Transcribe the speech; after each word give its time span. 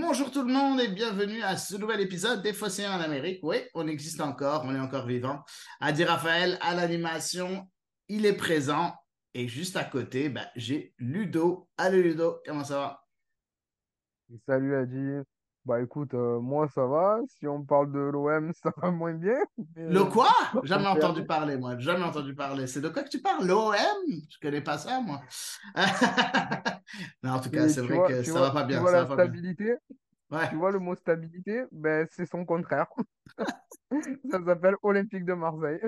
Bonjour 0.00 0.30
tout 0.30 0.42
le 0.42 0.52
monde 0.52 0.80
et 0.80 0.88
bienvenue 0.88 1.42
à 1.42 1.58
ce 1.58 1.76
nouvel 1.76 2.00
épisode 2.00 2.42
des 2.42 2.54
Phocéens 2.54 2.96
en 2.96 3.00
Amérique. 3.02 3.40
Oui, 3.42 3.58
on 3.74 3.86
existe 3.86 4.22
encore, 4.22 4.62
on 4.64 4.74
est 4.74 4.80
encore 4.80 5.06
vivant. 5.06 5.44
Adi 5.78 6.04
Raphaël 6.04 6.56
à 6.62 6.74
l'animation, 6.74 7.68
il 8.08 8.24
est 8.24 8.34
présent. 8.34 8.94
Et 9.34 9.46
juste 9.46 9.76
à 9.76 9.84
côté, 9.84 10.30
ben, 10.30 10.46
j'ai 10.56 10.94
Ludo. 10.98 11.68
Allô 11.76 12.00
Ludo, 12.00 12.40
comment 12.46 12.64
ça 12.64 12.78
va? 12.78 13.04
Salut 14.46 14.74
Adi. 14.74 15.22
Bah 15.70 15.80
écoute, 15.80 16.14
euh, 16.14 16.40
moi 16.40 16.66
ça 16.66 16.84
va. 16.84 17.20
Si 17.28 17.46
on 17.46 17.62
parle 17.62 17.92
de 17.92 18.00
l'OM, 18.00 18.52
ça 18.60 18.72
va 18.76 18.90
moins 18.90 19.14
bien. 19.14 19.36
Mais 19.76 19.88
Le 19.88 20.00
euh, 20.00 20.04
quoi? 20.06 20.26
Jamais 20.64 20.88
entendu 20.88 21.24
parler, 21.24 21.56
moi. 21.58 21.78
Jamais 21.78 22.02
entendu 22.02 22.34
parler. 22.34 22.66
C'est 22.66 22.80
de 22.80 22.88
quoi 22.88 23.04
que 23.04 23.08
tu 23.08 23.20
parles? 23.22 23.46
L'OM? 23.46 23.76
Je 24.08 24.38
connais 24.42 24.62
pas 24.62 24.78
ça, 24.78 25.00
moi. 25.00 25.20
Non, 27.22 27.34
en 27.34 27.40
tout 27.40 27.50
cas, 27.50 27.68
c'est 27.68 27.82
tu 27.82 27.86
vrai 27.86 27.94
vois, 27.98 28.08
que 28.08 28.18
tu 28.18 28.32
ça 28.32 28.32
va 28.32 28.40
vois, 28.40 28.52
pas 28.52 28.62
tu 28.62 28.66
bien, 28.66 28.80
vois 28.80 28.90
ça 28.90 28.96
la 28.96 29.02
va 29.04 29.14
pas 29.14 29.22
stabilité, 29.22 29.76
Ouais. 30.32 30.48
tu 30.48 30.56
vois 30.56 30.72
le 30.72 30.80
mot 30.80 30.96
stabilité, 30.96 31.62
ben 31.70 32.04
c'est 32.10 32.26
son 32.26 32.44
contraire. 32.44 32.88
Ça 34.30 34.44
s'appelle 34.44 34.74
Olympique 34.82 35.24
de 35.24 35.34
Marseille. 35.34 35.80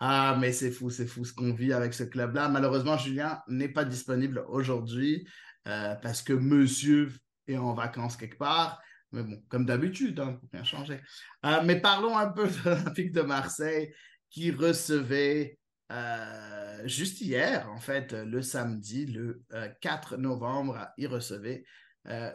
Ah, 0.00 0.38
mais 0.40 0.52
c'est 0.52 0.70
fou, 0.70 0.88
c'est 0.88 1.06
fou 1.06 1.26
ce 1.26 1.34
qu'on 1.34 1.52
vit 1.52 1.74
avec 1.74 1.92
ce 1.92 2.02
club-là. 2.02 2.48
Malheureusement, 2.48 2.96
Julien 2.96 3.42
n'est 3.46 3.68
pas 3.68 3.84
disponible 3.84 4.42
aujourd'hui 4.48 5.28
euh, 5.68 5.94
parce 5.96 6.22
que 6.22 6.32
monsieur 6.32 7.10
est 7.46 7.56
en 7.58 7.74
vacances 7.74 8.16
quelque 8.16 8.38
part. 8.38 8.80
Mais 9.12 9.22
bon, 9.22 9.42
comme 9.48 9.66
d'habitude, 9.66 10.18
hein, 10.20 10.34
pour 10.40 10.48
rien 10.52 10.64
changer. 10.64 11.00
Euh, 11.44 11.62
mais 11.64 11.80
parlons 11.80 12.16
un 12.16 12.28
peu 12.30 12.46
de 12.48 12.64
l'Olympique 12.64 13.12
de 13.12 13.22
Marseille 13.22 13.92
qui 14.30 14.50
recevait 14.50 15.58
euh, 15.90 16.86
juste 16.86 17.20
hier, 17.20 17.70
en 17.70 17.78
fait, 17.78 18.12
le 18.12 18.40
samedi, 18.42 19.06
le 19.06 19.42
euh, 19.52 19.68
4 19.80 20.16
novembre, 20.16 20.88
il 20.96 21.06
recevait, 21.08 21.64
euh, 22.08 22.30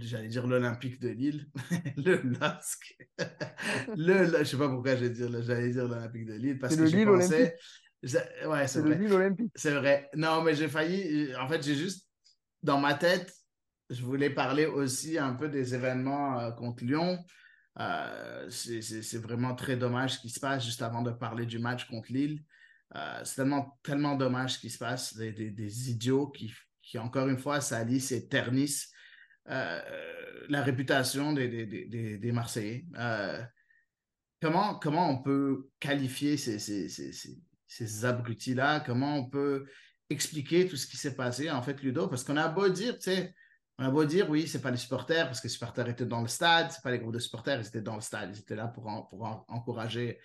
j'allais 0.00 0.28
dire 0.28 0.46
l'Olympique 0.46 0.98
de 1.00 1.08
Lille, 1.08 1.46
le 1.96 2.16
LOSC. 2.22 2.96
Le, 3.96 4.24
le- 4.30 4.38
je 4.38 4.44
sais 4.44 4.56
pas 4.56 4.68
pourquoi 4.68 4.94
j'allais 4.96 5.10
dire, 5.10 5.42
j'allais 5.42 5.70
dire 5.70 5.86
l'Olympique 5.88 6.26
de 6.26 6.34
Lille 6.34 6.58
parce 6.58 6.76
que 6.76 6.82
Olympique. 6.82 7.04
pensais. 7.04 7.56
Je- 8.02 8.46
Ouais, 8.46 8.66
c'est 8.68 8.80
le 8.82 8.94
vrai. 8.94 8.98
Lille 8.98 9.12
Olympique. 9.12 9.52
C'est 9.54 9.72
vrai. 9.74 10.08
Non, 10.14 10.42
mais 10.42 10.54
j'ai 10.54 10.68
failli. 10.68 11.34
En 11.36 11.48
fait, 11.48 11.62
j'ai 11.62 11.74
juste. 11.74 12.06
Dans 12.62 12.80
ma 12.80 12.94
tête, 12.94 13.32
je 13.90 14.02
voulais 14.02 14.30
parler 14.30 14.66
aussi 14.66 15.18
un 15.18 15.34
peu 15.34 15.48
des 15.48 15.74
événements 15.74 16.38
euh, 16.40 16.50
contre 16.50 16.84
Lyon. 16.84 17.24
Euh, 17.80 18.50
c'est 18.50 19.18
vraiment 19.18 19.54
très 19.54 19.76
dommage 19.76 20.14
ce 20.14 20.18
qui 20.20 20.30
se 20.30 20.40
passe 20.40 20.64
juste 20.64 20.82
avant 20.82 21.02
de 21.02 21.10
parler 21.10 21.46
du 21.46 21.58
match 21.58 21.86
contre 21.86 22.12
Lille. 22.12 22.42
Euh, 22.96 23.20
c'est 23.24 23.36
tellement, 23.36 23.78
tellement 23.82 24.16
dommage 24.16 24.54
ce 24.54 24.58
qui 24.58 24.70
se 24.70 24.78
passe. 24.78 25.16
Des, 25.16 25.32
des- 25.32 25.90
idiots 25.90 26.28
qui, 26.28 26.52
qui, 26.82 26.98
encore 26.98 27.28
une 27.28 27.38
fois, 27.38 27.60
salissent 27.60 28.12
et 28.12 28.26
ternissent 28.28 28.90
la 29.46 30.62
réputation 30.62 31.32
des, 31.32 31.66
des, 32.18 32.32
Marseillais. 32.32 32.84
Comment, 34.42 34.74
comment 34.78 35.10
on 35.10 35.22
peut 35.22 35.70
qualifier 35.80 36.36
ces, 36.36 36.58
ces, 36.58 36.88
ces, 36.88 37.12
ces 37.66 38.04
abrutis-là? 38.04 38.80
Comment 38.80 39.16
on 39.16 39.28
peut 39.28 39.66
expliquer 40.10 40.68
tout 40.68 40.76
ce 40.76 40.86
qui 40.86 40.96
s'est 40.96 41.16
passé, 41.16 41.50
en 41.50 41.62
fait, 41.62 41.82
Ludo? 41.82 42.08
Parce 42.08 42.24
qu'on 42.24 42.36
a 42.36 42.48
beau 42.48 42.68
dire, 42.68 42.94
tu 42.98 43.10
sais, 43.10 43.34
on 43.78 43.84
a 43.84 43.90
beau 43.90 44.04
dire, 44.04 44.28
oui, 44.28 44.48
c'est 44.48 44.60
pas 44.60 44.70
les 44.70 44.76
supporters, 44.76 45.26
parce 45.26 45.40
que 45.40 45.46
les 45.46 45.52
supporters 45.52 45.88
étaient 45.88 46.06
dans 46.06 46.20
le 46.20 46.28
stade, 46.28 46.70
c'est 46.72 46.82
pas 46.82 46.90
les 46.90 46.98
groupes 46.98 47.14
de 47.14 47.18
supporters, 47.20 47.60
ils 47.60 47.66
étaient 47.66 47.80
dans 47.80 47.94
le 47.94 48.00
stade, 48.00 48.34
ils 48.34 48.40
étaient 48.40 48.56
là 48.56 48.66
pour, 48.68 48.88
en- 48.88 49.02
pour 49.02 49.22
en- 49.24 49.44
encourager, 49.48 50.18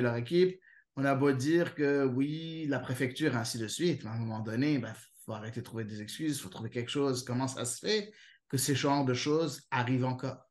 leur 0.00 0.16
équipe. 0.16 0.60
On 0.96 1.04
a 1.06 1.14
beau 1.14 1.32
dire 1.32 1.74
que 1.74 2.04
oui, 2.04 2.66
la 2.68 2.78
préfecture, 2.78 3.36
ainsi 3.36 3.58
de 3.58 3.66
suite, 3.66 4.04
mais 4.04 4.10
à 4.10 4.12
un 4.12 4.18
moment 4.18 4.40
donné, 4.40 4.74
il 4.74 4.80
ben, 4.82 4.94
faut 5.24 5.32
arrêter 5.32 5.60
de 5.60 5.64
trouver 5.64 5.84
des 5.84 6.02
excuses, 6.02 6.36
il 6.36 6.40
faut 6.42 6.50
trouver 6.50 6.68
quelque 6.68 6.90
chose. 6.90 7.24
Comment 7.24 7.48
ça 7.48 7.64
se 7.64 7.78
fait 7.78 8.12
que 8.48 8.58
ces 8.58 8.74
genres 8.74 9.06
de 9.06 9.14
choses 9.14 9.62
arrivent 9.70 10.04
encore? 10.04 10.46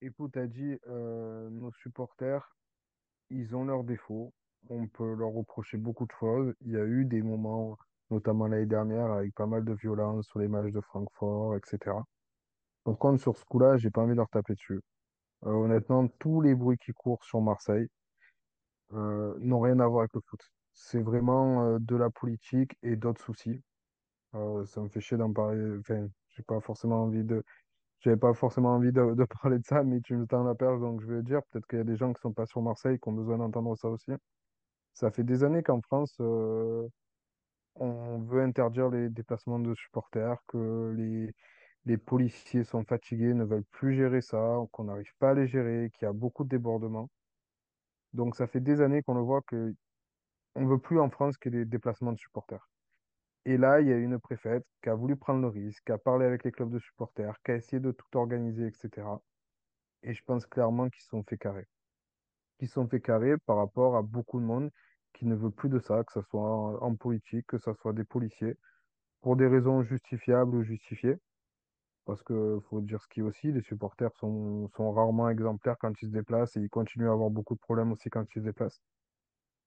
Écoute, 0.00 0.36
Adi, 0.36 0.78
euh, 0.88 1.50
nos 1.50 1.72
supporters, 1.82 2.56
ils 3.30 3.54
ont 3.54 3.64
leurs 3.64 3.84
défauts. 3.84 4.32
On 4.68 4.86
peut 4.88 5.14
leur 5.14 5.30
reprocher 5.30 5.76
beaucoup 5.76 6.06
de 6.06 6.12
choses. 6.18 6.54
Il 6.62 6.72
y 6.72 6.76
a 6.76 6.84
eu 6.84 7.04
des 7.04 7.22
moments, 7.22 7.76
notamment 8.10 8.46
l'année 8.46 8.66
dernière, 8.66 9.10
avec 9.12 9.34
pas 9.34 9.46
mal 9.46 9.64
de 9.64 9.72
violence 9.74 10.26
sur 10.26 10.38
les 10.38 10.48
matchs 10.48 10.72
de 10.72 10.80
Francfort, 10.80 11.56
etc. 11.56 11.96
Par 12.84 12.98
contre, 12.98 13.20
sur 13.20 13.36
ce 13.36 13.44
coup-là, 13.44 13.76
j'ai 13.78 13.90
pas 13.90 14.02
envie 14.02 14.12
de 14.12 14.18
leur 14.18 14.28
taper 14.30 14.54
dessus. 14.54 14.80
Euh, 15.44 15.50
honnêtement, 15.50 16.08
tous 16.18 16.40
les 16.40 16.54
bruits 16.54 16.78
qui 16.78 16.92
courent 16.92 17.24
sur 17.24 17.40
Marseille 17.40 17.88
euh, 18.92 19.34
n'ont 19.40 19.60
rien 19.60 19.80
à 19.80 19.86
voir 19.86 20.02
avec 20.02 20.14
le 20.14 20.20
foot. 20.20 20.40
C'est 20.72 21.00
vraiment 21.02 21.64
euh, 21.64 21.78
de 21.80 21.96
la 21.96 22.10
politique 22.10 22.76
et 22.82 22.96
d'autres 22.96 23.22
soucis. 23.22 23.62
Ça 24.66 24.82
me 24.82 24.88
fait 24.88 25.00
chier 25.00 25.16
d'en 25.16 25.32
parler. 25.32 25.78
Enfin, 25.80 26.06
j'ai 26.28 26.42
pas 26.42 26.60
forcément 26.60 27.04
envie 27.04 27.24
de, 27.24 27.42
j'avais 28.00 28.16
pas 28.18 28.34
forcément 28.34 28.74
envie 28.74 28.92
de, 28.92 29.24
parler 29.42 29.58
de 29.58 29.64
ça, 29.64 29.82
mais 29.82 30.00
tu 30.02 30.14
me 30.16 30.26
tends 30.26 30.44
la 30.44 30.54
perche, 30.54 30.80
donc 30.80 31.00
je 31.00 31.06
vais 31.06 31.16
le 31.16 31.22
dire. 31.22 31.40
Peut-être 31.50 31.66
qu'il 31.66 31.78
y 31.78 31.82
a 31.82 31.84
des 31.84 31.96
gens 31.96 32.12
qui 32.12 32.20
sont 32.20 32.32
pas 32.32 32.46
sur 32.46 32.62
Marseille 32.62 32.98
qui 33.00 33.08
ont 33.08 33.12
besoin 33.12 33.38
d'entendre 33.38 33.76
ça 33.76 33.88
aussi. 33.88 34.12
Ça 34.94 35.10
fait 35.10 35.24
des 35.24 35.44
années 35.44 35.62
qu'en 35.62 35.80
France, 35.82 36.20
on 37.76 38.18
veut 38.20 38.42
interdire 38.42 38.88
les 38.90 39.08
déplacements 39.10 39.58
de 39.58 39.74
supporters, 39.74 40.38
que 40.48 40.94
les, 40.96 41.34
les 41.86 41.96
policiers 41.98 42.64
sont 42.64 42.84
fatigués, 42.84 43.34
ne 43.34 43.44
veulent 43.44 43.64
plus 43.64 43.94
gérer 43.94 44.20
ça, 44.22 44.58
qu'on 44.72 44.84
n'arrive 44.84 45.14
pas 45.18 45.30
à 45.30 45.34
les 45.34 45.46
gérer, 45.46 45.90
qu'il 45.94 46.06
y 46.06 46.08
a 46.08 46.12
beaucoup 46.12 46.44
de 46.44 46.48
débordements. 46.50 47.10
Donc 48.12 48.36
ça 48.36 48.46
fait 48.46 48.60
des 48.60 48.80
années 48.80 49.02
qu'on 49.02 49.14
le 49.14 49.20
voit 49.20 49.42
que 49.42 49.74
on 50.56 50.66
veut 50.66 50.78
plus 50.78 50.98
en 51.00 51.10
France 51.10 51.36
qu'il 51.36 51.54
y 51.54 51.56
ait 51.56 51.60
des 51.60 51.70
déplacements 51.70 52.12
de 52.12 52.18
supporters. 52.18 52.68
Et 53.44 53.56
là, 53.58 53.80
il 53.80 53.88
y 53.88 53.92
a 53.92 53.96
une 53.96 54.18
préfète 54.18 54.66
qui 54.82 54.88
a 54.88 54.94
voulu 54.94 55.16
prendre 55.16 55.40
le 55.40 55.48
risque, 55.48 55.84
qui 55.84 55.92
a 55.92 55.98
parlé 55.98 56.26
avec 56.26 56.44
les 56.44 56.52
clubs 56.52 56.70
de 56.70 56.78
supporters, 56.80 57.36
qui 57.44 57.52
a 57.52 57.56
essayé 57.56 57.80
de 57.80 57.92
tout 57.92 58.16
organiser, 58.18 58.66
etc. 58.66 59.06
Et 60.02 60.14
je 60.14 60.22
pense 60.24 60.46
clairement 60.46 60.88
qu'ils 60.90 61.04
sont 61.04 61.22
fait 61.22 61.38
carrer. 61.38 61.66
Qu'ils 62.58 62.68
sont 62.68 62.88
fait 62.88 63.00
carrer 63.00 63.36
par 63.46 63.56
rapport 63.56 63.96
à 63.96 64.02
beaucoup 64.02 64.40
de 64.40 64.44
monde 64.46 64.70
qui 65.16 65.26
ne 65.26 65.34
veut 65.34 65.50
plus 65.50 65.68
de 65.68 65.78
ça, 65.80 66.04
que 66.04 66.12
ce 66.12 66.22
soit 66.22 66.82
en, 66.82 66.94
politique, 66.94 67.46
que 67.46 67.58
ce 67.58 67.72
soit 67.74 67.92
des 67.92 68.04
policiers, 68.04 68.56
pour 69.22 69.36
des 69.36 69.46
raisons 69.46 69.82
justifiables 69.82 70.54
ou 70.56 70.62
justifiées. 70.62 71.16
Parce 72.04 72.22
que 72.22 72.60
faut 72.70 72.80
dire 72.80 73.02
ce 73.02 73.08
qui 73.08 73.20
est 73.20 73.22
aussi, 73.24 73.52
les 73.52 73.62
supporters 73.62 74.14
sont, 74.16 74.68
sont 74.76 74.92
rarement 74.92 75.28
exemplaires 75.28 75.76
quand 75.80 75.92
ils 76.02 76.06
se 76.08 76.12
déplacent 76.12 76.56
et 76.56 76.60
ils 76.60 76.70
continuent 76.70 77.08
à 77.08 77.12
avoir 77.12 77.30
beaucoup 77.30 77.54
de 77.54 77.60
problèmes 77.60 77.92
aussi 77.92 78.10
quand 78.10 78.24
ils 78.34 78.40
se 78.40 78.44
déplacent. 78.46 78.80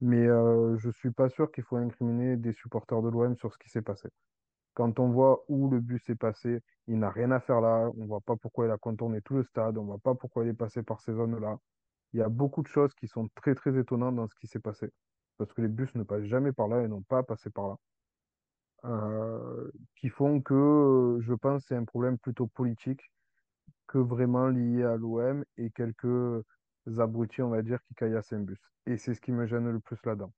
Mais 0.01 0.25
euh, 0.27 0.77
je 0.77 0.89
suis 0.91 1.11
pas 1.11 1.29
sûr 1.29 1.51
qu'il 1.51 1.63
faut 1.63 1.75
incriminer 1.77 2.37
des 2.37 2.53
supporters 2.53 3.01
de 3.01 3.09
l'OM 3.09 3.35
sur 3.35 3.53
ce 3.53 3.57
qui 3.57 3.69
s'est 3.69 3.81
passé. 3.81 4.09
Quand 4.73 4.99
on 4.99 5.09
voit 5.09 5.43
où 5.49 5.69
le 5.69 5.79
bus 5.81 6.03
s'est 6.05 6.15
passé, 6.15 6.61
il 6.87 6.99
n'a 6.99 7.09
rien 7.09 7.31
à 7.31 7.39
faire 7.41 7.61
là. 7.61 7.91
On 7.97 8.05
voit 8.05 8.21
pas 8.21 8.37
pourquoi 8.37 8.65
il 8.65 8.71
a 8.71 8.77
contourné 8.77 9.21
tout 9.21 9.35
le 9.35 9.43
stade. 9.43 9.77
On 9.77 9.83
voit 9.85 9.99
pas 9.99 10.15
pourquoi 10.15 10.45
il 10.45 10.49
est 10.49 10.53
passé 10.53 10.83
par 10.83 11.01
ces 11.01 11.13
zones-là. 11.13 11.57
Il 12.13 12.19
y 12.19 12.23
a 12.23 12.29
beaucoup 12.29 12.63
de 12.63 12.67
choses 12.67 12.93
qui 12.95 13.07
sont 13.07 13.29
très 13.35 13.55
très 13.55 13.77
étonnantes 13.77 14.15
dans 14.15 14.27
ce 14.27 14.35
qui 14.35 14.47
s'est 14.47 14.59
passé. 14.59 14.89
Parce 15.39 15.53
que 15.53 15.61
les 15.61 15.69
bus 15.69 15.93
ne 15.95 16.03
passent 16.03 16.25
jamais 16.25 16.51
par 16.51 16.67
là 16.67 16.83
et 16.83 16.87
n'ont 16.87 17.01
pas 17.01 17.23
passé 17.23 17.49
par 17.49 17.69
là. 17.69 17.77
Euh, 18.85 19.71
qui 19.95 20.09
font 20.09 20.41
que 20.41 20.53
euh, 20.53 21.21
je 21.21 21.33
pense 21.33 21.65
c'est 21.67 21.75
un 21.75 21.83
problème 21.83 22.17
plutôt 22.17 22.47
politique 22.47 23.01
que 23.87 23.97
vraiment 23.97 24.47
lié 24.47 24.83
à 24.83 24.95
l'OM 24.95 25.43
et 25.57 25.69
quelques 25.71 26.45
abrutis, 26.97 27.41
on 27.41 27.49
va 27.49 27.61
dire, 27.61 27.81
qui 27.83 27.95
caillassent 27.95 28.33
un 28.33 28.39
bus. 28.41 28.59
Et 28.85 28.97
c'est 28.97 29.13
ce 29.13 29.21
qui 29.21 29.31
me 29.31 29.47
gêne 29.47 29.69
le 29.69 29.79
plus 29.79 29.97
là-dedans. 30.05 30.33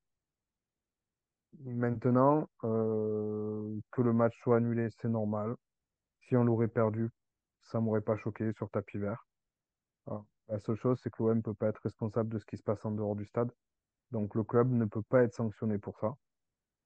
Maintenant, 1.59 2.50
euh, 2.63 3.80
que 3.92 4.01
le 4.01 4.13
match 4.13 4.38
soit 4.42 4.57
annulé, 4.57 4.89
c'est 5.01 5.09
normal. 5.09 5.56
Si 6.21 6.36
on 6.36 6.44
l'aurait 6.44 6.68
perdu, 6.68 7.09
ça 7.62 7.80
m'aurait 7.80 8.01
pas 8.01 8.18
choqué 8.18 8.53
sur 8.53 8.69
tapis 8.69 8.98
vert. 8.98 9.27
Ah. 10.07 10.24
La 10.48 10.59
seule 10.59 10.77
chose, 10.77 11.00
c'est 11.03 11.09
que 11.12 11.24
l'OM 11.24 11.38
ne 11.38 11.42
peut 11.42 11.53
pas 11.53 11.68
être 11.68 11.81
responsable 11.83 12.33
de 12.33 12.39
ce 12.39 12.45
qui 12.45 12.57
se 12.57 12.63
passe 12.63 12.83
en 12.86 12.92
dehors 12.92 13.15
du 13.15 13.25
stade. 13.25 13.51
Donc 14.12 14.36
le 14.36 14.44
club 14.44 14.72
ne 14.72 14.86
peut 14.86 15.04
pas 15.04 15.24
être 15.24 15.34
sanctionné 15.34 15.78
pour 15.78 16.00
ça. 16.00 16.16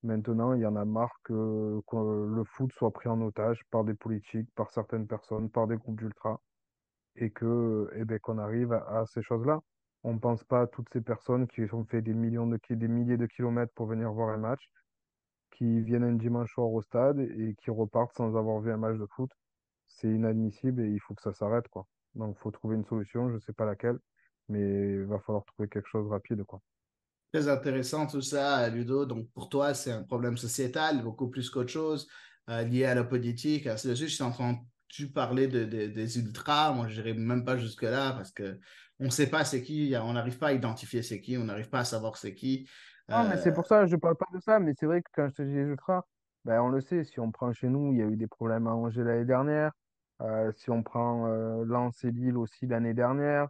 Maintenant, 0.03 0.53
il 0.53 0.61
y 0.61 0.65
en 0.67 0.75
a 0.75 0.85
marre 0.85 1.19
que, 1.23 1.33
le 1.33 2.43
foot 2.45 2.71
soit 2.73 2.91
pris 2.91 3.09
en 3.09 3.21
otage 3.21 3.63
par 3.71 3.83
des 3.83 3.95
politiques, 3.95 4.49
par 4.55 4.71
certaines 4.71 5.07
personnes, 5.07 5.49
par 5.49 5.67
des 5.67 5.77
groupes 5.77 5.99
d'ultra, 5.99 6.39
et 7.15 7.31
que, 7.31 7.89
eh 7.95 8.05
ben, 8.05 8.19
qu'on 8.19 8.37
arrive 8.37 8.73
à, 8.73 9.05
ces 9.07 9.23
choses-là. 9.23 9.61
On 10.03 10.13
ne 10.13 10.19
pense 10.19 10.43
pas 10.43 10.61
à 10.61 10.67
toutes 10.67 10.89
ces 10.93 11.01
personnes 11.01 11.47
qui 11.47 11.61
ont 11.73 11.85
fait 11.85 12.01
des 12.01 12.13
millions 12.13 12.47
de, 12.47 12.59
des 12.69 12.87
milliers 12.87 13.17
de 13.17 13.25
kilomètres 13.25 13.73
pour 13.73 13.87
venir 13.87 14.11
voir 14.11 14.29
un 14.29 14.37
match, 14.37 14.69
qui 15.51 15.81
viennent 15.81 16.03
un 16.03 16.13
dimanche 16.13 16.53
soir 16.53 16.69
au 16.71 16.81
stade 16.81 17.19
et 17.19 17.55
qui 17.61 17.71
repartent 17.71 18.15
sans 18.15 18.35
avoir 18.37 18.59
vu 18.61 18.71
un 18.71 18.77
match 18.77 18.97
de 18.97 19.07
foot. 19.07 19.31
C'est 19.87 20.09
inadmissible 20.09 20.81
et 20.81 20.89
il 20.89 20.99
faut 20.99 21.15
que 21.15 21.21
ça 21.21 21.33
s'arrête, 21.33 21.67
quoi. 21.69 21.87
Donc, 22.15 22.35
il 22.37 22.41
faut 22.41 22.51
trouver 22.51 22.75
une 22.75 22.85
solution, 22.85 23.29
je 23.29 23.35
ne 23.35 23.39
sais 23.39 23.53
pas 23.53 23.65
laquelle, 23.65 23.99
mais 24.49 24.61
il 24.61 25.05
va 25.05 25.19
falloir 25.19 25.45
trouver 25.45 25.69
quelque 25.69 25.87
chose 25.89 26.05
de 26.05 26.11
rapide. 26.11 26.43
Très 27.35 27.49
intéressant 27.49 28.07
tout 28.07 28.21
ça, 28.21 28.69
Ludo. 28.69 29.05
Donc, 29.05 29.29
pour 29.33 29.49
toi, 29.49 29.73
c'est 29.73 29.91
un 29.91 30.03
problème 30.03 30.37
sociétal, 30.37 31.03
beaucoup 31.03 31.29
plus 31.29 31.49
qu'autre 31.49 31.69
chose, 31.69 32.07
euh, 32.49 32.61
lié 32.63 32.85
à 32.85 32.95
la 32.95 33.03
politique, 33.03 33.67
de 33.67 33.75
suite. 33.75 34.07
Je 34.07 34.17
t'ai 34.17 34.23
entendu 34.23 35.11
parler 35.13 35.49
de, 35.49 35.65
de- 35.65 35.87
des 35.87 36.17
ultras. 36.17 36.71
Moi, 36.71 36.87
je 36.87 37.01
n'irai 37.01 37.13
même 37.13 37.43
pas 37.43 37.57
jusque-là 37.57 38.13
parce 38.13 38.31
que 38.31 38.57
on 39.01 39.05
ne 39.05 39.09
sait 39.09 39.27
pas 39.27 39.43
c'est 39.43 39.61
qui, 39.61 39.93
on 40.01 40.13
n'arrive 40.13 40.37
pas 40.37 40.47
à 40.47 40.53
identifier 40.53 41.03
c'est 41.03 41.19
qui, 41.19 41.37
on 41.37 41.43
n'arrive 41.43 41.69
pas 41.69 41.79
à 41.79 41.83
savoir 41.83 42.15
c'est 42.15 42.33
qui. 42.33 42.69
Non, 43.09 43.25
mais 43.29 43.35
c'est 43.37 43.51
Euh, 43.51 43.53
pour 43.53 43.65
ça 43.65 43.85
je 43.85 43.97
parle 43.97 44.15
pas 44.15 44.27
de 44.33 44.39
ça, 44.39 44.59
mais 44.59 44.73
c'est 44.79 44.85
vrai 44.85 45.01
que 45.01 45.09
quand 45.13 45.27
je 45.27 45.33
te 45.35 45.41
dis 45.41 45.53
les 45.55 45.61
ultras, 45.63 46.03
ben, 46.45 46.61
on 46.61 46.69
le 46.69 46.79
sait, 46.79 47.03
si 47.03 47.19
on 47.19 47.31
prend 47.31 47.51
chez 47.53 47.67
nous, 47.67 47.91
il 47.91 47.99
y 47.99 48.01
a 48.01 48.05
eu 48.05 48.15
des 48.15 48.27
problèmes 48.27 48.67
à 48.67 48.71
Angers 48.75 49.03
l'année 49.03 49.25
dernière, 49.25 49.71
Euh, 50.21 50.51
si 50.53 50.69
on 50.69 50.81
prend 50.83 51.27
Lens 51.65 52.01
et 52.05 52.11
Lille 52.11 52.37
aussi 52.37 52.65
l'année 52.67 52.93
dernière, 52.93 53.49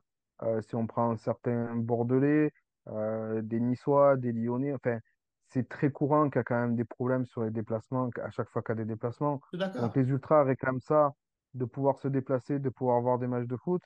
si 0.61 0.75
on 0.75 0.87
prend 0.87 1.15
certains 1.17 1.75
Bordelais, 1.75 2.51
euh, 2.89 3.41
des 3.41 3.59
Niçois, 3.59 4.17
des 4.17 4.31
Lyonnais, 4.31 4.73
enfin, 4.73 4.99
c'est 5.47 5.67
très 5.69 5.91
courant 5.91 6.29
qu'il 6.29 6.39
y 6.39 6.41
a 6.41 6.43
quand 6.43 6.59
même 6.59 6.75
des 6.75 6.85
problèmes 6.85 7.25
sur 7.25 7.43
les 7.43 7.51
déplacements, 7.51 8.09
à 8.23 8.29
chaque 8.31 8.49
fois 8.49 8.61
qu'il 8.61 8.75
y 8.75 8.79
a 8.81 8.83
des 8.83 8.93
déplacements. 8.93 9.41
Donc 9.79 9.95
les 9.95 10.03
ultras 10.09 10.43
réclament 10.43 10.79
ça, 10.81 11.13
de 11.53 11.65
pouvoir 11.65 11.99
se 11.99 12.07
déplacer, 12.07 12.59
de 12.59 12.69
pouvoir 12.69 13.01
voir 13.01 13.19
des 13.19 13.27
matchs 13.27 13.47
de 13.47 13.57
foot, 13.57 13.81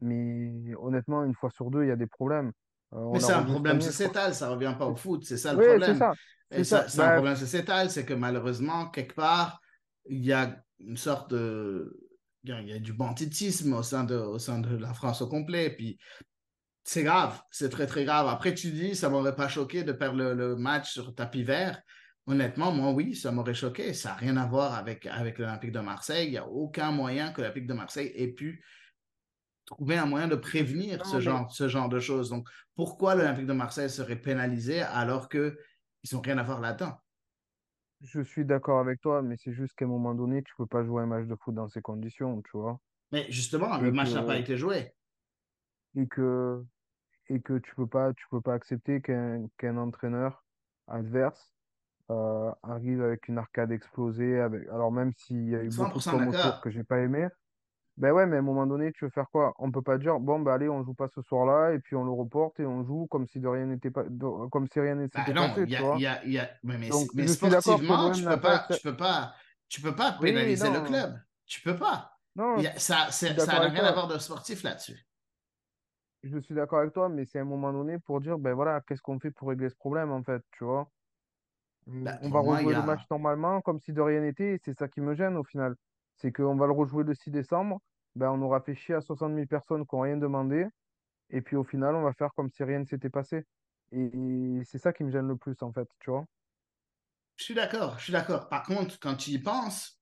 mais 0.00 0.74
honnêtement, 0.76 1.24
une 1.24 1.34
fois 1.34 1.50
sur 1.50 1.70
deux, 1.70 1.84
il 1.84 1.88
y 1.88 1.92
a 1.92 1.96
des 1.96 2.06
problèmes. 2.06 2.52
Euh, 2.92 2.98
Mais 3.12 3.20
c'est 3.20 3.32
un 3.32 3.42
problème 3.42 3.80
sociétal, 3.80 4.34
ça 4.34 4.48
ne 4.48 4.52
revient 4.54 4.74
pas 4.78 4.86
au 4.86 4.96
foot, 4.96 5.24
c'est 5.24 5.36
ça 5.36 5.52
le 5.52 5.58
Oui, 5.58 5.64
problème. 5.64 5.96
ça. 5.96 6.14
Et 6.50 6.56
C'est 6.56 6.64
ça. 6.64 6.88
c'est 6.88 7.02
un 7.02 7.06
Bah, 7.08 7.12
problème 7.12 7.36
sociétal, 7.36 7.90
c'est 7.90 8.04
que 8.04 8.14
malheureusement, 8.14 8.90
quelque 8.90 9.14
part, 9.14 9.60
il 10.08 10.24
y 10.24 10.32
a 10.32 10.62
une 10.78 10.96
sorte 10.96 11.30
de... 11.30 11.96
Il 12.42 12.50
y 12.50 12.52
a, 12.54 12.60
il 12.62 12.68
y 12.68 12.72
a 12.72 12.78
du 12.78 12.94
banditisme 12.94 13.74
au 13.74 13.82
sein 13.82 14.04
de, 14.04 14.14
au 14.16 14.38
sein 14.38 14.60
de 14.60 14.74
la 14.74 14.94
France 14.94 15.20
au 15.20 15.28
complet. 15.28 15.70
Puis 15.76 15.98
c'est 16.84 17.02
grave, 17.02 17.40
c'est 17.50 17.68
très, 17.68 17.86
très 17.86 18.04
grave. 18.04 18.26
Après, 18.28 18.54
tu 18.54 18.70
dis, 18.70 18.94
ça 18.96 19.08
m'aurait 19.08 19.36
pas 19.36 19.48
choqué 19.48 19.84
de 19.84 19.92
perdre 19.92 20.18
le, 20.18 20.34
le 20.34 20.56
match 20.56 20.92
sur 20.92 21.14
tapis 21.14 21.42
vert. 21.42 21.80
Honnêtement, 22.26 22.72
moi, 22.72 22.90
oui, 22.92 23.14
ça 23.14 23.32
m'aurait 23.32 23.54
choqué. 23.54 23.92
Ça 23.92 24.10
n'a 24.10 24.14
rien 24.16 24.36
à 24.36 24.46
voir 24.46 24.74
avec, 24.74 25.06
avec 25.06 25.38
l'Olympique 25.38 25.72
de 25.72 25.80
Marseille. 25.80 26.28
Il 26.28 26.30
n'y 26.32 26.38
a 26.38 26.46
aucun 26.46 26.90
moyen 26.92 27.32
que 27.32 27.40
l'Olympique 27.40 27.66
de 27.66 27.74
Marseille 27.74 28.12
ait 28.14 28.28
pu 28.28 28.64
trouver 29.66 29.96
un 29.96 30.06
moyen 30.06 30.28
de 30.28 30.36
prévenir 30.36 31.04
ce 31.06 31.16
mais 31.16 31.22
genre, 31.22 31.52
ce 31.52 31.68
genre 31.68 31.88
de 31.88 32.00
choses. 32.00 32.30
Donc, 32.30 32.48
pourquoi 32.74 33.14
l'Olympique 33.14 33.46
de 33.46 33.52
Marseille 33.52 33.90
serait 33.90 34.20
pénalisé 34.20 34.80
alors 34.80 35.28
qu'ils 35.28 35.54
n'ont 36.12 36.20
rien 36.20 36.38
à 36.38 36.42
voir 36.42 36.60
là-dedans? 36.60 36.98
je 38.02 38.22
suis 38.22 38.44
d'accord 38.44 38.80
avec 38.80 39.00
toi, 39.00 39.22
mais 39.22 39.36
c'est 39.36 39.52
juste 39.52 39.74
qu'à 39.74 39.84
un 39.84 39.88
moment 39.88 40.14
donné, 40.14 40.42
tu 40.42 40.52
peux 40.56 40.66
pas 40.66 40.84
jouer 40.84 41.02
un 41.02 41.06
match 41.06 41.26
de 41.26 41.36
foot 41.36 41.54
dans 41.54 41.68
ces 41.68 41.82
conditions, 41.82 42.40
tu 42.42 42.56
vois. 42.56 42.80
Mais 43.12 43.26
justement, 43.28 43.76
le 43.78 43.92
match 43.92 44.12
n'a 44.12 44.22
pas 44.22 44.36
que, 44.36 44.40
été 44.40 44.56
joué. 44.56 44.92
Et 45.96 46.06
que, 46.08 46.64
et 47.28 47.40
que 47.42 47.58
tu 47.58 47.74
peux 47.76 47.86
pas, 47.88 48.12
tu 48.14 48.26
peux 48.30 48.40
pas 48.42 48.54
accepter 48.54 49.00
qu'un 49.02 49.46
qu'un 49.58 49.76
entraîneur 49.78 50.44
adverse 50.88 51.54
euh, 52.10 52.52
arrive 52.62 53.02
avec 53.02 53.28
une 53.28 53.38
arcade 53.38 53.72
explosée, 53.72 54.40
avec, 54.40 54.68
alors 54.68 54.92
même 54.92 55.12
s'il 55.14 55.48
y 55.50 55.56
a 55.56 55.62
eu 55.64 55.70
beaucoup 55.70 56.00
de 56.00 56.04
100% 56.04 56.06
com 56.06 56.28
autour 56.28 56.58
d'accord. 56.58 56.60
que 56.60 56.70
j'ai 56.70 56.84
pas 56.84 57.00
aimé, 57.00 57.28
ben 57.96 58.12
ouais, 58.12 58.26
mais 58.26 58.36
à 58.36 58.38
un 58.40 58.42
moment 58.42 58.66
donné, 58.66 58.92
tu 58.92 59.04
veux 59.04 59.10
faire 59.10 59.28
quoi? 59.30 59.54
On 59.58 59.70
peut 59.72 59.82
pas 59.82 59.98
dire, 59.98 60.20
bon, 60.20 60.40
bah 60.40 60.54
allez, 60.54 60.68
on 60.68 60.84
joue 60.84 60.94
pas 60.94 61.08
ce 61.08 61.22
soir-là, 61.22 61.74
et 61.74 61.80
puis 61.80 61.96
on 61.96 62.04
le 62.04 62.10
reporte 62.12 62.60
et 62.60 62.66
on 62.66 62.84
joue 62.84 63.06
comme 63.08 63.26
si 63.28 63.40
de 63.40 63.48
rien 63.48 63.66
n'était 63.66 63.90
pas, 63.90 64.04
de- 64.04 64.48
comme 64.48 64.68
si 64.68 64.80
rien 64.80 64.96
Ben 65.14 65.34
passé, 65.36 65.66
il 65.66 65.70
y 65.70 65.76
tu 65.76 65.76
a, 65.76 65.82
vois? 65.82 66.00
y 66.00 66.06
a, 66.06 66.24
il 66.24 66.32
y 66.32 66.38
a... 66.38 66.50
Mais, 66.62 66.78
mais, 66.78 66.90
Donc, 66.90 67.10
mais 67.14 67.26
sportivement, 67.26 68.10
tu 68.10 68.24
peux 68.26 68.40
pas 68.40 68.68
tu 68.70 68.80
peux 68.82 68.96
pas, 68.96 69.34
tu 69.68 69.80
peux 69.80 69.94
pas 69.96 70.12
Oui, 70.20 70.30
pénaliser 70.32 70.70
le 70.70 70.80
club. 70.80 71.20
Tu 71.46 71.60
peux 71.62 71.76
pas. 71.76 72.12
non, 72.34 72.66
a- 72.66 72.78
ça, 72.78 73.10
ça 73.10 73.34
n'a 73.34 73.60
rien 73.60 73.84
à 73.84 73.92
voir 73.92 74.06
de 74.08 74.18
sportif 74.18 74.62
là-dessus. 74.62 74.98
Je 76.22 76.38
suis 76.38 76.54
d'accord 76.54 76.78
avec 76.78 76.94
toi, 76.94 77.10
mais 77.10 77.26
c'est 77.26 77.38
un 77.40 77.44
moment 77.44 77.74
donné 77.74 77.98
pour 77.98 78.22
dire, 78.22 78.38
ben 78.38 78.54
voilà, 78.54 78.80
qu'est-ce 78.80 79.02
qu'on 79.02 79.20
fait 79.20 79.30
pour 79.30 79.48
régler 79.50 79.68
ce 79.68 79.76
problème, 79.76 80.10
en 80.10 80.22
fait, 80.22 80.42
tu 80.50 80.64
vois? 80.64 80.90
Mm, 81.86 82.18
On 82.22 82.30
pour 82.30 82.32
va 82.32 82.40
moi, 82.40 82.62
il 82.62 82.68
y 82.68 82.72
rejouer 82.72 82.74
le 82.74 82.82
match 82.82 83.02
a... 83.02 83.08
normalement, 83.10 83.60
comme 83.62 83.80
si 83.80 83.92
de 83.92 84.00
rien 84.00 84.20
n'était, 84.20 84.54
et 84.54 84.58
c'est 84.64 84.74
ça 84.74 84.88
qui 84.88 85.00
me 85.00 85.14
gêne 85.14 85.36
au 85.36 85.44
final. 85.44 85.76
C'est 86.16 86.32
qu'on 86.32 86.56
va 86.56 86.66
le 86.66 86.72
rejouer 86.72 87.04
le 87.04 87.14
6 87.14 87.30
décembre, 87.30 87.80
ben 88.14 88.30
on 88.30 88.42
aura 88.42 88.60
fait 88.60 88.74
chier 88.74 88.94
à 88.94 89.00
60 89.00 89.32
000 89.34 89.48
personnes 89.48 89.86
qui 89.86 89.94
n'ont 89.96 90.02
rien 90.02 90.16
demandé, 90.16 90.66
et 91.30 91.42
puis 91.42 91.56
au 91.56 91.64
final, 91.64 91.96
on 91.96 92.02
va 92.04 92.14
faire 92.14 92.34
comme 92.36 92.50
si 92.50 92.64
rien 92.64 92.80
ne 92.80 92.86
s'était 92.86 93.10
passé. 93.10 93.44
Et, 93.92 94.06
et 94.60 94.64
c'est 94.64 94.78
ça 94.78 94.92
qui 94.94 95.04
me 95.04 95.10
gêne 95.10 95.28
le 95.28 95.36
plus, 95.38 95.62
en 95.62 95.72
fait, 95.72 95.88
tu 96.00 96.10
vois? 96.10 96.26
Je 97.36 97.44
suis 97.44 97.54
d'accord, 97.54 97.98
je 97.98 98.04
suis 98.04 98.12
d'accord. 98.12 98.48
Par 98.48 98.62
contre, 98.64 98.98
quand 99.00 99.16
tu 99.16 99.30
y 99.30 99.38
penses, 99.38 99.99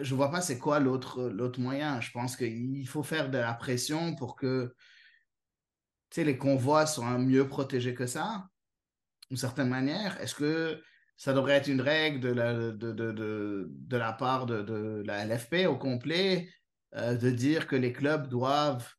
je 0.00 0.14
vois 0.14 0.30
pas 0.30 0.40
c'est 0.40 0.58
quoi 0.58 0.80
l'autre 0.80 1.24
l'autre 1.28 1.60
moyen. 1.60 2.00
Je 2.00 2.10
pense 2.10 2.36
qu'il 2.36 2.86
faut 2.88 3.02
faire 3.02 3.30
de 3.30 3.38
la 3.38 3.54
pression 3.54 4.14
pour 4.16 4.36
que 4.36 4.74
les 6.16 6.36
convois 6.36 6.86
soient 6.86 7.18
mieux 7.18 7.48
protégés 7.48 7.94
que 7.94 8.06
ça, 8.06 8.44
d'une 9.30 9.38
certaine 9.38 9.68
manière. 9.68 10.20
Est-ce 10.20 10.34
que 10.34 10.82
ça 11.16 11.32
devrait 11.32 11.54
être 11.54 11.68
une 11.68 11.80
règle 11.80 12.20
de 12.20 12.28
la, 12.28 12.54
de, 12.54 12.72
de, 12.72 13.12
de, 13.12 13.68
de 13.70 13.96
la 13.96 14.12
part 14.12 14.46
de, 14.46 14.62
de 14.62 15.02
la 15.06 15.24
LFP 15.24 15.66
au 15.66 15.76
complet, 15.76 16.48
euh, 16.94 17.14
de 17.14 17.30
dire 17.30 17.66
que 17.66 17.76
les 17.76 17.92
clubs 17.92 18.28
doivent 18.28 18.92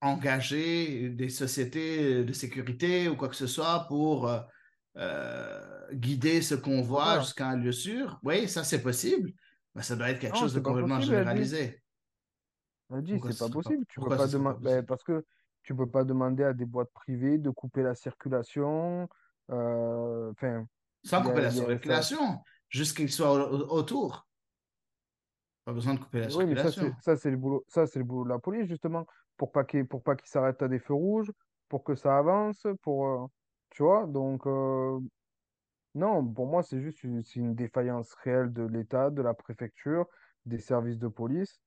engager 0.00 1.10
des 1.10 1.28
sociétés 1.28 2.24
de 2.24 2.32
sécurité 2.32 3.08
ou 3.08 3.16
quoi 3.16 3.28
que 3.28 3.36
ce 3.36 3.48
soit 3.48 3.86
pour 3.88 4.28
euh, 4.28 4.40
euh, 4.96 5.92
guider 5.92 6.40
ce 6.42 6.54
convoi 6.54 7.20
jusqu'à 7.20 7.48
un 7.48 7.56
lieu 7.56 7.72
sûr? 7.72 8.18
Oui, 8.22 8.48
ça 8.48 8.64
c'est 8.64 8.82
possible, 8.82 9.32
mais 9.74 9.82
ça 9.82 9.96
doit 9.96 10.10
être 10.10 10.18
quelque 10.20 10.34
Non, 10.34 10.40
chose 10.40 10.54
de 10.54 10.60
complètement 10.60 10.96
possible, 10.96 11.06
dit. 11.06 11.12
généralisé. 11.12 11.82
Elle 12.90 13.02
dit, 13.02 13.12
Pourquoi 13.12 13.30
c'est 13.30 13.38
ce 13.38 13.44
pas 13.44 13.48
possible. 13.50 13.84
Tu 13.88 14.00
peux 14.00 14.08
pas 14.08 14.26
demander, 14.26 14.60
possible? 14.60 14.86
parce 14.86 15.04
que 15.04 15.24
tu 15.62 15.74
peux 15.74 15.86
pas 15.90 16.04
demander 16.04 16.44
à 16.44 16.52
des 16.54 16.64
boîtes 16.64 16.90
privées 16.92 17.38
de 17.38 17.50
couper 17.50 17.82
la 17.82 17.94
circulation. 17.94 19.08
euh, 19.50 20.30
Enfin, 20.32 20.66
Sans 21.04 21.22
couper 21.22 21.40
a, 21.40 21.42
la 21.42 21.50
circulation, 21.50 22.42
juste 22.70 22.96
qu'il 22.96 23.10
soit 23.12 23.32
au- 23.32 23.54
au- 23.54 23.78
autour. 23.78 24.26
Pas 25.64 25.72
besoin 25.72 25.94
de 25.94 26.00
couper 26.00 26.20
la 26.20 26.30
Oui, 26.30 26.46
mais 26.46 26.56
ça, 26.56 26.72
c'est 26.72 26.80
circulation. 26.80 26.96
ça, 27.02 27.16
c'est 27.16 27.30
le 27.30 27.36
boulot, 27.36 27.64
ça, 27.68 27.86
c'est 27.86 27.98
le 27.98 28.04
boulot 28.04 28.24
de 28.24 28.30
la 28.30 28.38
police, 28.38 28.66
justement, 28.66 29.06
pour 29.36 29.52
pas 29.52 29.64
qu'il 29.64 29.86
pour 29.86 30.02
pas 30.02 30.16
qu'il 30.16 30.28
s'arrête 30.28 30.60
à 30.62 30.68
des 30.68 30.78
feux 30.78 30.94
rouges, 30.94 31.30
pour 31.68 31.84
que 31.84 31.94
ça 31.94 32.16
avance, 32.18 32.66
pour 32.82 33.06
euh, 33.06 33.26
tu 33.70 33.82
vois. 33.82 34.06
Donc 34.06 34.46
euh, 34.46 34.98
non, 35.94 36.26
pour 36.32 36.46
moi, 36.46 36.62
c'est 36.62 36.80
juste 36.80 37.02
une, 37.04 37.22
une 37.36 37.54
défaillance 37.54 38.14
réelle 38.14 38.52
de 38.52 38.62
l'État, 38.64 39.10
de 39.10 39.22
la 39.22 39.34
préfecture, 39.34 40.06
des 40.44 40.58
services 40.58 40.98
de 40.98 41.08
police. 41.08 41.60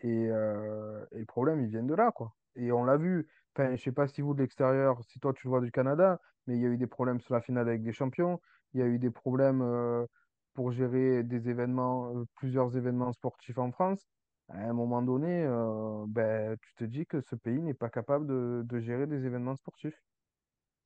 Et, 0.00 0.28
euh, 0.30 1.04
et 1.12 1.20
le 1.20 1.26
problème, 1.26 1.60
ils 1.62 1.68
viennent 1.70 1.86
de 1.86 1.94
là, 1.94 2.12
quoi. 2.12 2.36
Et 2.56 2.72
on 2.72 2.84
l'a 2.84 2.96
vu. 2.96 3.28
Enfin, 3.56 3.74
je 3.76 3.82
sais 3.82 3.92
pas 3.92 4.06
si 4.08 4.20
vous, 4.22 4.34
de 4.34 4.42
l'extérieur, 4.42 5.02
si 5.04 5.20
toi, 5.20 5.32
tu 5.34 5.46
le 5.46 5.50
vois 5.50 5.60
du 5.60 5.70
Canada, 5.72 6.20
mais 6.46 6.56
il 6.56 6.62
y 6.62 6.66
a 6.66 6.68
eu 6.68 6.78
des 6.78 6.86
problèmes 6.86 7.20
sur 7.20 7.34
la 7.34 7.40
finale 7.40 7.68
avec 7.68 7.82
des 7.82 7.92
champions. 7.92 8.40
Il 8.74 8.80
y 8.80 8.82
a 8.82 8.86
eu 8.86 8.98
des 8.98 9.10
problèmes 9.10 9.62
euh, 9.62 10.06
pour 10.54 10.72
gérer 10.72 11.22
des 11.24 11.48
événements, 11.50 12.16
euh, 12.16 12.24
plusieurs 12.36 12.76
événements 12.76 13.12
sportifs 13.12 13.58
en 13.58 13.72
France. 13.72 14.06
À 14.48 14.58
un 14.68 14.72
moment 14.74 15.02
donné, 15.02 15.44
euh, 15.44 16.04
ben, 16.08 16.56
tu 16.62 16.74
te 16.74 16.84
dis 16.84 17.06
que 17.06 17.20
ce 17.20 17.34
pays 17.36 17.60
n'est 17.62 17.74
pas 17.74 17.90
capable 17.90 18.26
de, 18.26 18.62
de 18.64 18.78
gérer 18.80 19.06
des 19.06 19.24
événements 19.26 19.56
sportifs. 19.56 20.00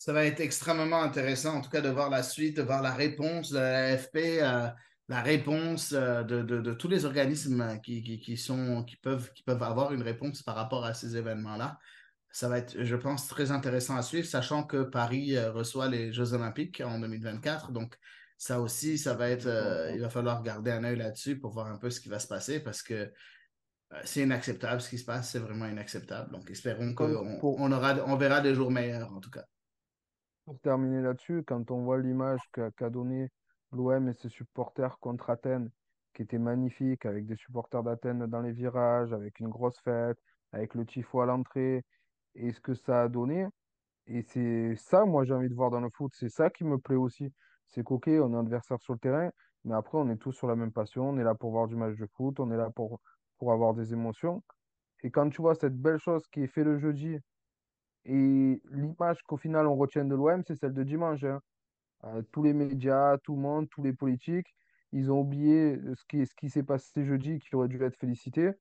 Ça 0.01 0.15
va 0.15 0.25
être 0.25 0.41
extrêmement 0.41 1.03
intéressant, 1.03 1.57
en 1.57 1.61
tout 1.61 1.69
cas, 1.69 1.83
de 1.83 1.91
voir 1.91 2.09
la 2.09 2.23
suite, 2.23 2.57
de 2.57 2.63
voir 2.63 2.81
la 2.81 2.95
réponse 2.95 3.51
de 3.51 3.59
la 3.59 3.85
AFP, 3.93 4.17
euh, 4.41 4.69
la 5.09 5.21
réponse 5.21 5.93
euh, 5.93 6.23
de, 6.23 6.41
de- 6.41 6.63
de 6.63 6.73
tous 6.73 6.89
les 6.89 7.05
organismes 7.05 7.79
qui, 7.85 8.03
qui, 8.03 8.19
qui 8.19 8.39
sont, 8.39 8.83
qui 8.85 8.97
peuvent, 8.97 9.31
qui 9.35 9.43
peuvent 9.43 9.63
avoir 9.63 9.93
une 9.93 10.01
réponse 10.03 10.43
par 10.43 10.55
rapport 10.57 10.87
à 10.87 10.95
ces 10.95 11.19
événements-là. 11.19 11.79
Ça 12.33 12.49
va 12.49 12.57
être, 12.57 12.83
je 12.83 12.97
pense, 12.97 13.29
très 13.29 13.51
intéressant 13.51 13.95
à 13.95 14.01
suivre, 14.01 14.27
sachant 14.27 14.65
que 14.65 14.85
Paris 14.85 15.37
euh, 15.37 15.53
reçoit 15.53 15.89
les 15.89 16.15
Jeux 16.15 16.33
Olympiques 16.33 16.81
en 16.83 16.99
2024. 16.99 17.71
Donc, 17.71 17.95
ça 18.39 18.59
aussi, 18.63 18.97
ça 18.97 19.13
va 19.13 19.29
être, 19.29 19.47
il 19.95 20.01
va 20.01 20.09
falloir 20.09 20.43
garder 20.43 20.71
un 20.71 20.83
œil 20.83 20.97
là-dessus 20.97 21.39
pour 21.39 21.53
voir 21.53 21.67
un 21.67 21.77
peu 21.77 21.91
ce 21.91 22.01
qui 22.01 22.09
va 22.09 22.19
se 22.19 22.27
passer 22.27 22.61
parce 22.61 22.83
que 22.83 23.13
c'est 24.05 24.23
inacceptable 24.23 24.81
ce 24.81 24.89
qui 24.89 24.97
se 24.97 25.05
passe, 25.05 25.31
c'est 25.31 25.41
vraiment 25.41 25.67
inacceptable. 25.67 26.33
Donc, 26.33 26.51
espérons 26.51 26.95
qu'on 26.95 27.37
pour, 27.39 27.61
on 27.61 27.71
aura, 27.71 27.97
on 28.07 28.17
verra 28.17 28.41
des 28.41 28.55
jours 28.55 28.71
meilleurs, 28.71 29.13
en 29.13 29.21
tout 29.21 29.29
cas. 29.29 29.45
Pour 30.51 30.59
terminer 30.63 31.01
là-dessus, 31.01 31.45
quand 31.47 31.71
on 31.71 31.85
voit 31.85 32.01
l'image 32.01 32.41
qu'a 32.53 32.73
qu'a 32.73 32.91
donné 32.91 33.31
l'OM 33.71 34.09
et 34.09 34.15
ses 34.15 34.29
supporters 34.29 34.99
contre 34.99 35.31
Athènes, 35.31 35.71
qui 36.13 36.23
était 36.23 36.41
magnifique, 36.41 37.07
avec 37.07 37.25
des 37.25 37.37
supporters 37.37 37.85
d'Athènes 37.85 38.27
dans 38.27 38.41
les 38.41 38.51
virages, 38.51 39.13
avec 39.13 39.39
une 39.39 39.47
grosse 39.49 39.79
fête, 39.79 40.19
avec 40.51 40.75
le 40.75 40.85
tifo 40.85 41.21
à 41.21 41.27
l'entrée 41.27 41.85
et 42.35 42.51
ce 42.51 42.61
que 42.61 42.75
ça 42.75 43.03
a 43.03 43.09
donné. 43.09 43.47
Et 44.09 44.23
c'est 44.23 44.75
ça, 44.75 45.05
moi, 45.05 45.23
j'ai 45.25 45.35
envie 45.35 45.49
de 45.49 45.55
voir 45.55 45.71
dans 45.71 45.79
le 45.81 45.89
foot. 45.89 46.11
C'est 46.17 46.29
ça 46.29 46.51
qui 46.51 46.65
me 46.65 46.79
plaît 46.79 46.97
aussi. 46.97 47.33
C'est 47.69 47.85
qu'ok, 47.85 48.09
on 48.09 48.35
est 48.35 48.39
adversaire 48.39 48.81
sur 48.81 48.95
le 48.95 48.99
terrain, 48.99 49.31
mais 49.63 49.77
après, 49.77 49.99
on 49.99 50.11
est 50.11 50.17
tous 50.17 50.33
sur 50.33 50.49
la 50.49 50.57
même 50.57 50.73
passion. 50.73 51.11
On 51.11 51.19
est 51.19 51.23
là 51.23 51.37
pour 51.37 51.53
voir 51.53 51.69
du 51.69 51.77
match 51.77 51.97
de 51.97 52.07
foot, 52.17 52.41
on 52.41 52.51
est 52.51 52.57
là 52.57 52.71
pour, 52.71 53.01
pour 53.39 53.53
avoir 53.53 53.73
des 53.73 53.93
émotions. 53.93 54.43
Et 55.05 55.13
quand 55.13 55.31
tu 55.31 55.43
vois 55.43 55.55
cette 55.55 55.77
belle 55.81 55.99
chose 56.01 56.27
qui 56.27 56.43
est 56.43 56.49
faite 56.49 56.65
le 56.65 56.77
jeudi, 56.77 57.21
et 58.05 58.63
l'image 58.71 59.23
qu'au 59.25 59.37
final 59.37 59.67
on 59.67 59.77
retient 59.77 60.05
de 60.05 60.15
l'OM, 60.15 60.43
c'est 60.47 60.57
celle 60.57 60.75
de 60.75 60.83
dimanche. 60.85 61.25
hein. 61.25 61.41
Euh, 62.05 62.23
tous 62.33 62.43
les 62.43 62.55
médias, 62.55 63.19
tout 63.19 63.35
le 63.37 63.43
monde, 63.43 63.69
tous 63.71 63.83
les 63.83 63.93
politiques, 63.93 64.55
ils 64.93 65.11
ont 65.13 65.21
oublié 65.21 65.79
ce 65.95 66.05
qui, 66.07 66.27
ce 66.27 66.35
qui 66.35 66.51
s'est 66.51 66.63
passé 66.63 67.05
jeudi, 67.05 67.39
qui 67.41 67.55
aurait 67.57 67.69
dû 67.69 67.83
être 67.83 67.97
félicité. 67.97 68.53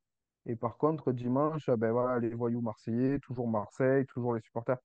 Et 0.45 0.55
par 0.55 0.77
contre, 0.77 1.11
dimanche, 1.13 1.69
ah 1.69 1.77
ben 1.77 1.91
voilà, 1.91 2.19
les 2.19 2.33
voyous 2.35 2.61
marseillais, 2.61 3.19
toujours 3.19 3.47
Marseille, 3.47 4.05
toujours 4.07 4.33
les 4.35 4.41
supporters. 4.41 4.77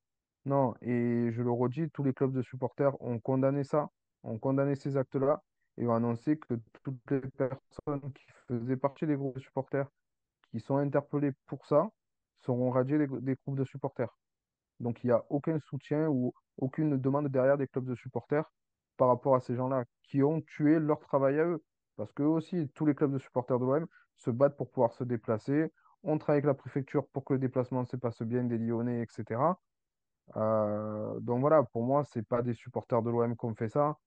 Non, 0.45 0.75
et 0.83 1.31
je 1.33 1.43
le 1.43 1.51
redis, 1.51 1.91
tous 1.91 2.03
les 2.05 2.13
clubs 2.13 2.33
de 2.33 2.43
supporters 2.43 3.01
ont 3.03 3.19
condamné 3.19 3.65
ça, 3.65 3.89
ont 4.25 4.39
condamné 4.39 4.77
ces 4.77 4.97
actes-là, 4.97 5.43
et 5.79 5.87
ont 5.87 5.95
annoncé 5.95 6.39
que 6.39 6.55
toutes 6.83 7.11
les 7.11 7.21
personnes 7.21 8.13
qui 8.13 8.25
faisaient 8.49 8.77
partie 8.77 9.07
des 9.07 9.17
groupes 9.17 9.37
de 9.37 9.41
supporters, 9.41 9.89
qui 10.51 10.61
sont 10.61 10.77
interpellées 10.79 11.33
pour 11.47 11.67
ça, 11.67 11.91
seront 12.41 12.71
radiées 12.71 12.99
des, 12.99 13.07
des 13.09 13.37
groupes 13.45 13.59
de 13.59 13.65
supporters. 13.65 14.17
Donc, 14.81 15.03
il 15.05 15.09
n'y 15.09 15.13
a 15.13 15.25
aucun 15.31 15.59
soutien 15.61 16.09
ou 16.09 16.33
aucune 16.57 16.99
demande 17.01 17.29
derrière 17.29 17.59
des 17.59 17.67
clubs 17.69 17.87
de 17.87 17.95
supporters 17.95 18.51
par 18.97 19.09
rapport 19.09 19.35
à 19.35 19.41
ces 19.41 19.55
gens-là 19.57 19.85
qui 20.03 20.23
ont 20.23 20.41
tué 20.43 20.79
leur 20.79 21.01
travail 21.01 21.39
à 21.41 21.45
eux. 21.47 21.65
Parce 21.97 22.13
qu'eux 22.13 22.25
aussi, 22.25 22.69
tous 22.75 22.87
les 22.87 22.95
clubs 22.95 23.13
de 23.13 23.19
supporters 23.19 23.59
de 23.59 23.65
l'OM 23.65 23.87
se 24.17 24.31
battent 24.31 24.57
pour 24.57 24.71
pouvoir 24.71 24.93
se 24.93 25.05
déplacer. 25.05 25.73
On 26.03 26.19
travaille 26.19 26.39
avec 26.39 26.47
la 26.47 26.55
préfecture 26.55 27.07
pour 27.09 27.25
que 27.25 27.35
le 27.35 27.39
déplacement 27.39 27.85
se 27.85 27.97
passe 27.97 28.23
bien 28.23 28.45
des 28.45 28.59
Lyonnais, 28.59 29.03
etc. 29.03 29.61
Euh, 30.37 31.21
donc 31.21 31.41
voilà, 31.41 31.63
pour 31.65 31.83
moi, 31.85 32.05
c'est 32.05 32.23
pas 32.27 32.43
des 32.43 32.55
supporters 32.55 33.03
de 33.03 33.11
l'OM 33.11 33.37
qui 33.37 33.45
ont 33.47 33.55
fait 33.55 33.69
ça. 33.69 33.99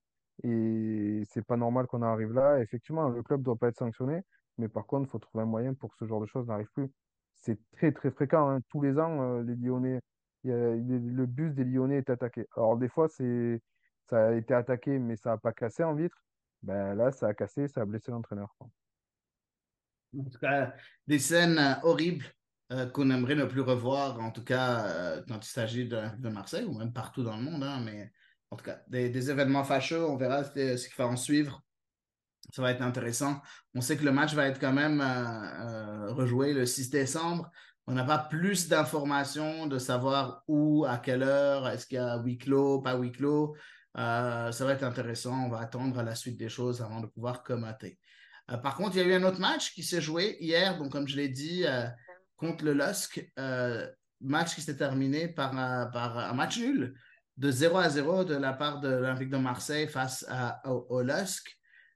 Et 0.43 1.23
c'est 1.29 1.43
pas 1.45 1.57
normal 1.57 1.87
qu'on 1.87 2.01
arrive 2.03 2.33
là. 2.33 2.59
Effectivement, 2.61 3.09
le 3.09 3.23
club 3.23 3.41
doit 3.41 3.55
pas 3.57 3.69
être 3.69 3.77
sanctionné. 3.77 4.21
Mais 4.57 4.69
par 4.69 4.85
contre, 4.85 5.07
il 5.07 5.11
faut 5.11 5.19
trouver 5.19 5.43
un 5.43 5.47
moyen 5.47 5.73
pour 5.73 5.91
que 5.91 5.97
ce 5.97 6.05
genre 6.05 6.21
de 6.21 6.25
choses 6.25 6.47
n'arrive 6.47 6.71
plus. 6.73 6.91
C'est 7.35 7.59
très, 7.71 7.91
très 7.91 8.11
fréquent. 8.11 8.49
hein. 8.49 8.61
Tous 8.69 8.81
les 8.81 8.99
ans, 8.99 9.21
euh, 9.21 9.43
les 9.43 9.55
Lyonnais 9.55 10.01
le 10.43 11.25
bus 11.25 11.53
des 11.53 11.63
Lyonnais 11.63 11.97
est 11.97 12.09
attaqué. 12.09 12.47
Alors, 12.55 12.77
des 12.77 12.89
fois, 12.89 13.07
c'est, 13.09 13.61
ça 14.09 14.27
a 14.27 14.33
été 14.33 14.53
attaqué, 14.53 14.99
mais 14.99 15.15
ça 15.15 15.31
n'a 15.31 15.37
pas 15.37 15.51
cassé 15.51 15.83
en 15.83 15.93
vitre. 15.93 16.17
Ben, 16.63 16.95
là, 16.95 17.11
ça 17.11 17.27
a 17.27 17.33
cassé, 17.33 17.67
ça 17.67 17.81
a 17.81 17.85
blessé 17.85 18.11
l'entraîneur. 18.11 18.53
En 20.17 20.23
tout 20.23 20.39
cas, 20.39 20.73
des 21.05 21.19
scènes 21.19 21.59
euh, 21.59 21.73
horribles 21.83 22.25
euh, 22.71 22.89
qu'on 22.89 23.09
aimerait 23.09 23.35
ne 23.35 23.45
plus 23.45 23.61
revoir, 23.61 24.19
en 24.19 24.31
tout 24.31 24.43
cas 24.43 24.85
euh, 24.85 25.23
quand 25.27 25.45
il 25.45 25.49
s'agit 25.49 25.87
de, 25.87 26.29
Marseille 26.29 26.65
ou 26.65 26.77
même 26.77 26.93
partout 26.93 27.23
dans 27.23 27.37
le 27.37 27.43
monde. 27.43 27.63
hein, 27.63 27.81
mais 27.83 28.11
en 28.49 28.55
tout 28.55 28.63
cas, 28.63 28.81
des, 28.87 29.29
événements 29.29 29.63
fâcheux, 29.63 30.03
on 30.05 30.15
verra 30.15 30.43
ce, 30.43 30.77
ce 30.77 30.87
qu'il 30.87 30.97
va 30.97 31.07
en 31.07 31.17
suivre. 31.17 31.61
Ça 32.53 32.61
va 32.61 32.71
être 32.71 32.81
intéressant. 32.81 33.41
On 33.75 33.81
sait 33.81 33.97
que 33.97 34.05
le 34.05 34.13
match 34.13 34.33
va 34.33 34.47
être 34.47 34.59
quand 34.59 34.71
même 34.71 35.01
rejoué 36.13 36.53
le 36.53 36.65
6 36.65 36.89
décembre. 36.89 37.51
On 37.89 37.93
n'a 37.93 38.03
pas 38.03 38.17
plus 38.17 38.67
d'informations 38.67 39.65
de 39.65 39.79
savoir 39.79 40.43
où, 40.49 40.85
à 40.85 40.97
quelle 40.97 41.23
heure, 41.23 41.69
est-ce 41.69 41.87
qu'il 41.87 41.95
y 41.95 41.99
a 41.99 42.17
huis 42.17 42.37
clos, 42.37 42.81
pas 42.81 42.97
huis 42.97 43.13
clos. 43.13 43.55
Euh, 43.97 44.51
ça 44.51 44.65
va 44.65 44.73
être 44.73 44.83
intéressant. 44.83 45.45
On 45.45 45.49
va 45.49 45.59
attendre 45.59 46.03
la 46.03 46.13
suite 46.13 46.37
des 46.37 46.49
choses 46.49 46.81
avant 46.81 46.99
de 46.99 47.07
pouvoir 47.07 47.43
commenter. 47.43 47.97
Euh, 48.51 48.57
par 48.57 48.75
contre, 48.75 48.97
il 48.97 48.99
y 48.99 49.01
a 49.03 49.07
eu 49.07 49.13
un 49.13 49.23
autre 49.23 49.39
match 49.39 49.73
qui 49.73 49.83
s'est 49.83 50.01
joué 50.01 50.35
hier, 50.41 50.77
donc 50.77 50.91
comme 50.91 51.07
je 51.07 51.15
l'ai 51.15 51.29
dit, 51.29 51.63
euh, 51.65 51.87
contre 52.35 52.65
le 52.65 52.73
LOSC. 52.73 53.31
Match 54.19 54.55
qui 54.55 54.61
s'est 54.61 54.77
terminé 54.77 55.27
par, 55.27 55.55
un 55.55 56.33
match 56.33 56.57
nul 56.57 56.95
de 57.37 57.51
0 57.51 57.77
à 57.77 57.87
0 57.87 58.23
de 58.23 58.33
la 58.33 58.51
part 58.51 58.79
de 58.79 58.89
l'Olympique 58.89 59.29
de 59.29 59.37
Marseille 59.37 59.87
face 59.87 60.25
à, 60.27 60.59
au, 60.67 60.87
au. 60.89 61.03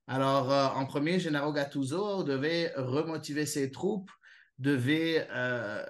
Alors, 0.06 0.78
en 0.78 0.86
premier, 0.86 1.20
Gennaro 1.20 1.52
Gattuso 1.52 2.24
devait 2.24 2.74
remotiver 2.78 3.48
ses 3.48 3.72
troupes, 3.72 4.12
devait 4.62 5.27
euh, 5.32 5.84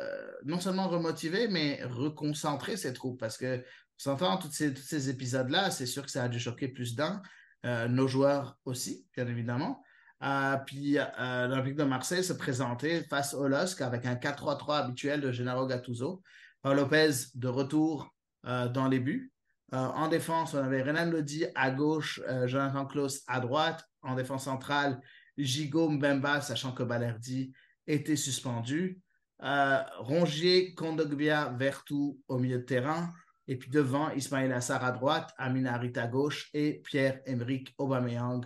non 0.45 0.59
seulement 0.59 0.87
remotiver, 0.87 1.47
mais 1.49 1.81
reconcentrer 1.83 2.77
ses 2.77 2.93
troupes. 2.93 3.19
Parce 3.19 3.37
que, 3.37 3.63
s'entend, 3.97 4.37
tous 4.37 4.51
ces, 4.51 4.73
ces 4.75 5.09
épisodes-là, 5.09 5.69
c'est 5.71 5.85
sûr 5.85 6.03
que 6.03 6.11
ça 6.11 6.23
a 6.23 6.29
dû 6.29 6.39
choquer 6.39 6.69
plus 6.69 6.95
d'un. 6.95 7.21
Euh, 7.65 7.87
nos 7.87 8.07
joueurs 8.07 8.57
aussi, 8.65 9.05
bien 9.15 9.27
évidemment. 9.27 9.83
Euh, 10.23 10.55
puis 10.65 10.93
l'Olympique 10.93 11.75
de 11.75 11.83
Marseille 11.83 12.23
se 12.23 12.33
présentait 12.33 13.03
face 13.03 13.33
au 13.33 13.47
LOSC 13.47 13.81
avec 13.81 14.05
un 14.05 14.15
4-3-3 14.15 14.77
habituel 14.83 15.21
de 15.21 15.31
Gennaro 15.31 15.67
Gattuso. 15.67 16.23
Paul 16.61 16.77
Lopez 16.77 17.11
de 17.35 17.47
retour 17.47 18.15
dans 18.43 18.87
les 18.87 18.99
buts. 18.99 19.31
En 19.71 20.07
défense, 20.09 20.53
on 20.53 20.59
avait 20.59 20.83
Renan 20.83 21.09
Lodi 21.09 21.45
à 21.55 21.71
gauche, 21.71 22.21
Jonathan 22.45 22.85
Klaus 22.85 23.23
à 23.27 23.39
droite. 23.39 23.83
En 24.03 24.15
défense 24.15 24.43
centrale, 24.43 25.01
Gigo 25.37 25.89
Mbemba, 25.89 26.41
sachant 26.41 26.71
que 26.71 26.83
Balerdi 26.83 27.51
était 27.91 28.15
suspendu. 28.15 28.99
Euh, 29.43 29.81
Rongier, 29.99 30.73
Kondogbia, 30.75 31.53
Vertu 31.57 32.17
au 32.27 32.37
milieu 32.37 32.59
de 32.59 32.63
terrain. 32.63 33.11
Et 33.47 33.57
puis 33.57 33.69
devant, 33.69 34.11
Ismail 34.11 34.51
Assar 34.53 34.83
à 34.83 34.91
droite, 34.91 35.33
Amin 35.37 35.65
Harit 35.65 35.93
à 35.95 36.07
gauche 36.07 36.49
et 36.53 36.81
Pierre-Emerick 36.85 37.73
Aubameyang 37.77 38.45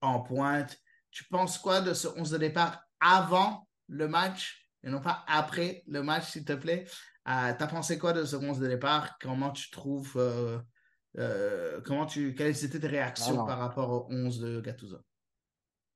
en 0.00 0.20
pointe. 0.20 0.76
Tu 1.10 1.24
penses 1.24 1.58
quoi 1.58 1.80
de 1.80 1.94
ce 1.94 2.08
11 2.08 2.30
de 2.30 2.38
départ 2.38 2.82
avant 3.00 3.68
le 3.88 4.08
match 4.08 4.62
et 4.84 4.90
non 4.90 5.00
pas 5.00 5.24
après 5.28 5.82
le 5.86 6.02
match, 6.02 6.30
s'il 6.32 6.44
te 6.44 6.54
plaît? 6.54 6.84
Euh, 7.28 7.52
T'as 7.56 7.66
pensé 7.66 7.98
quoi 7.98 8.12
de 8.12 8.24
ce 8.24 8.36
11 8.36 8.58
de 8.58 8.66
départ? 8.66 9.16
Comment 9.20 9.50
tu 9.50 9.70
trouves, 9.70 10.14
euh, 10.16 10.58
euh, 11.18 11.80
comment 11.82 12.06
tu, 12.06 12.34
quelles 12.34 12.64
étaient 12.64 12.80
tes 12.80 12.86
réactions 12.88 13.34
Alors. 13.34 13.46
par 13.46 13.58
rapport 13.58 13.90
au 13.90 14.06
11 14.10 14.40
de 14.40 14.60
Gattuso? 14.60 14.98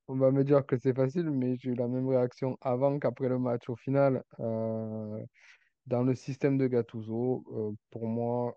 On 0.08 0.16
va 0.16 0.30
me 0.30 0.44
dire 0.44 0.64
que 0.66 0.76
c'est 0.78 0.94
facile, 0.94 1.30
mais 1.30 1.56
j'ai 1.56 1.70
eu 1.70 1.74
la 1.74 1.88
même 1.88 2.08
réaction 2.08 2.56
avant 2.60 2.98
qu'après 2.98 3.28
le 3.28 3.38
match. 3.38 3.68
Au 3.68 3.76
final, 3.76 4.22
euh, 4.40 5.24
dans 5.86 6.02
le 6.04 6.14
système 6.14 6.58
de 6.58 6.66
Gattuso, 6.68 7.44
euh, 7.52 7.72
pour 7.90 8.06
moi, 8.06 8.56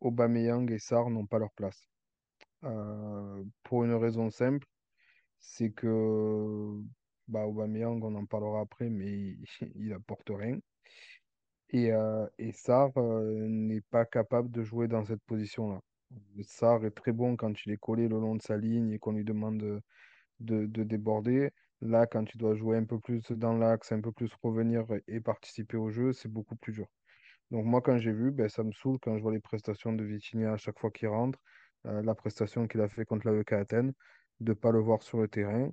Aubameyang 0.00 0.70
et 0.70 0.78
Sarr 0.78 1.10
n'ont 1.10 1.26
pas 1.26 1.38
leur 1.38 1.52
place. 1.52 1.88
Euh, 2.64 3.44
pour 3.64 3.84
une 3.84 3.94
raison 3.94 4.30
simple, 4.30 4.66
c'est 5.40 5.70
que 5.72 6.80
bah, 7.28 7.46
Aubameyang, 7.46 8.02
on 8.04 8.14
en 8.16 8.26
parlera 8.26 8.60
après, 8.60 8.90
mais 8.90 9.10
il, 9.12 9.44
il 9.76 9.92
apporte 9.92 10.30
rien. 10.30 10.58
Et, 11.70 11.90
et 12.38 12.52
n'est 13.48 13.80
pas 13.82 14.04
capable 14.06 14.50
de 14.50 14.62
jouer 14.62 14.88
dans 14.88 15.04
cette 15.04 15.22
position-là. 15.24 15.80
Sarr 16.42 16.84
est 16.84 16.90
très 16.92 17.12
bon 17.12 17.36
quand 17.36 17.64
il 17.66 17.72
est 17.72 17.76
collé 17.76 18.08
le 18.08 18.18
long 18.20 18.34
de 18.36 18.42
sa 18.42 18.56
ligne 18.56 18.90
et 18.92 18.98
qu'on 18.98 19.12
lui 19.12 19.24
demande 19.24 19.58
de, 19.58 19.82
de, 20.40 20.66
de 20.66 20.82
déborder. 20.84 21.50
Là, 21.80 22.06
quand 22.06 22.24
tu 22.24 22.38
dois 22.38 22.54
jouer 22.54 22.76
un 22.78 22.84
peu 22.84 22.98
plus 23.00 23.22
dans 23.32 23.54
l'axe, 23.56 23.92
un 23.92 24.00
peu 24.00 24.12
plus 24.12 24.32
revenir 24.42 24.86
et 25.08 25.20
participer 25.20 25.76
au 25.76 25.90
jeu, 25.90 26.12
c'est 26.12 26.28
beaucoup 26.30 26.56
plus 26.56 26.72
dur. 26.72 26.86
Donc 27.50 27.64
moi, 27.66 27.80
quand 27.82 27.98
j'ai 27.98 28.12
vu, 28.12 28.30
ben, 28.30 28.48
ça 28.48 28.62
me 28.64 28.72
saoule 28.72 28.98
quand 29.00 29.16
je 29.16 29.22
vois 29.22 29.32
les 29.32 29.40
prestations 29.40 29.92
de 29.92 30.04
Vitinha 30.04 30.52
à 30.54 30.56
chaque 30.56 30.78
fois 30.78 30.90
qu'il 30.90 31.08
rentre, 31.08 31.38
euh, 31.86 32.02
la 32.02 32.14
prestation 32.14 32.66
qu'il 32.68 32.80
a 32.80 32.88
fait 32.88 33.04
contre 33.04 33.28
l'AEK 33.28 33.52
Athènes, 33.52 33.92
de 34.40 34.50
ne 34.52 34.54
pas 34.54 34.72
le 34.72 34.80
voir 34.80 35.02
sur 35.02 35.18
le 35.18 35.28
terrain. 35.28 35.72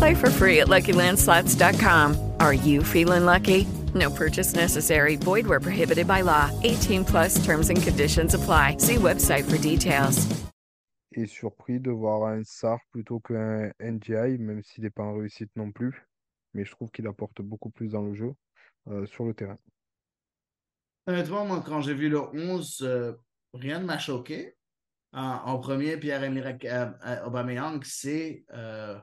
Play 0.00 0.14
for 0.14 0.30
free 0.30 0.60
at 0.60 0.68
LuckyLandSlots.com. 0.68 2.32
Are 2.40 2.54
you 2.54 2.82
feeling 2.82 3.26
lucky? 3.26 3.66
No 3.94 4.08
purchase 4.08 4.54
necessary. 4.54 5.16
Void 5.16 5.46
where 5.46 5.60
prohibited 5.60 6.06
by 6.06 6.22
law. 6.22 6.50
18 6.62 7.04
plus 7.04 7.44
terms 7.44 7.68
and 7.68 7.82
conditions 7.82 8.32
apply. 8.34 8.78
See 8.78 8.96
website 8.96 9.44
for 9.44 9.58
details. 9.58 10.26
et 11.12 11.26
surpris 11.26 11.80
de 11.80 11.90
voir 11.90 12.24
un 12.24 12.44
Sarr 12.44 12.78
plutôt 12.92 13.20
qu'un 13.20 13.72
NGI, 13.80 14.38
même 14.38 14.62
s'il 14.62 14.84
n'est 14.84 14.90
pas 14.90 15.02
en 15.02 15.18
réussite 15.18 15.50
non 15.56 15.70
plus. 15.70 16.06
Mais 16.54 16.64
je 16.64 16.70
trouve 16.70 16.90
qu'il 16.90 17.06
apporte 17.06 17.42
beaucoup 17.42 17.68
plus 17.68 17.90
dans 17.90 18.02
le 18.02 18.14
jeu 18.14 18.32
euh, 18.88 19.04
sur 19.06 19.26
le 19.26 19.34
terrain. 19.34 19.58
Honnêtement, 21.06 21.44
moi, 21.44 21.62
quand 21.66 21.82
j'ai 21.82 21.94
vu 21.94 22.08
le 22.08 22.20
11, 22.20 22.78
euh, 22.82 23.12
rien 23.52 23.80
ne 23.80 23.84
m'a 23.84 23.98
choqué. 23.98 24.56
En, 25.12 25.42
en 25.44 25.58
premier, 25.58 25.96
Pierre-Emerick 25.96 26.64
euh, 26.64 26.90
euh, 27.04 27.26
Aubameyang, 27.26 27.82
c'est 27.84 28.44
euh, 28.54 28.98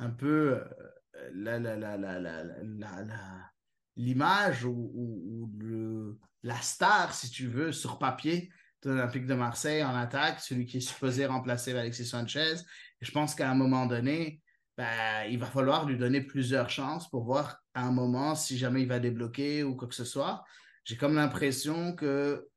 un 0.00 0.10
peu 0.10 0.58
euh, 0.58 1.30
la, 1.34 1.58
la, 1.58 1.76
la, 1.76 3.50
l'image 3.96 4.64
ou, 4.64 4.90
ou- 4.94 5.52
le- 5.60 6.18
la 6.42 6.56
star, 6.56 7.14
si 7.14 7.30
tu 7.30 7.46
veux, 7.46 7.70
sur 7.70 7.98
papier 7.98 8.50
de 8.82 8.90
l'Olympique 8.90 9.26
de 9.26 9.34
Marseille 9.34 9.84
en 9.84 9.94
attaque, 9.94 10.40
celui 10.40 10.64
qui 10.64 10.78
est 10.78 10.80
supposé 10.80 11.26
remplacer 11.26 11.76
Alexis 11.76 12.06
Sanchez. 12.06 12.54
Je 13.00 13.10
pense 13.12 13.34
qu'à 13.34 13.50
un 13.50 13.54
moment 13.54 13.84
donné, 13.86 14.40
ben, 14.78 15.24
il 15.28 15.38
va 15.38 15.46
falloir 15.46 15.84
lui 15.84 15.98
donner 15.98 16.22
plusieurs 16.22 16.70
chances 16.70 17.10
pour 17.10 17.24
voir 17.24 17.62
à 17.74 17.82
un 17.82 17.92
moment 17.92 18.34
si 18.34 18.56
jamais 18.56 18.82
il 18.82 18.88
va 18.88 18.98
débloquer 18.98 19.62
ou 19.62 19.76
quoi 19.76 19.86
que 19.86 19.94
ce 19.94 20.06
soit. 20.06 20.42
J'ai 20.84 20.96
comme 20.96 21.14
l'impression 21.14 21.94
que 21.94 22.48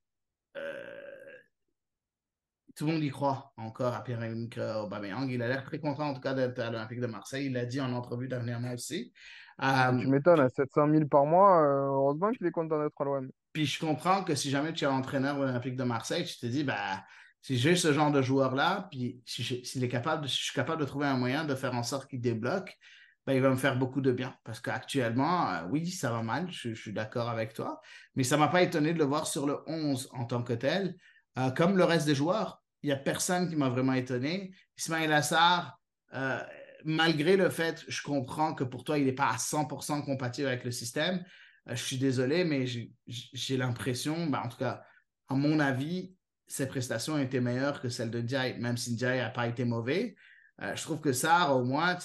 euh, 0.55 1.12
tout 2.75 2.87
le 2.87 2.93
monde 2.93 3.03
y 3.03 3.09
croit 3.09 3.53
encore 3.57 3.93
à 3.93 4.03
Pierre-Emerick 4.03 4.57
Aubameyang. 4.57 5.29
Il 5.29 5.41
a 5.41 5.47
l'air 5.47 5.63
très 5.63 5.79
content 5.79 6.09
en 6.09 6.13
tout 6.13 6.21
cas 6.21 6.33
d'être 6.33 6.59
à 6.59 6.71
l'Olympique 6.71 6.99
de 6.99 7.07
Marseille. 7.07 7.47
Il 7.47 7.53
l'a 7.53 7.65
dit 7.65 7.79
en 7.79 7.93
entrevue 7.93 8.27
dernièrement 8.27 8.73
aussi. 8.73 9.13
Euh, 9.61 9.99
tu 9.99 10.07
m'étonnes, 10.07 10.39
à 10.39 10.49
700 10.49 10.89
000 10.89 11.05
par 11.05 11.25
mois, 11.25 11.61
euh, 11.61 11.85
heureusement 11.85 12.31
qu'il 12.31 12.47
est 12.47 12.51
content 12.51 12.81
d'être 12.81 12.99
à 12.99 13.03
l'OM. 13.03 13.29
Puis 13.51 13.67
je 13.67 13.79
comprends 13.79 14.23
que 14.23 14.33
si 14.33 14.49
jamais 14.49 14.73
tu 14.73 14.83
es 14.83 14.87
entraîneur 14.87 15.37
de 15.37 15.43
l'Olympique 15.43 15.75
de 15.75 15.83
Marseille, 15.83 16.25
tu 16.25 16.37
te 16.39 16.47
dis, 16.47 16.63
bah, 16.63 17.03
si 17.41 17.57
j'ai 17.57 17.75
ce 17.75 17.93
genre 17.93 18.11
de 18.11 18.21
joueur-là, 18.21 18.87
puis 18.89 19.21
si 19.25 19.43
je, 19.43 19.63
s'il 19.63 19.83
est 19.83 19.89
capable 19.89 20.27
si 20.27 20.37
je 20.37 20.43
suis 20.45 20.53
capable 20.53 20.81
de 20.81 20.85
trouver 20.87 21.05
un 21.05 21.17
moyen 21.17 21.45
de 21.45 21.53
faire 21.53 21.75
en 21.75 21.83
sorte 21.83 22.09
qu'il 22.09 22.21
débloque, 22.21 22.75
ben, 23.27 23.33
il 23.33 23.41
va 23.41 23.51
me 23.51 23.55
faire 23.55 23.77
beaucoup 23.77 24.01
de 24.01 24.11
bien. 24.11 24.35
Parce 24.43 24.59
qu'actuellement, 24.59 25.49
euh, 25.51 25.61
oui, 25.69 25.87
ça 25.91 26.11
va 26.11 26.23
mal, 26.23 26.47
je, 26.51 26.73
je 26.73 26.81
suis 26.81 26.93
d'accord 26.93 27.29
avec 27.29 27.53
toi, 27.53 27.79
mais 28.15 28.23
ça 28.23 28.35
ne 28.35 28.41
m'a 28.41 28.47
pas 28.47 28.63
étonné 28.63 28.93
de 28.93 28.97
le 28.97 29.05
voir 29.05 29.27
sur 29.27 29.45
le 29.45 29.59
11 29.67 30.09
en 30.13 30.25
tant 30.25 30.41
que 30.41 30.53
tel. 30.53 30.95
Euh, 31.37 31.51
comme 31.51 31.77
le 31.77 31.83
reste 31.83 32.05
des 32.05 32.15
joueurs, 32.15 32.62
il 32.83 32.87
n'y 32.87 32.91
a 32.93 32.97
personne 32.97 33.49
qui 33.49 33.55
m'a 33.55 33.69
vraiment 33.69 33.93
étonné. 33.93 34.53
Ismaël 34.77 35.11
Assar, 35.13 35.79
euh, 36.13 36.39
malgré 36.83 37.37
le 37.37 37.49
fait, 37.49 37.83
je 37.87 38.01
comprends 38.03 38.53
que 38.53 38.63
pour 38.65 38.83
toi, 38.83 38.97
il 38.99 39.05
n'est 39.05 39.13
pas 39.13 39.29
à 39.29 39.37
100% 39.37 40.01
compatible 40.03 40.47
avec 40.47 40.65
le 40.65 40.71
système. 40.71 41.23
Euh, 41.69 41.75
je 41.75 41.81
suis 41.81 41.97
désolé, 41.97 42.43
mais 42.43 42.65
j'ai- 42.67 43.57
l'impression, 43.57 44.27
ben, 44.27 44.41
en 44.43 44.49
tout 44.49 44.57
cas, 44.57 44.83
à 45.29 45.35
mon 45.35 45.59
avis, 45.59 46.13
ses 46.45 46.67
prestations 46.67 47.17
étaient 47.17 47.39
meilleures 47.39 47.81
que 47.81 47.87
celles 47.89 48.11
de 48.11 48.21
Ndiaye, 48.21 48.59
même 48.59 48.75
si 48.75 48.93
Ndiaye 48.93 49.19
n'a 49.19 49.29
pas 49.29 49.47
été 49.47 49.63
mauvais. 49.63 50.15
Euh, 50.61 50.75
je 50.75 50.81
trouve 50.83 50.99
que 50.99 51.13
Sarr, 51.13 51.55
au 51.55 51.63
moins, 51.63 51.97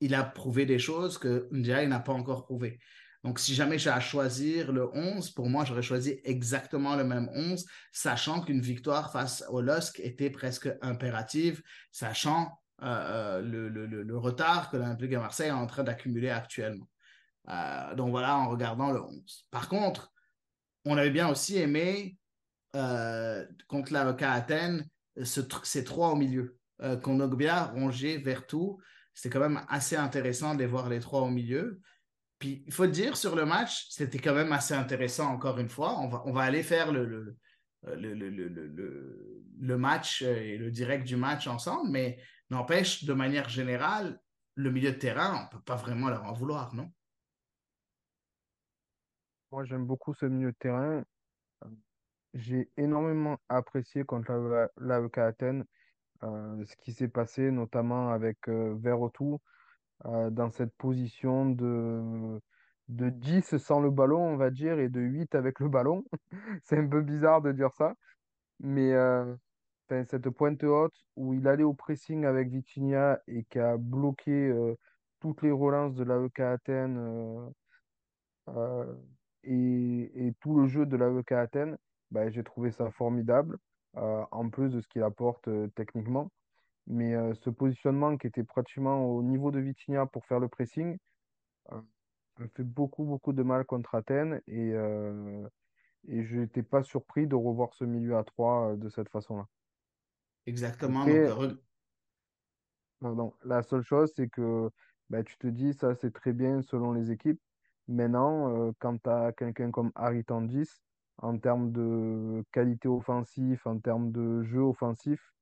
il 0.00 0.14
a 0.14 0.24
prouvé 0.24 0.64
des 0.64 0.78
choses 0.78 1.18
que 1.18 1.48
Ndiaye 1.52 1.86
n'a 1.86 2.00
pas 2.00 2.12
encore 2.12 2.46
prouvé. 2.46 2.80
Donc, 3.26 3.40
si 3.40 3.56
jamais 3.56 3.76
j'ai 3.76 3.90
à 3.90 3.98
choisir 3.98 4.70
le 4.70 4.88
11, 4.94 5.30
pour 5.32 5.48
moi, 5.48 5.64
j'aurais 5.64 5.82
choisi 5.82 6.20
exactement 6.22 6.94
le 6.94 7.02
même 7.02 7.28
11, 7.34 7.66
sachant 7.90 8.40
qu'une 8.40 8.60
victoire 8.60 9.10
face 9.10 9.42
au 9.48 9.60
LOSC 9.60 9.98
était 9.98 10.30
presque 10.30 10.68
impérative, 10.80 11.60
sachant 11.90 12.56
euh, 12.84 13.42
euh, 13.42 13.68
le, 14.04 14.16
retard 14.16 14.70
que 14.70 14.76
l'Olympique 14.76 15.10
de 15.10 15.16
Marseille 15.16 15.48
est 15.48 15.50
en 15.50 15.66
train 15.66 15.82
d'accumuler 15.82 16.30
actuellement. 16.30 16.88
Euh, 17.48 17.96
donc 17.96 18.10
voilà, 18.10 18.36
en 18.36 18.48
regardant 18.48 18.92
le 18.92 19.02
11. 19.02 19.46
Par 19.50 19.68
contre, 19.68 20.12
on 20.84 20.96
avait 20.96 21.10
bien 21.10 21.28
aussi 21.28 21.58
aimé 21.58 22.16
contre 22.72 23.92
l'avocat 23.92 24.30
Athènes 24.34 24.88
ces 25.24 25.82
trois 25.82 26.10
au 26.10 26.16
milieu. 26.16 26.56
Kondogbia, 27.02 27.64
Rongier, 27.74 28.18
Vertou. 28.18 28.78
C'était 29.14 29.30
quand 29.30 29.40
même 29.40 29.62
assez 29.68 29.96
intéressant 29.96 30.54
de 30.54 30.60
les 30.60 30.66
voir 30.66 30.88
les 30.88 31.00
trois 31.00 31.22
au 31.22 31.30
milieu. 31.30 31.80
Puis 32.38 32.62
il 32.66 32.72
faut 32.72 32.84
le 32.84 32.90
dire, 32.90 33.16
sur 33.16 33.34
le 33.34 33.46
match, 33.46 33.86
c'était 33.90 34.18
quand 34.18 34.34
même 34.34 34.52
assez 34.52 34.74
intéressant 34.74 35.32
encore 35.32 35.58
une 35.58 35.68
fois. 35.70 35.98
On 35.98 36.08
va, 36.08 36.22
on 36.26 36.32
va 36.32 36.42
aller 36.42 36.62
faire 36.62 36.92
le, 36.92 37.06
le, 37.06 37.36
le, 37.94 38.14
le, 39.58 39.78
match 39.78 40.22
euh, 40.22 40.36
et 40.36 40.58
le 40.58 40.70
direct 40.70 41.06
du 41.06 41.16
match 41.16 41.46
ensemble, 41.46 41.90
mais 41.90 42.18
n'empêche, 42.50 43.04
de 43.04 43.12
manière 43.14 43.48
générale, 43.48 44.20
le 44.54 44.70
milieu 44.70 44.92
de 44.92 44.98
terrain, 44.98 45.38
on 45.40 45.44
ne 45.44 45.50
peut 45.58 45.64
pas 45.64 45.76
vraiment 45.76 46.08
leur 46.08 46.24
en 46.24 46.32
vouloir, 46.32 46.74
non? 46.74 46.90
Moi, 49.52 49.64
j'aime 49.64 49.86
beaucoup 49.86 50.12
ce 50.12 50.26
milieu 50.26 50.52
de 50.52 50.56
terrain. 50.58 51.04
J'ai 52.34 52.68
énormément 52.76 53.38
apprécié 53.48 54.04
contre 54.04 54.32
la- 54.32 54.70
l'AEK 54.76 55.18
Athènes 55.18 55.64
euh, 56.22 56.64
ce 56.64 56.76
qui 56.76 56.92
s'est 56.92 57.08
passé, 57.08 57.50
notamment 57.50 58.10
avec 58.10 58.48
euh, 58.48 58.74
Verretou 58.78 59.40
euh, 60.04 60.30
dans 60.30 60.50
cette 60.50 60.74
position 60.76 61.48
de, 61.50 62.40
de 62.88 63.08
10 63.08 63.56
sans 63.56 63.80
le 63.80 63.90
ballon, 63.90 64.20
on 64.20 64.36
va 64.36 64.50
dire, 64.50 64.78
et 64.78 64.88
de 64.88 65.00
8 65.00 65.34
avec 65.34 65.60
le 65.60 65.68
ballon. 65.68 66.04
C'est 66.64 66.78
un 66.78 66.86
peu 66.86 67.02
bizarre 67.02 67.40
de 67.42 67.52
dire 67.52 67.72
ça, 67.72 67.94
mais 68.60 68.92
euh, 68.92 69.34
cette 69.88 70.28
pointe 70.30 70.62
haute 70.64 70.94
où 71.16 71.34
il 71.34 71.48
allait 71.48 71.64
au 71.64 71.74
pressing 71.74 72.24
avec 72.26 72.48
Vitinha 72.48 73.20
et 73.26 73.44
qui 73.44 73.58
a 73.58 73.76
bloqué 73.78 74.32
euh, 74.32 74.76
toutes 75.20 75.42
les 75.42 75.50
relances 75.50 75.94
de 75.94 76.04
l'AEK 76.04 76.40
Athènes 76.40 77.52
et, 79.44 80.34
tout 80.40 80.58
le 80.58 80.66
jeu 80.66 80.86
de 80.86 80.96
l'AEK 80.96 81.32
Athènes, 81.32 81.78
bah, 82.10 82.30
j'ai 82.30 82.44
trouvé 82.44 82.70
ça 82.70 82.90
formidable, 82.90 83.58
en 83.94 84.50
plus 84.50 84.70
de 84.74 84.80
ce 84.80 84.88
qu'il 84.88 85.02
apporte 85.02 85.48
techniquement. 85.74 86.30
Mais 86.86 87.14
euh, 87.14 87.34
ce 87.34 87.50
positionnement 87.50 88.16
qui 88.16 88.26
était 88.26 88.44
pratiquement 88.44 89.04
au 89.04 89.22
niveau 89.22 89.50
de 89.50 89.58
Vitinha 89.58 90.06
pour 90.06 90.24
faire 90.26 90.38
le 90.38 90.48
pressing, 90.48 90.98
euh, 91.72 91.80
fait 92.54 92.62
beaucoup, 92.62 93.04
beaucoup 93.04 93.32
de 93.32 93.42
mal 93.42 93.64
contre 93.64 93.94
Athènes 93.94 94.40
et, 94.46 94.72
euh, 94.72 95.46
et 96.06 96.24
je 96.24 96.38
n'étais 96.38 96.62
pas 96.62 96.82
surpris 96.82 97.26
de 97.26 97.34
revoir 97.34 97.74
ce 97.74 97.84
milieu 97.84 98.16
à 98.16 98.24
3 98.24 98.76
de 98.76 98.88
cette 98.88 99.08
façon-là. 99.08 99.46
Exactement. 100.46 101.00
Après, 101.00 101.28
pardon, 103.00 103.34
la 103.44 103.62
seule 103.62 103.82
chose, 103.82 104.12
c'est 104.14 104.28
que 104.28 104.70
bah, 105.10 105.24
tu 105.24 105.36
te 105.38 105.46
dis, 105.48 105.74
ça 105.74 105.94
c'est 105.96 106.12
très 106.12 106.32
bien 106.32 106.62
selon 106.62 106.92
les 106.92 107.10
équipes. 107.10 107.40
Maintenant, 107.88 108.72
quand 108.78 108.98
tu 109.02 109.10
as 109.10 109.32
quelqu'un 109.32 109.70
comme 109.70 109.92
Harry 109.94 110.24
Tandis, 110.24 110.68
en 111.18 111.38
termes 111.38 111.72
de 111.72 112.44
qualité 112.52 112.88
offensive, 112.88 113.60
en 113.64 113.78
termes 113.78 114.12
de 114.12 114.42
jeu 114.42 114.60
offensif, 114.60 115.35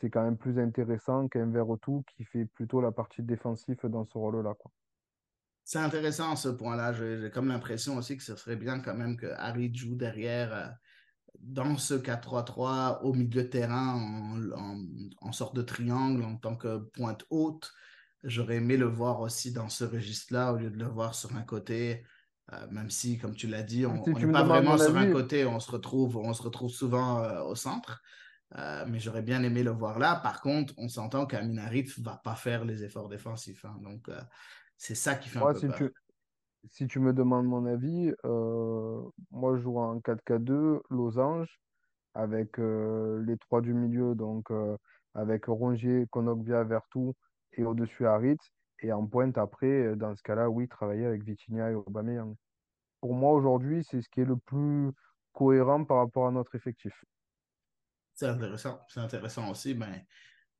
c'est 0.00 0.10
quand 0.10 0.24
même 0.24 0.36
plus 0.38 0.58
intéressant 0.58 1.28
qu'un 1.28 1.50
Verretou 1.50 2.04
qui 2.16 2.24
fait 2.24 2.46
plutôt 2.46 2.80
la 2.80 2.92
partie 2.92 3.22
défensive 3.22 3.78
dans 3.84 4.04
ce 4.04 4.18
rôle-là, 4.18 4.54
quoi. 4.54 4.72
c'est 5.64 5.78
intéressant 5.78 6.36
ce 6.36 6.48
point-là. 6.48 6.92
J'ai 6.92 7.20
j'ai 7.20 7.30
comme 7.30 7.48
l'impression 7.48 7.96
aussi 7.96 8.16
que 8.16 8.22
ce 8.22 8.36
serait 8.36 8.56
bien 8.56 8.80
quand 8.80 8.94
même 8.94 9.16
que 9.16 9.26
Harry 9.36 9.72
joue 9.74 9.94
derrière 9.94 10.52
euh, 10.52 10.66
dans 11.40 11.76
ce 11.78 11.94
4-3-3 11.94 13.02
au 13.04 13.14
milieu 13.14 13.44
de 13.44 13.48
terrain 13.48 13.94
en, 13.96 14.52
en- 14.52 14.86
en 15.22 15.32
sorte 15.32 15.56
de 15.56 15.62
triangle 15.62 16.24
en 16.24 16.36
tant 16.38 16.56
que 16.56 16.78
pointe 16.78 17.24
haute. 17.30 17.72
J'aurais 18.24 18.56
aimé 18.56 18.76
le 18.78 18.86
voir 18.86 19.20
aussi 19.20 19.52
dans 19.52 19.68
ce 19.70 19.84
registre-là 19.84 20.52
au 20.54 20.58
lieu 20.58 20.70
de 20.70 20.78
le 20.78 20.86
voir 20.86 21.14
sur 21.14 21.36
un 21.36 21.42
côté. 21.44 22.04
euh, 22.52 22.66
même 22.70 22.90
si, 22.90 23.18
comme 23.18 23.34
tu 23.36 23.46
l'as 23.48 23.62
dit, 23.64 23.86
on 23.86 24.04
Si 24.04 24.14
n'est 24.18 24.28
pas 24.28 24.44
vraiment 24.44 24.78
sur 24.78 24.96
un 24.98 25.06
côté, 25.08 25.44
on 25.46 25.60
se 25.60 25.70
retrouve, 25.70 26.16
on 26.18 26.34
se 26.34 26.42
retrouve 26.42 26.70
souvent 26.70 27.22
euh, 27.24 27.42
au 27.44 27.54
centre. 27.56 28.02
Euh, 28.58 28.84
mais 28.88 28.98
j'aurais 28.98 29.22
bien 29.22 29.42
aimé 29.42 29.62
le 29.62 29.70
voir 29.70 29.98
là. 29.98 30.16
Par 30.16 30.40
contre, 30.40 30.74
on 30.76 30.88
s'entend 30.88 31.26
qu'Amin 31.26 31.58
Arif 31.58 31.98
ne 31.98 32.04
va 32.04 32.20
pas 32.22 32.34
faire 32.34 32.64
les 32.64 32.82
efforts 32.82 33.08
défensifs. 33.08 33.64
hein. 33.64 33.76
Donc, 33.80 34.08
euh, 34.08 34.20
c'est 34.76 34.96
ça 34.96 35.14
qui 35.14 35.28
fait 35.28 35.38
un 35.38 35.52
peu 35.52 35.54
si 35.54 35.66
peur. 35.68 35.76
tu, 35.76 35.92
si 36.68 36.86
tu 36.86 36.98
me 36.98 37.12
demandes 37.12 37.46
mon 37.46 37.66
avis, 37.66 38.12
euh, 38.24 39.02
moi 39.30 39.56
je 39.56 39.62
joue 39.62 39.78
en 39.78 40.00
4K2, 40.00 40.80
losange, 40.90 41.60
avec 42.14 42.58
les 42.58 43.36
trois 43.38 43.60
du 43.60 43.72
milieu, 43.72 44.16
donc 44.16 44.50
avec 45.14 45.44
Rongier, 45.44 46.06
Konokvia, 46.10 46.64
Vertou 46.64 47.14
et 47.52 47.64
au-dessus 47.64 48.06
Harit. 48.06 48.38
Et 48.82 48.92
en 48.92 49.06
pointe 49.06 49.38
après, 49.38 49.94
dans 49.94 50.16
ce 50.16 50.22
cas-là, 50.22 50.48
oui, 50.50 50.66
travailler 50.66 51.06
avec 51.06 51.22
Vitinha 51.22 51.70
et 51.70 51.74
Aubameyang. 51.74 52.34
Pour 53.00 53.14
moi, 53.14 53.32
aujourd'hui, 53.32 53.84
c'est 53.84 54.02
ce 54.02 54.08
qui 54.08 54.22
est 54.22 54.24
le 54.24 54.36
plus 54.36 54.90
cohérent 55.32 55.84
par 55.84 55.98
rapport 55.98 56.26
à 56.26 56.30
notre 56.30 56.54
effectif. 56.54 57.04
C'est 58.20 58.28
intéressant. 58.28 58.78
C'est 58.88 59.00
intéressant 59.00 59.50
aussi. 59.50 59.72
Ben, 59.72 60.04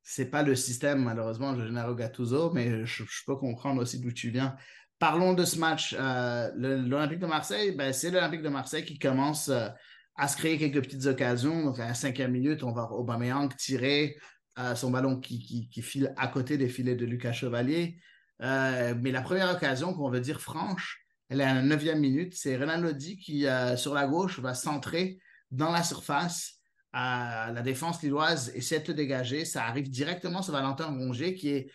c'est 0.03 0.31
pas 0.31 0.43
le 0.43 0.57
système, 0.57 1.05
malheureusement, 1.05 1.53
de 1.53 1.67
Gennaro 1.67 1.95
Gattuso, 1.95 2.51
mais 2.55 2.87
je, 2.87 3.05
je 3.05 3.25
peux 3.27 3.37
comprendre 3.37 3.83
aussi 3.83 4.01
d'où 4.01 4.13
tu 4.13 4.31
viens. 4.31 4.57
Parlons 4.99 5.35
de 5.35 5.45
ce 5.45 5.59
match. 5.59 5.95
Euh, 5.99 6.51
L'Olympique 6.57 7.19
de 7.19 7.27
Marseille, 7.27 7.73
ben, 7.73 7.93
c'est 7.93 8.11
l'Olympique 8.11 8.41
de 8.41 8.49
Marseille 8.49 8.87
qui 8.87 8.99
commence 8.99 9.51
euh, 9.51 9.69
à 10.17 10.27
se 10.27 10.39
créer 10.39 10.57
quelques 10.57 10.83
petites 10.83 11.05
occasions. 11.05 11.67
Donc, 11.67 11.79
à 11.79 11.89
la 11.89 11.93
cinquième 11.93 12.31
minute, 12.31 12.63
on 12.63 12.73
va 12.73 12.91
Aubameyang 12.93 13.55
tirer 13.55 14.17
euh, 14.59 14.75
son 14.75 14.91
ballon 14.91 15.21
qui, 15.21 15.69
qui, 15.69 15.83
file 15.83 16.15
à 16.17 16.29
côté 16.29 16.57
des 16.57 16.71
filets 16.71 16.97
de 16.97 17.05
Lucas 17.05 17.33
Chevalier. 17.33 18.01
Mais 18.39 19.11
la 19.11 19.21
première 19.21 19.55
occasion, 19.55 19.93
qu'on 19.93 20.09
veut 20.09 20.21
dire 20.21 20.41
franche, 20.41 21.05
elle 21.29 21.43
est 21.43 21.45
à 21.45 21.53
la 21.53 21.63
neuvième 21.63 22.01
minute. 22.01 22.33
C'est 22.35 22.57
Renan 22.57 22.81
Lodi 22.81 23.19
qui, 23.19 23.45
sur 23.77 23.93
la 23.93 24.07
gauche, 24.07 24.41
va 24.41 24.55
centrer 24.55 25.19
dans 25.51 25.71
la 25.71 25.83
surface 25.83 26.60
à 26.93 27.53
la 27.53 27.63
défense 27.63 28.03
lilloise 28.03 28.51
essaie 28.55 28.81
de 28.81 28.85
te 28.85 28.93
dégager. 28.93 29.45
Ça 29.45 29.65
arrive 29.65 29.89
directement 29.89 30.43
sur 30.43 30.53
Valentin 30.53 30.87
Rongier 30.87 31.35
qui 31.35 31.51
est 31.51 31.71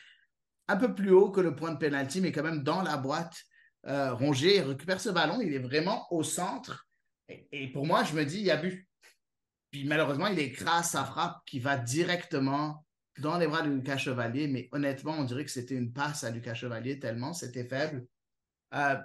un 0.67 0.78
peu 0.78 0.93
plus 0.93 1.12
haut 1.12 1.32
que 1.32 1.41
le 1.41 1.56
point 1.56 1.71
de 1.71 1.78
pénalty, 1.78 2.21
mais 2.21 2.32
quand 2.32 2.43
même 2.43 2.63
dans 2.63 2.82
la 2.82 2.97
boîte. 2.97 3.36
Euh, 3.88 4.13
Rongier 4.13 4.62
récupère 4.62 4.99
ce 4.99 5.10
ballon, 5.10 5.39
il 5.41 5.54
est 5.54 5.60
vraiment 5.60 6.08
au 6.12 6.23
centre. 6.23 6.88
Et, 7.30 7.71
pour 7.71 7.86
moi, 7.86 8.04
je 8.04 8.13
me 8.13 8.25
dis, 8.25 8.39
il 8.39 8.45
y 8.45 8.51
a 8.51 8.58
but. 8.58 8.88
Puis 9.71 9.86
malheureusement, 9.86 10.28
il 10.28 10.39
écrase 10.39 10.89
sa 10.89 11.04
frappe 11.04 11.38
qui 11.45 11.60
va 11.60 11.78
directement 11.78 12.86
dans 13.19 13.38
les 13.38 13.47
bras 13.47 13.62
de 13.62 13.69
Lucas 13.69 13.97
Chevalier. 13.97 14.47
Mais 14.47 14.69
honnêtement, 14.71 15.13
on 15.13 15.23
dirait 15.23 15.45
que 15.45 15.51
c'était 15.51 15.75
une 15.75 15.93
passe 15.93 16.23
à 16.23 16.32
Lucas 16.32 16.56
Chevalier 16.56 16.99
tellement 16.99 17.34
c'était 17.34 17.65
faible. 17.65 18.06
Euh, 18.73 18.97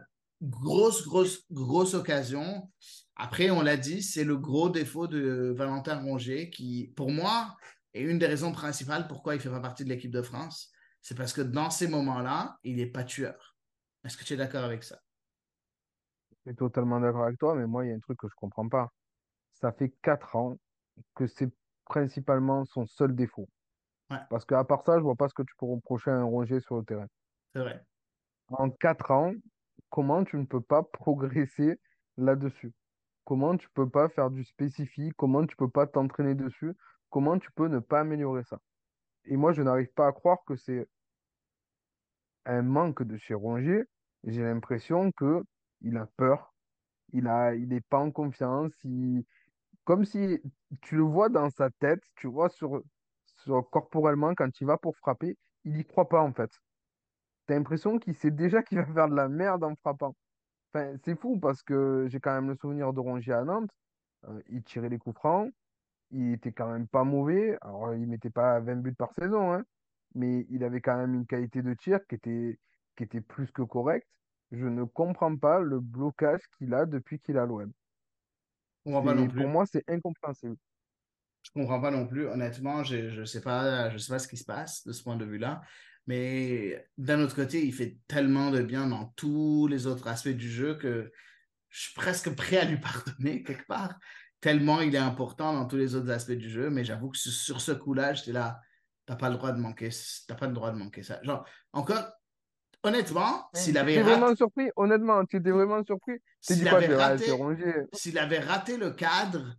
grosse, 0.42 1.07
grosse, 1.07 1.44
grosse 1.51 1.94
occasion. 1.94 2.70
Après, 3.22 3.50
on 3.50 3.61
l'a 3.61 3.76
dit, 3.76 4.02
c'est 4.02 4.24
le 4.24 4.38
gros 4.38 4.70
défaut 4.70 5.06
de 5.06 5.52
Valentin 5.54 6.00
Rongier 6.00 6.48
qui, 6.48 6.90
pour 6.96 7.11
moi, 7.11 7.54
est 7.92 8.00
une 8.00 8.18
des 8.18 8.26
raisons 8.26 8.50
principales 8.50 9.06
pourquoi 9.09 9.35
il 9.35 9.37
ne 9.37 9.42
fait 9.42 9.50
pas 9.50 9.61
partie 9.61 9.85
de 9.85 9.90
l'équipe 9.90 10.11
de 10.11 10.22
France. 10.22 10.72
C'est 11.02 11.18
parce 11.18 11.35
que 11.35 11.42
dans 11.42 11.68
ces 11.68 11.87
moments-là, 11.87 12.56
il 12.64 12.76
n'est 12.76 12.87
pas 12.87 13.04
tueur. 13.04 13.59
Est-ce 14.04 14.16
que 14.16 14.24
tu 14.24 14.33
es 14.33 14.37
d'accord 14.38 14.64
avec 14.64 14.83
ça? 14.85 14.98
Je 16.30 16.50
suis 16.50 16.56
totalement 16.56 16.98
d'accord 16.98 17.24
avec 17.24 17.38
toi, 17.38 17.54
mais 17.54 17.66
moi, 17.66 17.85
il 17.85 17.90
y 17.90 17.92
a 17.92 17.94
un 17.94 18.00
truc 18.00 18.18
que 18.18 18.26
je 18.26 18.35
comprends 18.37 18.70
pas. 18.70 18.90
Ça 19.52 19.70
fait 19.70 19.94
quatre 20.00 20.35
ans 20.35 20.56
que 21.14 21.26
c'est 21.26 21.52
principalement 21.85 22.64
son 22.64 22.87
seul 22.87 23.14
défaut. 23.14 23.50
Ouais. 24.09 24.16
Parce 24.30 24.46
qu'à 24.46 24.64
part 24.64 24.83
ça, 24.83 24.96
je 24.96 25.02
vois 25.02 25.16
pas 25.16 25.28
ce 25.28 25.35
que 25.35 25.42
tu 25.42 25.54
peux 25.59 25.66
reprocher 25.66 26.11
à 26.11 26.14
un 26.14 26.24
Rongier 26.24 26.61
sur 26.61 26.78
le 26.78 26.85
terrain. 26.87 27.06
C'est 27.54 27.61
vrai. 27.61 27.85
En 28.48 28.70
quatre 28.70 29.11
ans, 29.11 29.35
comment 29.90 30.24
tu 30.24 30.38
ne 30.38 30.46
peux 30.46 30.62
pas 30.62 30.83
progresser 30.92 31.78
là-dessus? 32.16 32.72
Comment 33.31 33.57
tu 33.57 33.69
peux 33.69 33.88
pas 33.88 34.09
faire 34.09 34.29
du 34.29 34.43
spécifique? 34.43 35.14
Comment 35.16 35.47
tu 35.47 35.55
peux 35.55 35.69
pas 35.69 35.87
t'entraîner 35.87 36.35
dessus? 36.35 36.75
Comment 37.11 37.38
tu 37.38 37.53
peux 37.53 37.69
ne 37.69 37.79
pas 37.79 38.01
améliorer 38.01 38.43
ça? 38.43 38.59
Et 39.25 39.37
moi, 39.37 39.53
je 39.53 39.62
n'arrive 39.62 39.93
pas 39.93 40.09
à 40.09 40.12
croire 40.12 40.38
que 40.45 40.57
c'est 40.57 40.88
un 42.45 42.62
manque 42.62 43.05
de 43.05 43.16
chez. 43.19 43.37
J'ai 44.25 44.43
l'impression 44.43 45.12
que 45.12 45.45
il 45.81 45.97
a 45.97 46.07
peur, 46.16 46.53
il 47.12 47.23
n'est 47.69 47.81
pas 47.83 47.99
en 47.99 48.11
confiance, 48.11 48.73
comme 49.85 50.05
si 50.05 50.43
tu 50.81 50.97
le 50.97 51.03
vois 51.03 51.29
dans 51.29 51.51
sa 51.51 51.71
tête, 51.71 52.03
tu 52.16 52.27
vois 52.27 52.49
sur, 52.49 52.83
corporellement 53.71 54.35
quand 54.35 54.61
il 54.61 54.66
va 54.66 54.77
pour 54.77 54.97
frapper, 54.97 55.38
il 55.62 55.77
y 55.79 55.85
croit 55.85 56.09
pas 56.09 56.21
en 56.21 56.33
fait. 56.33 56.51
T'as 57.47 57.55
l'impression 57.55 58.01
qu'il 58.01 58.16
sait 58.16 58.33
déjà 58.33 58.64
qu'il 58.64 58.79
va 58.79 58.87
faire 58.87 59.09
de 59.09 59.14
la 59.14 59.29
merde 59.29 59.62
en 59.62 59.77
frappant. 59.77 60.16
Enfin, 60.72 60.96
c'est 61.04 61.18
fou 61.18 61.38
parce 61.38 61.62
que 61.62 62.06
j'ai 62.09 62.20
quand 62.20 62.33
même 62.33 62.48
le 62.48 62.56
souvenir 62.56 62.92
de 62.92 63.00
Rongier 63.00 63.33
à 63.33 63.44
Nantes. 63.44 63.70
Euh, 64.28 64.40
il 64.48 64.62
tirait 64.62 64.88
les 64.88 64.98
coups 64.98 65.16
francs, 65.16 65.50
il 66.11 66.33
était 66.35 66.52
quand 66.52 66.70
même 66.70 66.87
pas 66.87 67.04
mauvais. 67.04 67.56
Alors, 67.62 67.94
il 67.94 68.06
mettait 68.06 68.30
pas 68.30 68.61
20 68.61 68.76
buts 68.76 68.94
par 68.94 69.12
saison, 69.14 69.52
hein, 69.52 69.64
mais 70.14 70.46
il 70.50 70.62
avait 70.64 70.80
quand 70.80 70.96
même 70.96 71.14
une 71.14 71.26
qualité 71.26 71.62
de 71.62 71.74
tir 71.74 71.98
qui 72.09 72.16
était, 72.16 72.59
qui 72.96 73.04
était 73.04 73.20
plus 73.20 73.50
que 73.50 73.62
correcte. 73.62 74.06
Je 74.52 74.66
ne 74.66 74.85
comprends 74.85 75.37
pas 75.37 75.61
le 75.61 75.80
blocage 75.80 76.40
qu'il 76.59 76.74
a 76.74 76.87
depuis 76.87 77.20
qu'il 77.20 77.38
a 77.38 77.46
l'OM. 77.46 77.72
Pour 78.85 79.48
moi, 79.48 79.66
c'est 79.66 79.88
incompréhensible. 79.88 80.56
Je 81.42 81.50
comprends 81.52 81.80
pas 81.80 81.90
non 81.90 82.06
plus. 82.06 82.26
Honnêtement, 82.26 82.85
je 82.85 83.20
ne 83.20 83.24
sais 83.24 83.40
pas, 83.40 83.90
je 83.90 83.98
sais 83.98 84.12
pas 84.12 84.18
ce 84.18 84.28
qui 84.28 84.37
se 84.37 84.44
passe 84.44 84.85
de 84.87 84.92
ce 84.92 85.02
point 85.02 85.16
de 85.16 85.24
vue-là. 85.24 85.62
Mais 86.11 86.85
d'un 86.99 87.20
autre 87.20 87.37
côté, 87.37 87.64
il 87.64 87.73
fait 87.73 87.96
tellement 88.09 88.51
de 88.51 88.62
bien 88.62 88.88
dans 88.88 89.05
tous 89.14 89.68
les 89.68 89.87
autres 89.87 90.09
aspects 90.09 90.29
du 90.29 90.51
jeu 90.51 90.75
que 90.75 91.12
je 91.68 91.83
suis 91.83 91.94
presque 91.94 92.35
prêt 92.35 92.57
à 92.57 92.64
lui 92.64 92.79
pardonner 92.81 93.44
quelque 93.44 93.64
part. 93.68 93.96
Tellement 94.40 94.81
il 94.81 94.92
est 94.92 94.99
important 94.99 95.53
dans 95.53 95.66
tous 95.66 95.77
les 95.77 95.94
autres 95.94 96.11
aspects 96.11 96.33
du 96.33 96.51
jeu. 96.51 96.68
Mais 96.68 96.83
j'avoue 96.83 97.11
que 97.11 97.16
sur, 97.16 97.61
ce 97.61 97.70
coup-là, 97.70 98.12
j'étais 98.14 98.33
là, 98.33 98.61
t'as 99.07 99.14
pas 99.14 99.31
le 99.31 99.37
droit 99.37 99.53
de 99.53 99.61
manquer, 99.61 99.90
t'as 100.27 100.35
pas 100.35 100.49
le 100.49 100.53
droit 100.53 100.73
de 100.73 100.79
manquer 100.79 101.05
ça. 101.05 101.23
Genre, 101.23 101.46
encore, 101.73 102.11
honnêtement, 102.83 103.49
s'il 103.55 103.75
Tu 103.75 103.79
avait 103.79 103.94
étais 103.94 104.03
vraiment 104.03 104.27
raté, 104.27 104.37
surpris, 104.38 104.68
honnêtement, 104.75 105.25
tu 105.27 105.37
étais 105.37 105.53
vraiment 105.53 105.85
surpris. 105.85 106.18
S'il 106.40 106.66
avait 106.66 106.92
raté, 106.92 107.31
avait 108.18 108.40
raté 108.40 108.77
le 108.79 108.90
cadre, 108.90 109.55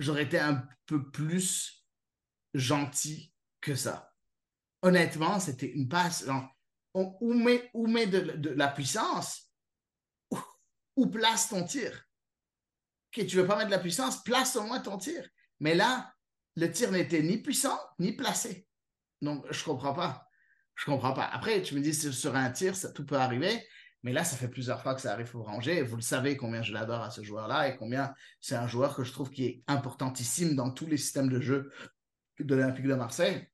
j'aurais 0.00 0.24
été 0.24 0.40
un 0.40 0.60
peu 0.86 1.08
plus 1.08 1.86
gentil 2.52 3.32
que 3.60 3.76
ça. 3.76 4.07
Honnêtement, 4.82 5.40
c'était 5.40 5.70
une 5.70 5.88
passe. 5.88 6.24
on, 6.94 7.16
où 7.20 7.34
met, 7.34 7.70
où 7.74 7.86
met 7.86 8.06
de, 8.06 8.50
la 8.50 8.68
puissance, 8.68 9.52
où, 10.96 11.06
place 11.06 11.48
ton 11.48 11.64
tir? 11.64 12.04
Ok, 13.08 13.26
tu 13.26 13.36
veux 13.36 13.46
pas 13.46 13.56
mettre 13.56 13.68
de 13.68 13.74
la 13.74 13.78
puissance, 13.78 14.22
place 14.22 14.56
au 14.56 14.64
moins 14.64 14.80
ton 14.80 14.98
tir. 14.98 15.26
Mais 15.60 15.74
là, 15.74 16.12
le 16.56 16.70
tir 16.70 16.90
n'était 16.90 17.22
ni 17.22 17.38
puissant, 17.38 17.78
ni 17.98 18.12
placé. 18.12 18.66
Donc, 19.22 19.44
je 19.50 19.64
comprends 19.64 19.94
pas. 19.94 20.28
Je 20.74 20.84
comprends 20.84 21.12
pas. 21.12 21.24
Après, 21.24 21.62
tu 21.62 21.74
me 21.74 21.80
dis, 21.80 21.94
sur 21.94 22.36
un 22.36 22.50
tir, 22.50 22.76
ça, 22.76 22.92
tout 22.92 23.04
peut 23.04 23.16
arriver. 23.16 23.64
Mais 24.02 24.12
là, 24.12 24.22
ça 24.22 24.36
fait 24.36 24.48
plusieurs 24.48 24.80
fois 24.82 24.94
que 24.94 25.00
ça 25.00 25.12
arrive 25.12 25.34
au 25.34 25.42
Ranger. 25.42 25.82
Vous 25.82 25.96
le 25.96 26.02
savez 26.02 26.36
combien 26.36 26.62
je 26.62 26.72
l'adore 26.72 27.02
à 27.02 27.10
ce 27.10 27.22
joueur-là 27.22 27.68
et 27.68 27.76
combien 27.76 28.14
c'est 28.40 28.54
un 28.54 28.68
joueur 28.68 28.94
que 28.94 29.02
je 29.02 29.12
trouve 29.12 29.30
qui 29.30 29.44
est 29.44 29.62
importantissime 29.66 30.54
dans 30.54 30.70
tous 30.70 30.86
les 30.86 30.96
systèmes 30.96 31.28
de 31.28 31.40
jeu 31.40 31.72
de 32.38 32.54
l'Olympique 32.54 32.86
de 32.86 32.94
Marseille. 32.94 33.48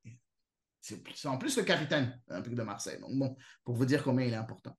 C'est 0.84 1.28
en 1.28 1.38
plus 1.38 1.56
le 1.56 1.62
capitaine 1.62 2.20
de 2.26 2.32
l'Olympique 2.34 2.54
de 2.54 2.62
Marseille. 2.62 3.00
Donc, 3.00 3.12
bon, 3.12 3.36
pour 3.64 3.74
vous 3.74 3.86
dire 3.86 4.02
combien 4.02 4.26
il 4.26 4.34
est 4.34 4.36
important. 4.36 4.76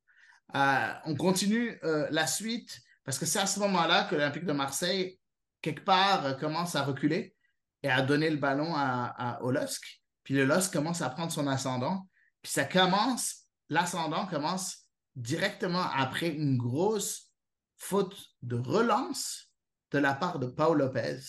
Euh, 0.54 0.94
on 1.06 1.16
continue 1.16 1.80
euh, 1.84 2.08
la 2.12 2.28
suite 2.28 2.80
parce 3.04 3.18
que 3.18 3.26
c'est 3.26 3.40
à 3.40 3.48
ce 3.48 3.60
moment-là 3.62 4.04
que 4.04 4.14
l'Olympique 4.14 4.46
de 4.46 4.54
Marseille, 4.54 5.20
quelque 5.62 5.84
part, 5.84 6.24
euh, 6.24 6.34
commence 6.34 6.76
à 6.76 6.84
reculer 6.84 7.36
et 7.82 7.90
à 7.90 8.04
donner 8.04 8.30
le 8.30 8.38
ballon 8.38 8.76
à, 8.76 9.16
à, 9.18 9.42
au 9.42 9.50
LOSC. 9.50 9.82
Puis 10.24 10.36
le 10.36 10.46
LOSC 10.46 10.72
commence 10.72 11.02
à 11.02 11.10
prendre 11.10 11.32
son 11.32 11.48
ascendant. 11.48 12.08
Puis 12.44 12.52
ça 12.52 12.66
commence, 12.66 13.48
l'ascendant 13.70 14.28
commence 14.28 14.88
directement 15.16 15.90
après 15.92 16.30
une 16.30 16.58
grosse 16.58 17.32
faute 17.78 18.16
de 18.44 18.58
relance 18.58 19.52
de 19.90 19.98
la 19.98 20.14
part 20.14 20.38
de 20.38 20.46
Paul 20.46 20.78
Lopez. 20.78 21.20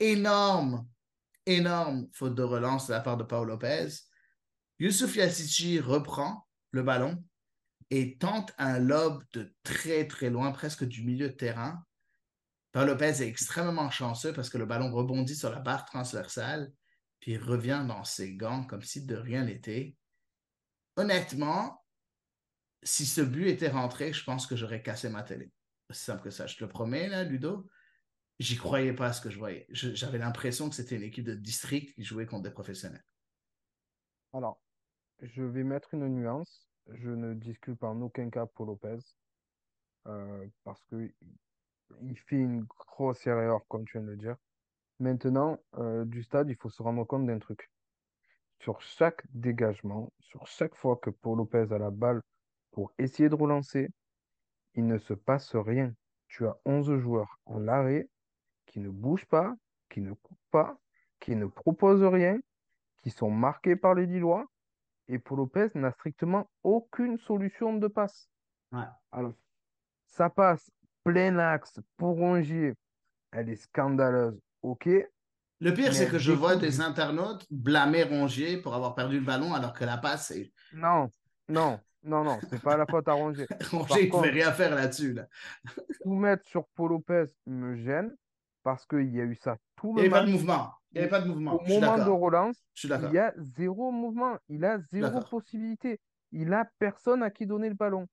Énorme, 0.00 0.88
énorme 1.46 2.08
faute 2.12 2.34
de 2.34 2.42
relance 2.42 2.88
de 2.88 2.92
la 2.92 3.00
part 3.00 3.16
de 3.16 3.24
Paul 3.24 3.48
Lopez. 3.48 3.88
Youssouf 4.78 5.16
Yassichi 5.16 5.80
reprend 5.80 6.46
le 6.72 6.82
ballon 6.82 7.24
et 7.90 8.18
tente 8.18 8.52
un 8.58 8.78
lob 8.78 9.24
de 9.32 9.54
très 9.62 10.06
très 10.06 10.28
loin, 10.28 10.52
presque 10.52 10.84
du 10.84 11.02
milieu 11.02 11.28
de 11.28 11.34
terrain. 11.34 11.82
Paul 12.72 12.88
Lopez 12.88 13.22
est 13.22 13.28
extrêmement 13.28 13.90
chanceux 13.90 14.32
parce 14.32 14.50
que 14.50 14.58
le 14.58 14.66
ballon 14.66 14.92
rebondit 14.92 15.36
sur 15.36 15.50
la 15.50 15.60
barre 15.60 15.86
transversale, 15.86 16.70
puis 17.20 17.38
revient 17.38 17.84
dans 17.88 18.04
ses 18.04 18.34
gants 18.34 18.64
comme 18.64 18.82
si 18.82 19.06
de 19.06 19.16
rien 19.16 19.44
n'était. 19.44 19.96
Honnêtement, 20.96 21.82
si 22.82 23.06
ce 23.06 23.20
but 23.20 23.48
était 23.48 23.68
rentré, 23.68 24.12
je 24.12 24.24
pense 24.24 24.46
que 24.46 24.56
j'aurais 24.56 24.82
cassé 24.82 25.08
ma 25.08 25.22
télé. 25.22 25.50
C'est 25.90 26.06
simple 26.06 26.22
que 26.22 26.30
ça. 26.30 26.46
Je 26.46 26.56
te 26.56 26.64
le 26.64 26.68
promets, 26.68 27.08
là, 27.08 27.24
Ludo. 27.24 27.68
J'y 28.38 28.56
croyais 28.56 28.92
pas 28.92 29.06
à 29.06 29.12
ce 29.12 29.22
que 29.22 29.30
je 29.30 29.38
voyais. 29.38 29.66
J'avais 29.70 30.18
l'impression 30.18 30.68
que 30.68 30.74
c'était 30.74 30.96
une 30.96 31.02
équipe 31.02 31.24
de 31.24 31.34
district 31.34 31.94
qui 31.94 32.04
jouait 32.04 32.26
contre 32.26 32.42
des 32.42 32.50
professionnels. 32.50 33.04
Alors, 34.34 34.60
je 35.22 35.42
vais 35.42 35.64
mettre 35.64 35.94
une 35.94 36.06
nuance. 36.08 36.68
Je 36.88 37.10
ne 37.10 37.32
discute 37.34 37.82
en 37.82 38.00
aucun 38.02 38.28
cas 38.28 38.46
pour 38.46 38.66
Lopez 38.66 38.98
euh, 40.06 40.46
parce 40.64 40.82
que 40.84 41.10
il 42.02 42.18
fait 42.18 42.36
une 42.36 42.64
grosse 42.64 43.26
erreur, 43.26 43.60
comme 43.68 43.84
tu 43.86 43.98
viens 43.98 44.06
de 44.06 44.10
le 44.10 44.16
dire. 44.16 44.36
Maintenant, 44.98 45.58
euh, 45.78 46.04
du 46.04 46.22
stade, 46.22 46.50
il 46.50 46.56
faut 46.56 46.68
se 46.68 46.82
rendre 46.82 47.04
compte 47.04 47.26
d'un 47.26 47.38
truc. 47.38 47.70
Sur 48.60 48.80
chaque 48.80 49.22
dégagement, 49.32 50.12
sur 50.20 50.46
chaque 50.46 50.74
fois 50.74 50.96
que 50.96 51.10
Paul 51.10 51.38
Lopez 51.38 51.66
a 51.70 51.78
la 51.78 51.90
balle 51.90 52.22
pour 52.70 52.92
essayer 52.98 53.28
de 53.28 53.34
relancer, 53.34 53.88
il 54.74 54.86
ne 54.86 54.98
se 54.98 55.14
passe 55.14 55.54
rien. 55.54 55.94
Tu 56.28 56.46
as 56.46 56.56
11 56.64 56.98
joueurs 56.98 57.38
en 57.46 57.58
l'arrêt 57.58 58.08
qui 58.76 58.80
ne 58.80 58.90
bougent 58.90 59.24
pas, 59.24 59.56
qui 59.88 60.02
ne 60.02 60.12
coupent 60.12 60.50
pas, 60.50 60.78
qui 61.18 61.34
ne 61.34 61.46
proposent 61.46 62.04
rien, 62.04 62.38
qui 63.02 63.08
sont 63.08 63.30
marqués 63.30 63.74
par 63.74 63.94
les 63.94 64.04
Lillois. 64.04 64.44
Et 65.08 65.18
Paul 65.18 65.38
Lopez 65.38 65.68
n'a 65.76 65.92
strictement 65.92 66.50
aucune 66.62 67.16
solution 67.16 67.78
de 67.78 67.88
passe. 67.88 68.28
Ouais. 68.72 68.84
Alors, 69.12 69.32
ça 70.04 70.28
passe 70.28 70.70
plein 71.04 71.38
axe 71.38 71.80
pour 71.96 72.16
Rongier. 72.16 72.74
Elle 73.32 73.48
est 73.48 73.56
scandaleuse, 73.56 74.38
ok. 74.60 74.90
Le 75.60 75.72
pire, 75.72 75.94
c'est 75.94 76.10
que 76.10 76.18
je 76.18 76.32
vois 76.32 76.56
des 76.56 76.82
internautes 76.82 77.46
blâmer 77.50 78.02
Rongier 78.02 78.60
pour 78.60 78.74
avoir 78.74 78.94
perdu 78.94 79.20
le 79.20 79.24
ballon 79.24 79.54
alors 79.54 79.72
que 79.72 79.86
la 79.86 79.96
passe, 79.96 80.26
c'est... 80.26 80.52
Non, 80.74 81.08
non, 81.48 81.80
non, 82.02 82.24
non, 82.24 82.38
c'est 82.50 82.60
pas 82.60 82.76
la 82.76 82.84
faute 82.84 83.08
à 83.08 83.14
Rongier. 83.14 83.46
Rongier, 83.70 84.02
il 84.02 84.06
ne 84.08 84.10
pouvait 84.10 84.28
rien 84.28 84.52
faire 84.52 84.74
là-dessus. 84.74 85.14
Là. 85.14 85.28
Tout 86.02 86.14
mettre 86.14 86.44
sur 86.46 86.66
Paul 86.74 86.90
Lopez 86.90 87.24
me 87.46 87.74
gêne 87.74 88.14
parce 88.66 88.84
qu'il 88.84 89.14
y 89.14 89.20
a 89.20 89.24
eu 89.24 89.36
ça 89.36 89.58
tout 89.76 89.94
Il 89.96 90.02
n'y 90.02 90.08
le 90.08 90.14
avait 90.16 90.24
pas 90.24 90.26
de 90.26 90.32
mouvement. 90.32 90.72
Il 90.90 90.94
n'y 90.94 91.00
avait 91.02 91.08
pas 91.08 91.20
de 91.20 91.28
mouvement. 91.28 91.54
Au 91.54 91.60
Je 91.64 91.70
suis 91.70 91.80
moment 91.80 91.98
de 92.04 92.10
relance, 92.10 92.56
Je 92.74 92.80
suis 92.80 92.88
d'accord. 92.88 93.10
il 93.12 93.14
y 93.14 93.18
a 93.20 93.32
zéro 93.36 93.92
mouvement, 93.92 94.38
il 94.48 94.64
a 94.64 94.80
zéro 94.80 95.20
possibilité. 95.20 96.00
Il 96.32 96.52
a 96.52 96.68
personne 96.80 97.22
à 97.22 97.30
qui 97.30 97.46
donner 97.46 97.68
le 97.68 97.76
ballon. 97.76 98.08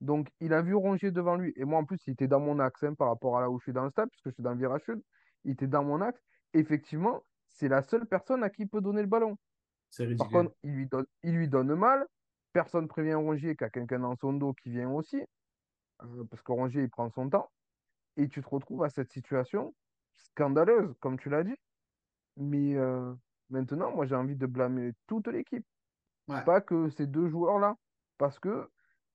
Donc, 0.00 0.28
il 0.38 0.52
a 0.52 0.62
vu 0.62 0.76
Rongier 0.76 1.10
devant 1.10 1.34
lui. 1.34 1.52
Et 1.56 1.64
moi, 1.64 1.80
en 1.80 1.84
plus, 1.84 1.98
il 2.06 2.12
était 2.12 2.28
dans 2.28 2.38
mon 2.38 2.60
axe 2.60 2.84
hein, 2.84 2.94
par 2.94 3.08
rapport 3.08 3.36
à 3.36 3.40
là 3.40 3.50
où 3.50 3.58
je 3.58 3.64
suis 3.64 3.72
dans 3.72 3.82
le 3.82 3.90
stade, 3.90 4.08
puisque 4.10 4.28
je 4.28 4.34
suis 4.34 4.44
dans 4.44 4.52
le 4.52 4.58
virage 4.58 4.82
sud. 4.84 5.02
Il 5.44 5.50
était 5.50 5.66
dans 5.66 5.82
mon 5.82 6.00
axe. 6.00 6.22
effectivement, 6.54 7.24
c'est 7.48 7.66
la 7.66 7.82
seule 7.82 8.06
personne 8.06 8.44
à 8.44 8.48
qui 8.50 8.62
il 8.62 8.68
peut 8.68 8.80
donner 8.80 9.00
le 9.00 9.08
ballon. 9.08 9.36
Par 10.18 10.28
contre, 10.28 10.54
il 10.62 10.70
lui 10.70 10.86
donne, 10.86 11.06
il 11.24 11.34
lui 11.34 11.48
donne 11.48 11.74
mal. 11.74 12.06
Personne 12.52 12.86
prévient 12.86 13.14
Rongier 13.14 13.56
qu'il 13.56 13.64
y 13.64 13.66
a 13.66 13.70
quelqu'un 13.70 13.98
dans 13.98 14.14
son 14.14 14.34
dos 14.34 14.52
qui 14.54 14.70
vient 14.70 14.88
aussi, 14.90 15.20
euh, 16.04 16.24
parce 16.30 16.42
que 16.42 16.52
Rongier, 16.52 16.84
il 16.84 16.90
prend 16.90 17.10
son 17.10 17.28
temps. 17.28 17.50
Et 18.16 18.28
tu 18.28 18.40
te 18.40 18.48
retrouves 18.48 18.84
à 18.84 18.90
cette 18.90 19.10
situation 19.10 19.74
scandaleuse, 20.24 20.94
comme 21.00 21.18
tu 21.18 21.30
l'as 21.30 21.44
dit. 21.44 21.56
Mais 22.36 22.76
euh, 22.76 23.14
maintenant, 23.50 23.92
moi, 23.94 24.06
j'ai 24.06 24.14
envie 24.16 24.36
de 24.36 24.46
blâmer 24.46 24.92
toute 25.06 25.28
l'équipe, 25.28 25.66
Ouais. 26.28 26.44
pas 26.44 26.60
que 26.60 26.90
ces 26.90 27.06
deux 27.06 27.28
joueurs-là, 27.28 27.76
parce 28.18 28.38
que 28.40 28.70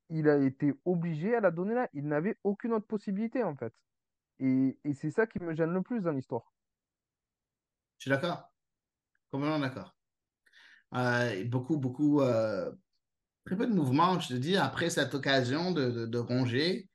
il 0.09 0.29
a 0.29 0.37
été 0.37 0.73
obligé 0.85 1.35
à 1.35 1.41
la 1.41 1.51
donner 1.51 1.75
là. 1.75 1.89
Il 1.93 2.07
n'avait 2.07 2.39
aucune 2.43 2.73
autre 2.73 2.87
possibilité, 2.87 3.43
en 3.43 3.55
fait. 3.57 3.73
Et, 4.39 4.79
et 4.85 4.93
c'est 4.93 5.11
ça 5.11 5.27
qui 5.27 5.39
me 5.41 5.55
gêne 5.55 5.73
le 5.73 5.81
plus 5.83 6.01
dans 6.03 6.11
l'histoire. 6.11 6.53
Je 7.97 8.03
suis 8.03 8.09
d'accord. 8.11 8.53
Complètement 9.31 9.59
d'accord. 9.59 9.95
Euh, 10.95 11.45
beaucoup, 11.45 11.77
beaucoup, 11.77 12.21
euh, 12.21 12.71
très 13.45 13.57
peu 13.57 13.67
de 13.67 13.73
mouvements, 13.73 14.19
je 14.19 14.29
te 14.29 14.33
dis, 14.35 14.57
après 14.57 14.89
cette 14.89 15.15
occasion 15.15 15.71
de, 15.71 15.91
de, 15.91 16.05
de 16.05 16.17
Rongier, 16.19 16.89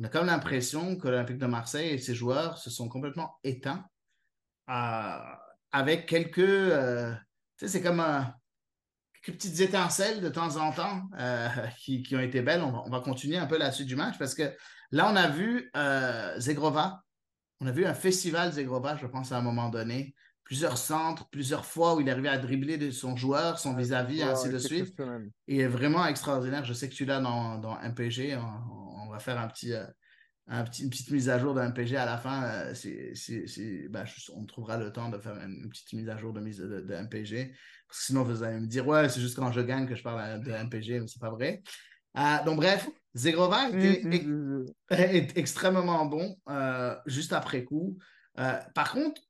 on 0.00 0.04
a 0.04 0.08
comme 0.08 0.26
l'impression 0.26 0.96
que 0.96 1.08
l'Olympique 1.08 1.38
de 1.38 1.46
Marseille 1.46 1.90
et 1.90 1.98
ses 1.98 2.14
joueurs 2.14 2.58
se 2.58 2.70
sont 2.70 2.88
complètement 2.88 3.38
éteints 3.44 3.86
euh, 4.70 5.18
avec 5.72 6.06
quelques, 6.06 6.38
euh, 6.38 7.12
tu 7.58 7.66
sais, 7.66 7.68
c'est 7.68 7.82
comme 7.82 8.00
un, 8.00 8.32
quelques 9.22 9.38
petites 9.38 9.60
étincelles 9.60 10.20
de 10.20 10.28
temps 10.28 10.56
en 10.56 10.72
temps 10.72 11.02
euh, 11.18 11.48
qui, 11.78 12.02
qui 12.02 12.16
ont 12.16 12.20
été 12.20 12.42
belles. 12.42 12.62
On 12.62 12.70
va, 12.70 12.82
on 12.86 12.90
va 12.90 13.00
continuer 13.00 13.36
un 13.36 13.46
peu 13.46 13.58
la 13.58 13.72
suite 13.72 13.88
du 13.88 13.96
match 13.96 14.18
parce 14.18 14.34
que 14.34 14.54
là, 14.90 15.10
on 15.10 15.16
a 15.16 15.28
vu 15.28 15.70
euh, 15.76 16.38
Zegrova. 16.38 17.02
On 17.60 17.66
a 17.66 17.72
vu 17.72 17.86
un 17.86 17.94
festival 17.94 18.52
Zegrova, 18.52 18.96
je 18.96 19.06
pense, 19.06 19.32
à 19.32 19.38
un 19.38 19.42
moment 19.42 19.68
donné. 19.68 20.14
Plusieurs 20.44 20.76
centres, 20.76 21.26
plusieurs 21.30 21.64
fois 21.64 21.94
où 21.94 22.02
il 22.02 22.10
arrivait 22.10 22.28
à 22.28 22.36
dribbler 22.36 22.76
de 22.76 22.90
son 22.90 23.16
joueur, 23.16 23.58
son 23.58 23.74
vis-à-vis, 23.74 24.22
ainsi 24.22 24.50
de 24.50 24.58
suite. 24.58 24.94
est 25.48 25.66
vraiment 25.66 26.04
extraordinaire. 26.04 26.64
Je 26.64 26.74
sais 26.74 26.88
que 26.88 26.94
tu 26.94 27.06
l'as 27.06 27.20
dans, 27.20 27.56
dans 27.56 27.76
MPG. 27.80 28.36
On 28.36 29.03
va 29.14 29.18
faire 29.20 29.38
un 29.38 29.48
petit, 29.48 29.72
euh, 29.72 29.86
un 30.46 30.64
petit, 30.64 30.82
une 30.84 30.90
petite 30.90 31.10
mise 31.10 31.28
à 31.30 31.38
jour 31.38 31.54
de 31.54 31.60
MPG 31.60 31.96
à 31.96 32.04
la 32.04 32.18
fin. 32.18 32.44
Euh, 32.44 32.74
c'est- 32.74 33.14
c'est- 33.14 33.88
ben, 33.88 34.04
je- 34.04 34.30
on 34.32 34.44
trouvera 34.44 34.76
le 34.76 34.92
temps 34.92 35.08
de 35.08 35.18
faire 35.18 35.36
une, 35.36 35.62
une 35.64 35.68
petite 35.70 35.92
mise 35.94 36.08
à 36.08 36.16
jour 36.18 36.32
de, 36.32 36.40
mise 36.40 36.58
de, 36.58 36.80
de 36.80 36.94
MPG. 36.94 37.54
Parce 37.88 37.98
que 38.00 38.04
sinon, 38.06 38.22
vous 38.24 38.42
allez 38.42 38.60
me 38.60 38.66
dire, 38.66 38.86
ouais, 38.86 39.08
c'est 39.08 39.20
juste 39.20 39.36
quand 39.36 39.52
je 39.52 39.60
gagne 39.60 39.86
que 39.88 39.94
je 39.94 40.02
parle 40.02 40.42
de 40.42 40.50
MPG, 40.50 41.00
mais 41.00 41.06
c'est 41.08 41.20
pas 41.20 41.30
vrai. 41.30 41.62
Euh, 42.18 42.44
donc, 42.44 42.56
bref, 42.56 42.88
Zegrova 43.14 43.70
si, 43.70 43.76
si. 44.02 44.08
est 44.90 45.36
extrêmement 45.38 46.04
bon 46.06 46.36
juste 47.06 47.32
après 47.32 47.64
coup. 47.64 47.98
Par 48.34 48.92
contre, 48.92 49.20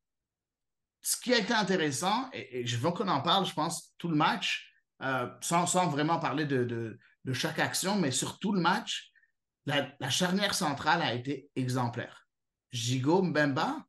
ce 1.03 1.19
qui 1.19 1.35
a 1.35 1.39
été 1.39 1.53
intéressant, 1.53 2.31
et, 2.33 2.61
et 2.61 2.67
je 2.67 2.77
veux 2.79 2.91
qu'on 2.91 3.09
en 3.09 3.21
parle, 3.21 3.45
je 3.45 3.53
pense, 3.53 3.95
tout 3.99 4.09
le 4.09 4.17
match, 4.17 4.73
euh, 5.03 5.29
sans, 5.43 5.67
sans 5.67 5.89
vraiment 5.89 6.19
parler 6.19 6.47
de, 6.47 6.65
de, 6.65 6.99
de 7.25 7.33
chaque 7.35 7.59
action, 7.59 7.97
mais 8.01 8.11
sur 8.11 8.39
tout 8.39 8.53
le 8.53 8.61
match, 8.61 9.11
la, 9.67 9.91
la 10.01 10.11
charnière 10.11 10.55
centrale 10.55 11.03
a 11.03 11.15
été 11.15 11.51
exemplaire. 11.57 12.27
Gigot 12.73 13.23
Mbemba, 13.23 13.87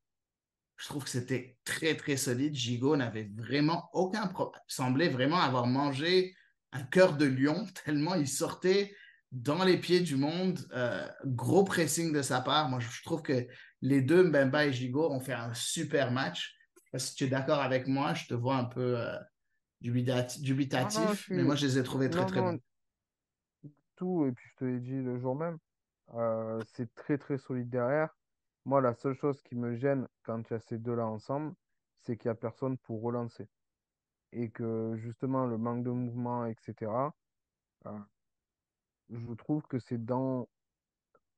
je 0.77 0.85
trouve 0.88 1.03
que 1.05 1.09
c'était 1.09 1.57
très, 1.63 1.95
très 1.95 2.17
solide. 2.17 2.53
Gigot 2.53 2.97
n'avait 2.97 3.29
vraiment 3.35 3.89
aucun 3.93 4.27
problème, 4.27 4.61
semblait 4.67 5.09
vraiment 5.09 5.39
avoir 5.39 5.67
mangé 5.67 6.35
un 6.71 6.83
cœur 6.83 7.15
de 7.17 7.25
lion, 7.25 7.65
tellement 7.85 8.15
il 8.15 8.27
sortait 8.27 8.95
dans 9.31 9.63
les 9.63 9.77
pieds 9.79 10.01
du 10.01 10.15
monde. 10.15 10.59
Euh, 10.73 11.07
gros 11.25 11.63
pressing 11.63 12.13
de 12.13 12.21
sa 12.21 12.41
part. 12.41 12.69
Moi, 12.69 12.79
je 12.79 13.01
trouve 13.03 13.21
que 13.21 13.47
les 13.81 14.01
deux, 14.01 14.23
Mbemba 14.23 14.65
et 14.67 14.73
Gigot, 14.73 15.11
ont 15.11 15.19
fait 15.19 15.33
un 15.33 15.53
super 15.53 16.11
match. 16.11 16.53
Si 16.95 17.15
tu 17.15 17.25
es 17.25 17.27
d'accord 17.27 17.59
avec 17.59 17.88
moi, 17.88 18.13
je 18.13 18.25
te 18.27 18.33
vois 18.33 18.55
un 18.55 18.63
peu 18.65 18.97
euh, 18.99 19.17
dubitati- 19.81 20.41
dubitatif, 20.41 20.99
Non, 20.99 21.05
non, 21.07 21.13
je 21.13 21.21
suis- 21.21 21.33
mais 21.35 21.43
moi, 21.43 21.55
je 21.55 21.65
les 21.65 21.77
ai 21.79 21.83
trouvés 21.83 22.09
très, 22.09 22.21
Non, 22.21 22.27
très 22.27 22.41
bons. 22.41 22.59
tout, 23.97 24.25
et 24.25 24.31
puis 24.31 24.45
je 24.51 24.55
te 24.57 24.65
l'ai 24.65 24.79
dit 24.79 25.01
le 25.01 25.17
jour 25.19 25.35
même, 25.35 25.57
euh, 26.13 26.61
c'est 26.73 26.93
très 26.95 27.17
très 27.17 27.37
solide 27.37 27.69
derrière. 27.69 28.15
Moi, 28.65 28.81
la 28.81 28.93
seule 28.93 29.15
chose 29.15 29.41
qui 29.43 29.55
me 29.55 29.75
gêne 29.75 30.07
quand 30.23 30.49
il 30.49 30.53
y 30.53 30.55
a 30.55 30.59
ces 30.59 30.77
deux-là 30.79 31.05
ensemble, 31.07 31.53
c'est 31.99 32.17
qu'il 32.17 32.29
n'y 32.29 32.33
a 32.33 32.35
personne 32.35 32.77
pour 32.79 33.01
relancer. 33.01 33.47
Et 34.31 34.51
que 34.51 34.95
justement, 34.97 35.45
le 35.47 35.57
manque 35.57 35.83
de 35.85 35.91
mouvement, 35.91 36.45
etc., 36.45 37.15
euh, 37.87 37.99
je 39.09 39.33
trouve 39.33 39.63
que 39.63 39.79
c'est 39.79 39.97
dans, 40.05 40.47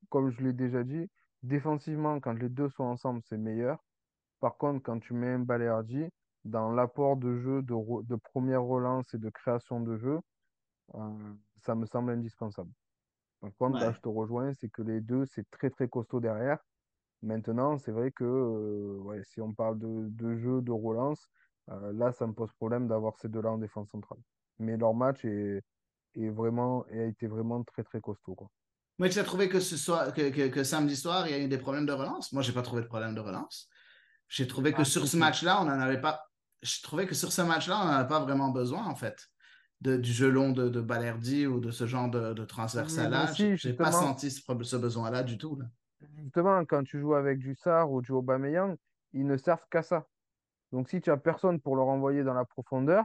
comme 0.10 0.30
je 0.30 0.42
l'ai 0.44 0.54
déjà 0.54 0.84
dit, 0.84 1.08
défensivement, 1.44 2.20
quand 2.20 2.34
les 2.34 2.50
deux 2.50 2.70
sont 2.70 2.84
ensemble, 2.84 3.22
c'est 3.24 3.38
meilleur. 3.38 3.84
Par 4.40 4.58
contre, 4.58 4.84
quand 4.84 5.00
tu 5.00 5.14
mets 5.14 5.30
un 5.34 5.40
Balerdi, 5.40 6.06
dans 6.46 6.72
l'apport 6.72 7.18
de 7.18 7.38
jeu, 7.38 7.64
de, 7.64 7.74
re- 7.74 8.06
de 8.06 8.16
première 8.18 8.64
relance 8.64 9.14
et 9.14 9.20
de 9.20 9.30
création 9.32 9.82
de 9.82 9.98
jeu, 9.98 10.20
euh, 10.96 11.36
ça 11.58 11.76
me 11.76 11.86
semble 11.88 12.12
indispensable. 12.12 12.72
Par 13.42 13.52
contre, 13.60 13.80
là, 13.80 13.88
Ouais. 13.88 13.94
je 13.94 14.00
te 14.00 14.08
rejoins, 14.08 14.54
c'est 14.54 14.70
que 14.70 14.82
les 14.82 15.02
deux, 15.02 15.26
c'est 15.26 15.50
très 15.52 15.70
très 15.70 15.88
costaud 15.88 16.20
derrière. 16.20 16.58
Maintenant, 17.22 17.78
c'est 17.78 17.92
vrai 17.92 18.12
que 18.12 18.24
euh, 18.24 18.98
ouais, 19.02 19.24
si 19.24 19.42
on 19.42 19.54
parle 19.54 19.80
de, 19.80 20.10
de 20.10 20.36
jeu, 20.36 20.62
de 20.62 20.72
relance, 20.72 21.28
euh, 21.70 21.94
là, 21.94 22.12
ça 22.12 22.28
me 22.28 22.34
pose 22.34 22.52
problème 22.54 22.88
d'avoir 22.88 23.18
ces 23.18 23.30
deux-là 23.30 23.52
en 23.52 23.58
défense 23.58 23.90
centrale. 23.90 24.20
Mais 24.60 24.78
leur 24.78 24.94
match 24.94 25.26
est, 25.26 25.64
est 26.16 26.30
vraiment, 26.30 26.86
a 26.92 27.04
été 27.04 27.28
vraiment 27.28 27.64
très 27.64 27.84
très 27.84 28.02
costaud, 28.02 28.36
quoi. 28.36 28.50
Moi, 29.00 29.10
tu 29.10 29.20
as 29.20 29.24
trouvé 29.24 29.48
que, 29.48 29.60
ce 29.60 29.78
soir, 29.78 30.12
que, 30.12 30.30
que, 30.32 30.48
que 30.48 30.64
samedi 30.64 30.96
soir, 30.96 31.28
il 31.28 31.32
y 31.32 31.36
a 31.36 31.40
eu 31.40 31.48
des 31.48 31.60
problèmes 31.60 31.86
de 31.86 31.92
relance? 31.94 32.34
Moi, 32.34 32.42
je 32.42 32.50
n'ai 32.50 32.56
pas 32.56 32.64
trouvé 32.64 32.82
de 32.82 32.88
problème 32.88 33.14
de 33.14 33.20
relance. 33.20 33.70
J'ai 34.28 34.48
trouvé 34.48 34.74
que 34.74 34.82
Ah, 34.82 34.86
sur 34.86 35.08
ce 35.08 35.18
match-là, 35.18 35.62
on 35.62 35.66
n'en 35.66 35.80
avait 35.80 36.02
pas. 36.02 36.24
Je 36.64 36.82
trouvais 36.82 37.06
que 37.06 37.14
sur 37.14 37.32
ce 37.32 37.44
match-là, 37.44 37.80
on 37.80 37.86
n'en 37.86 37.92
avait 37.92 38.08
pas 38.08 38.20
vraiment 38.20 38.50
besoin, 38.50 38.86
en 38.86 38.96
fait, 38.96 39.28
de, 39.82 39.98
du 39.98 40.12
jeu 40.12 40.30
long 40.30 40.52
de, 40.52 40.70
de 40.70 40.82
Balerdi 40.82 41.48
ou 41.48 41.60
de 41.60 41.72
ce 41.72 41.86
genre 41.86 42.10
de, 42.10 42.34
de 42.34 42.46
transversal-là. 42.46 43.32
Je 43.34 43.68
n'ai 43.68 43.74
pas 43.74 43.92
senti 43.92 44.32
ce, 44.32 44.76
besoin-là 44.76 45.24
du 45.24 45.38
tout. 45.38 45.56
là. 45.56 45.66
Justement, 46.24 46.64
quand 46.66 46.84
tu 46.84 47.00
joues 47.00 47.16
avec 47.16 47.40
du 47.40 47.56
Sarr 47.56 47.92
ou 47.92 48.02
du 48.02 48.12
Aubameyang, 48.12 48.76
ils 49.14 49.26
ne 49.26 49.38
servent 49.38 49.66
qu'à 49.72 49.82
ça. 49.84 50.06
Donc, 50.72 50.90
si 50.90 51.00
tu 51.02 51.10
as 51.12 51.18
personne 51.18 51.60
pour 51.60 51.76
leur 51.76 51.88
envoyer 51.88 52.24
dans 52.24 52.34
la 52.34 52.46
profondeur, 52.46 53.04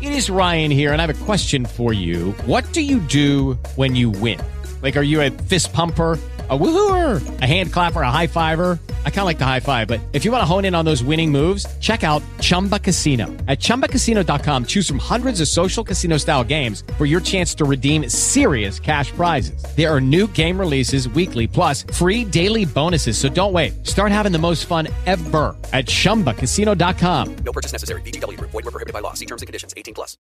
It 0.00 0.12
is 0.12 0.30
Ryan 0.30 0.70
here, 0.70 0.92
and 0.92 1.00
I 1.00 1.02
have 1.06 1.10
a 1.10 1.24
question 1.26 1.66
for 1.66 1.92
you. 1.92 2.34
What 2.46 2.72
do 2.72 2.80
you 2.80 3.00
do 3.00 3.58
when 3.76 3.94
you 3.94 4.10
win? 4.10 4.38
Like, 4.82 4.96
are 4.96 5.04
you 5.04 5.20
a 5.20 5.30
fist 5.30 5.72
pumper? 5.72 6.18
A 6.50 6.58
woohooer, 6.58 7.40
a 7.40 7.46
hand 7.46 7.72
clapper, 7.72 8.02
a 8.02 8.10
high 8.10 8.26
fiver. 8.26 8.78
I 9.06 9.08
kind 9.08 9.20
of 9.20 9.24
like 9.24 9.38
the 9.38 9.46
high 9.46 9.60
five, 9.60 9.88
but 9.88 9.98
if 10.12 10.26
you 10.26 10.30
want 10.30 10.42
to 10.42 10.46
hone 10.46 10.66
in 10.66 10.74
on 10.74 10.84
those 10.84 11.02
winning 11.02 11.32
moves, 11.32 11.64
check 11.78 12.04
out 12.04 12.22
Chumba 12.40 12.78
Casino. 12.78 13.28
At 13.48 13.60
chumbacasino.com, 13.60 14.66
choose 14.66 14.86
from 14.86 14.98
hundreds 14.98 15.40
of 15.40 15.48
social 15.48 15.82
casino 15.82 16.18
style 16.18 16.44
games 16.44 16.84
for 16.98 17.06
your 17.06 17.22
chance 17.22 17.54
to 17.54 17.64
redeem 17.64 18.10
serious 18.10 18.78
cash 18.78 19.10
prizes. 19.12 19.64
There 19.74 19.90
are 19.90 20.02
new 20.02 20.26
game 20.32 20.60
releases 20.60 21.08
weekly, 21.08 21.46
plus 21.46 21.82
free 21.94 22.26
daily 22.26 22.66
bonuses. 22.66 23.16
So 23.16 23.30
don't 23.30 23.54
wait. 23.54 23.86
Start 23.86 24.12
having 24.12 24.32
the 24.32 24.38
most 24.38 24.66
fun 24.66 24.88
ever 25.06 25.56
at 25.72 25.86
chumbacasino.com. 25.86 27.36
No 27.36 27.52
purchase 27.52 27.72
necessary. 27.72 28.02
VGW 28.02 28.36
Group. 28.36 28.50
Void 28.50 28.66
were 28.66 28.70
prohibited 28.70 28.92
by 28.92 29.00
law. 29.00 29.14
See 29.14 29.24
terms 29.26 29.40
and 29.40 29.46
conditions. 29.46 29.72
18 29.78 29.94
plus. 29.94 30.18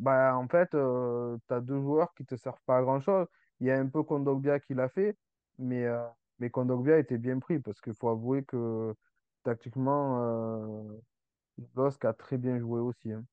bah, 0.00 0.34
en 0.34 0.48
fait, 0.48 0.74
euh, 0.74 1.36
tu 1.46 1.54
as 1.54 1.60
deux 1.60 1.78
joueurs 1.80 2.12
qui 2.16 2.24
te 2.24 2.34
servent 2.36 2.60
pas 2.66 2.78
à 2.78 2.82
grand-chose. 2.82 3.26
Il 3.60 3.66
y 3.66 3.70
a 3.70 3.78
un 3.78 3.86
peu 3.86 4.02
Kondogbia 4.02 4.58
qui 4.58 4.72
l'a 4.74 4.88
fait, 4.88 5.14
mais, 5.60 5.84
euh, 5.84 6.02
mais 6.38 6.50
Kondogbia 6.50 6.98
était 6.98 7.18
bien 7.18 7.38
pris 7.38 7.60
parce 7.60 7.80
qu'il 7.80 7.94
faut 7.94 8.08
avouer 8.08 8.44
que 8.44 8.94
tactiquement, 9.44 10.22
euh, 10.22 11.00
a 12.02 12.12
très 12.12 12.38
bien 12.38 12.58
joué 12.58 12.80
aussi. 12.80 13.12
hein. 13.12 13.24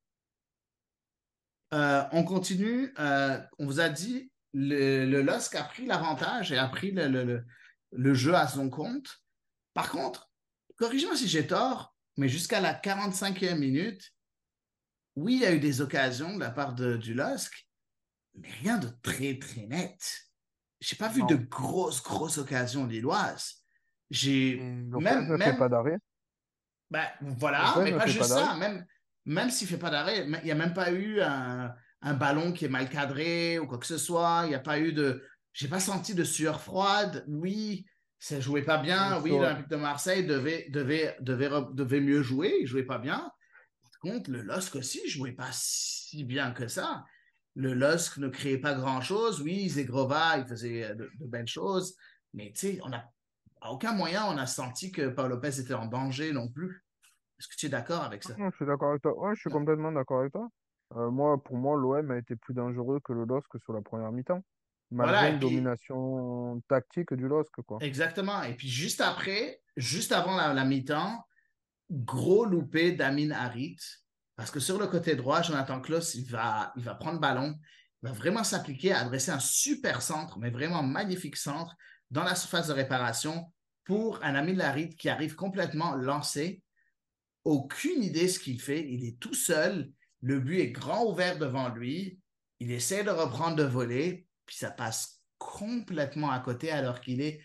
Euh, 1.74 2.04
on 2.12 2.24
continue. 2.24 2.94
Euh, 3.00 3.40
on 3.60 3.66
vous 3.66 3.80
a 3.80 3.90
dit, 3.90 4.32
le, 4.54 5.06
le 5.06 5.22
LOSC 5.22 5.56
a 5.56 5.64
pris 5.64 5.86
l'avantage 5.86 6.52
et 6.52 6.58
a 6.58 6.68
pris 6.68 6.92
le, 6.92 7.08
le- 7.08 7.24
le- 7.24 7.46
le 7.92 8.14
jeu 8.14 8.34
à 8.36 8.48
son 8.48 8.70
compte. 8.70 9.24
Par 9.74 9.92
contre, 9.92 10.30
corrige-moi 10.78 11.16
si 11.16 11.28
j'ai 11.28 11.48
tort, 11.48 11.96
mais 12.18 12.30
jusqu'à 12.30 12.60
la 12.62 12.74
45e 12.74 13.58
minute, 13.60 14.14
oui, 15.16 15.36
il 15.36 15.42
y 15.42 15.46
a 15.46 15.54
eu 15.54 15.60
des 15.60 15.82
occasions 15.82 16.36
de 16.36 16.40
la 16.40 16.52
part 16.52 16.74
de- 16.74 16.98
du 16.98 17.14
LOSC, 17.14 17.68
mais 18.36 18.50
rien 18.52 18.78
de 18.78 18.88
très, 19.02 19.38
très 19.40 19.66
net. 19.68 20.27
Je 20.80 20.94
n'ai 20.94 20.98
pas 20.98 21.10
vu 21.10 21.22
Non. 21.22 21.28
de 21.28 21.36
grosses, 21.36 22.04
grosses 22.04 22.38
occasions 22.38 22.86
lilloises. 22.86 23.64
J'ai 24.10 24.58
même, 24.58 25.28
ne 25.28 25.38
fait 25.38 25.38
même, 25.38 25.58
pas 25.58 25.68
d'arrêt. 25.70 25.98
ben, 26.90 27.06
voilà, 27.22 27.74
Lopez 27.76 27.92
mais 27.92 27.98
pas 27.98 28.04
fait 28.06 28.12
juste 28.12 28.20
pas 28.20 28.28
ça. 28.28 28.56
Même, 28.56 28.86
même 29.26 29.50
s'il 29.50 29.68
ne 29.68 29.72
fait 29.72 29.78
pas 29.78 29.90
d'arrêt, 29.90 30.26
il 30.26 30.44
n'y 30.46 30.52
a 30.52 30.56
même 30.56 30.74
pas 30.74 30.92
eu 30.92 31.20
un, 31.22 31.74
un 32.02 32.14
ballon 32.14 32.54
qui 32.54 32.66
est 32.66 32.70
mal 32.70 32.90
cadré 32.90 33.60
ou 33.60 33.68
quoi 33.68 33.78
que 33.78 33.86
ce 33.86 33.98
soit. 33.98 34.44
Il 34.46 34.50
n'y 34.50 34.56
a 34.56 34.60
pas 34.60 34.80
eu 34.80 34.94
de. 34.94 35.24
J'ai 35.52 35.68
pas 35.68 35.80
senti 35.80 36.14
de 36.14 36.24
sueur 36.24 36.62
froide. 36.62 37.26
Oui, 37.28 37.86
ça 38.20 38.36
ne 38.36 38.42
jouait 38.42 38.62
pas 38.62 38.78
bien. 38.78 39.20
Oui, 39.22 39.32
l'Olympique 39.32 39.70
de 39.70 39.76
Marseille 39.76 40.26
devait, 40.26 40.68
devait, 40.70 41.18
devait, 41.20 41.50
devait 41.74 42.00
mieux 42.00 42.22
jouer. 42.22 42.56
Il 42.60 42.64
ne 42.64 42.68
jouait 42.68 42.84
pas 42.86 43.00
bien. 43.00 43.30
Par 43.82 44.00
contre, 44.00 44.30
le 44.32 44.42
LOSC 44.44 44.76
aussi 44.76 45.02
ne 45.04 45.10
jouait 45.10 45.32
pas 45.34 45.50
si 45.52 46.24
bien 46.24 46.52
que 46.52 46.68
ça. 46.68 47.04
Le 47.60 47.74
LOSC 47.74 48.18
ne 48.20 48.28
créait 48.28 48.60
pas 48.60 48.76
grand-chose. 48.76 49.42
Oui, 49.42 49.68
Zegrova, 49.68 50.38
il 50.38 50.46
faisait 50.46 50.94
de, 50.94 51.10
de 51.20 51.26
belles 51.26 51.48
choses. 51.48 51.96
Mais 52.36 52.52
tu 52.54 52.60
sais, 52.60 52.80
on 52.84 52.94
a, 52.94 53.04
à 53.62 53.72
aucun 53.72 53.94
moyen, 53.94 54.26
on 54.28 54.38
a 54.38 54.46
senti 54.46 54.92
que 54.92 55.10
Paul 55.10 55.32
Lopez 55.32 55.60
était 55.60 55.74
en 55.74 55.88
danger 55.88 56.32
non 56.32 56.48
plus. 56.50 56.86
Est-ce 57.40 57.48
que 57.48 57.56
tu 57.56 57.66
es 57.66 57.70
d'accord 57.70 58.04
avec 58.04 58.24
ça? 58.24 58.36
Non, 58.38 58.52
je 58.52 58.58
suis 58.58 58.66
d'accord 58.66 58.92
avec 58.92 59.02
toi. 59.02 59.18
Ouais, 59.18 59.34
je 59.36 59.42
suis 59.42 59.50
complètement 59.50 59.92
d'accord 59.92 60.20
avec 60.20 60.34
toi. 60.34 60.48
Euh, 60.96 61.10
moi, 61.10 61.44
pour 61.44 61.58
moi, 61.58 61.76
l'OM 61.76 62.12
a 62.12 62.18
été 62.18 62.36
plus 62.36 62.54
dangereux 62.54 63.00
que 63.04 63.12
le 63.12 63.26
LOSC 63.26 63.50
sur 63.64 63.74
la 63.74 63.82
première 63.82 64.12
mi-temps, 64.12 64.44
malgré 64.92 65.32
une 65.32 65.40
puis 65.40 65.50
domination 65.50 66.62
tactique 66.68 67.14
du 67.16 67.28
LOSC, 67.28 67.62
quoi. 67.66 67.80
exactement. 67.82 68.44
Et 68.44 68.54
puis 68.54 68.68
juste 68.68 69.02
après, 69.02 69.62
juste 69.76 70.12
avant 70.12 70.36
la, 70.36 70.54
la 70.54 70.64
mi-temps, 70.64 71.26
gros 71.90 72.46
loupé 72.46 72.92
d'Amin 72.92 73.32
Harit. 73.32 73.78
Parce 74.38 74.52
que 74.52 74.60
sur 74.60 74.80
le 74.80 74.88
côté 74.88 75.16
droit, 75.16 75.42
Jonathan 75.42 75.82
Klaus, 75.82 76.14
il 76.14 76.30
va, 76.30 76.72
il 76.78 76.84
va 76.84 76.94
prendre 76.94 77.16
le 77.16 77.20
ballon, 77.20 77.60
il 78.04 78.08
va 78.08 78.14
vraiment 78.14 78.44
s'appliquer 78.44 78.94
à 78.94 79.00
adresser 79.00 79.32
un 79.32 79.40
super 79.40 80.04
centre, 80.04 80.38
mais 80.38 80.52
vraiment 80.52 80.84
magnifique 80.84 81.36
centre 81.36 81.76
dans 82.12 82.24
la 82.24 82.36
surface 82.36 82.68
de 82.68 82.74
réparation 82.74 83.52
pour 83.84 84.24
un 84.24 84.36
Amin 84.36 84.60
Harit 84.60 84.96
qui 84.96 85.10
arrive 85.10 85.36
complètement 85.36 85.96
lancé. 85.96 86.62
Aucune 87.46 88.04
idée 88.04 88.28
ce 88.28 88.40
qu'il 88.40 88.62
fait. 88.62 88.88
Il 88.88 89.06
est 89.06 89.20
tout 89.20 89.34
seul. 89.34 89.92
Le 90.22 90.40
but 90.40 90.60
est 90.60 90.72
grand 90.72 91.06
ouvert 91.06 91.40
devant 91.40 91.70
lui. 91.70 92.20
Il 92.60 92.72
essaie 92.72 93.04
de 93.04 93.10
reprendre 93.10 93.56
de 93.56 93.64
voler, 93.64 94.28
puis 94.46 94.56
ça 94.56 94.70
passe 94.70 95.24
complètement 95.40 96.30
à 96.30 96.40
côté 96.40 96.72
alors 96.72 97.02
qu'il 97.02 97.22
est 97.22 97.42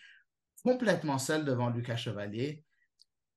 complètement 0.63 1.19
seul 1.19 1.45
devant 1.45 1.71
Lucas 1.71 1.97
Chevalier. 1.97 2.65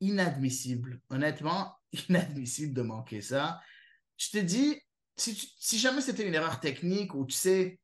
Inadmissible. 0.02 1.02
Honnêtement, 1.10 1.78
inadmissible 2.10 2.74
de 2.74 2.82
manquer 2.82 3.22
ça. 3.22 3.60
Je 4.18 4.30
te 4.32 4.38
dis, 4.38 4.80
si, 5.18 5.36
tu- 5.36 5.48
si 5.60 5.80
jamais 5.80 6.02
c'était 6.02 6.28
une 6.28 6.34
erreur 6.36 6.60
technique 6.60 7.14
ou 7.16 7.26
tu 7.26 7.36
sais, 7.36 7.80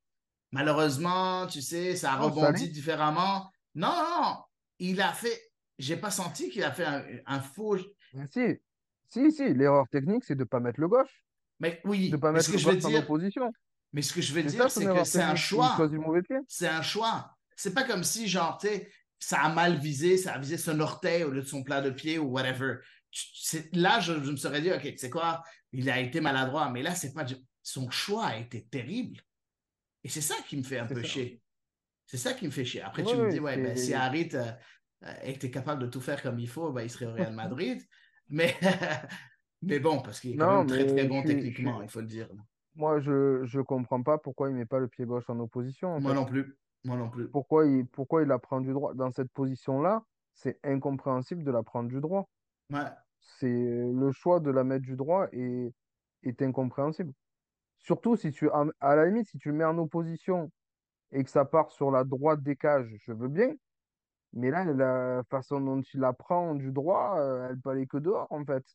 malheureusement, 0.52 1.48
tu 1.48 1.62
sais, 1.62 1.96
ça 1.96 2.14
a 2.14 2.16
ça 2.16 2.20
rebondi 2.22 2.70
différemment. 2.70 3.50
Non, 3.76 3.90
non, 3.96 4.38
il 4.80 5.02
a 5.02 5.14
fait, 5.14 5.42
j'ai 5.80 5.98
pas 5.98 6.12
senti 6.12 6.50
qu'il 6.50 6.64
a 6.64 6.72
fait 6.72 6.86
un, 6.86 7.04
un 7.26 7.40
faux. 7.42 7.78
Mais 8.14 8.28
si, 8.28 8.58
si, 9.10 9.32
si, 9.32 9.54
l'erreur 9.54 9.88
technique, 9.90 10.24
c'est 10.24 10.36
de 10.36 10.42
ne 10.42 10.46
pas 10.46 10.60
mettre 10.60 10.80
le 10.80 10.88
gauche, 10.88 11.26
Mais 11.60 11.82
de 11.84 11.90
oui, 11.90 12.12
ne 12.16 12.18
pas 12.18 12.32
mais 12.34 12.40
ce 12.40 12.48
mettre 12.48 12.52
que 12.52 12.58
le 12.58 12.62
je 12.62 12.70
veux 12.70 12.76
gauche 12.76 12.86
en 12.86 12.90
dire, 12.90 13.00
opposition. 13.00 13.52
mais 13.94 14.02
ce 14.02 14.14
que 14.14 14.22
je 14.22 14.34
veux 14.34 14.44
dire, 14.44 14.70
c'est 14.70 14.90
que 14.90 15.04
c'est 15.04 15.22
un 15.22 15.36
choix. 15.36 15.92
C'est 16.48 16.68
un 16.68 16.82
choix. 16.82 17.38
C'est 17.56 17.74
pas 17.74 17.84
comme 17.84 18.04
si, 18.04 18.28
genre, 18.28 18.58
tu 18.58 18.68
sais, 18.68 18.92
ça 19.20 19.42
a 19.42 19.50
mal 19.54 19.78
visé, 19.78 20.18
ça 20.18 20.34
a 20.34 20.40
visé 20.40 20.58
son 20.58 20.80
orteil 20.80 21.24
au 21.24 21.32
lieu 21.32 21.42
de 21.42 21.48
son 21.48 21.64
plat 21.64 21.82
de 21.82 21.92
pied 21.92 22.18
ou 22.18 22.26
whatever. 22.30 22.78
C'est- 23.12 23.76
Là, 23.76 24.00
je, 24.00 24.14
je 24.24 24.32
me 24.32 24.38
serais 24.38 24.62
dit, 24.62 24.72
OK, 24.72 24.94
sais 24.98 25.10
quoi, 25.10 25.44
il 25.72 25.90
a 25.90 26.00
été 26.00 26.22
maladroit, 26.22 26.70
mais 26.70 26.82
là, 26.82 26.96
c'est 26.96 27.14
pas 27.14 27.26
son 27.62 27.90
choix 27.90 28.26
a 28.28 28.38
été 28.38 28.66
terrible. 28.66 29.20
Et 30.04 30.10
c'est 30.10 30.22
ça 30.22 30.36
qui 30.48 30.58
me 30.58 30.64
fait 30.64 30.80
un 30.80 30.88
C'est 30.88 30.94
peu 30.96 31.02
ça. 31.02 31.08
chier. 31.08 31.42
C'est 32.06 32.18
ça 32.18 32.34
qui 32.34 32.46
me 32.46 32.52
fait 32.52 32.66
chier. 32.66 32.82
Après, 32.82 33.04
Oui, 33.04 33.12
tu 33.12 33.18
me 33.18 33.30
dis, 33.30 33.40
ouais, 33.40 33.58
ben, 33.58 33.76
c'est- 33.76 33.86
si 33.86 33.94
Harit 33.94 34.30
euh, 34.34 34.52
euh, 35.06 35.14
était 35.24 35.52
capable 35.52 35.82
de 35.84 35.88
tout 35.88 36.02
faire 36.02 36.22
comme 36.22 36.40
il 36.40 36.48
faut, 36.50 36.72
ben, 36.72 36.82
il 36.84 36.90
serait 36.90 37.06
au 37.06 37.14
Real 37.14 37.34
Madrid. 37.34 37.82
mais, 38.30 38.56
mais 39.62 39.80
bon, 39.80 40.02
parce 40.02 40.20
qu'il 40.20 40.32
est 40.34 40.38
quand 40.38 40.52
Non, 40.52 40.58
même 40.60 40.68
très, 40.68 40.86
très 40.86 41.06
bon 41.06 41.20
suis- 41.22 41.36
techniquement, 41.36 41.78
suis- 41.78 41.86
il 41.86 41.90
faut 41.90 42.02
le 42.02 42.08
dire. 42.08 42.30
Moi, 42.76 43.02
je 43.02 43.42
je 43.44 43.60
comprends 43.60 44.02
pas 44.02 44.18
pourquoi 44.18 44.50
il 44.50 44.56
met 44.56 44.66
pas 44.66 44.80
le 44.80 44.88
pied 44.88 45.06
gauche 45.06 45.30
en 45.30 45.38
opposition, 45.40 45.90
en 45.96 46.00
Moi 46.00 46.12
fait. 46.12 46.16
non 46.16 46.26
plus. 46.26 46.58
Moi 46.86 46.96
non 46.98 47.10
plus. 47.10 47.30
Pourquoi 47.30 47.68
il, 47.68 47.86
pourquoi 47.86 48.24
il 48.24 48.28
la 48.30 48.40
prend 48.40 48.62
du 48.62 48.72
droit? 48.72 48.94
Dans 48.94 49.12
cette 49.12 49.32
position-là, 49.32 50.04
c'est 50.34 50.58
incompréhensible 50.64 51.44
de 51.44 51.52
la 51.52 51.62
prendre 51.64 51.90
du 51.90 52.00
droit. 52.00 52.30
Ouais. 52.72 52.90
C'est 53.20 53.48
le 53.48 54.12
choix 54.12 54.40
de 54.40 54.52
la 54.52 54.64
mettre 54.64 54.86
du 54.86 54.96
droit 54.96 55.28
est, 55.32 55.74
est 56.24 56.42
incompréhensible. 56.42 57.14
Surtout 57.80 58.16
si 58.18 58.32
tu, 58.32 58.50
à, 58.52 58.96
la 58.96 59.06
limite, 59.06 59.28
si 59.28 59.38
tu 59.40 59.50
le 59.52 59.56
mets 59.58 59.66
en 59.66 59.78
opposition 59.78 60.52
et 61.12 61.24
que 61.24 61.30
ça 61.30 61.46
part 61.46 61.72
sur 61.72 61.92
la 61.92 62.04
droite 62.04 62.44
des 62.44 62.56
cages, 62.58 62.96
je 63.06 63.14
veux 63.14 63.30
bien. 63.30 63.56
Mais 64.34 64.52
là, 64.52 64.66
la 64.66 65.24
façon 65.30 65.62
dont 65.62 65.82
il 65.82 66.00
la 66.02 66.14
prend 66.14 66.56
du 66.56 66.72
droit, 66.72 67.18
euh, 67.20 67.50
elle 67.50 67.60
peut 67.60 67.72
aller 67.72 67.88
que 67.88 67.98
dehors, 67.98 68.28
en 68.32 68.46
fait. 68.46 68.66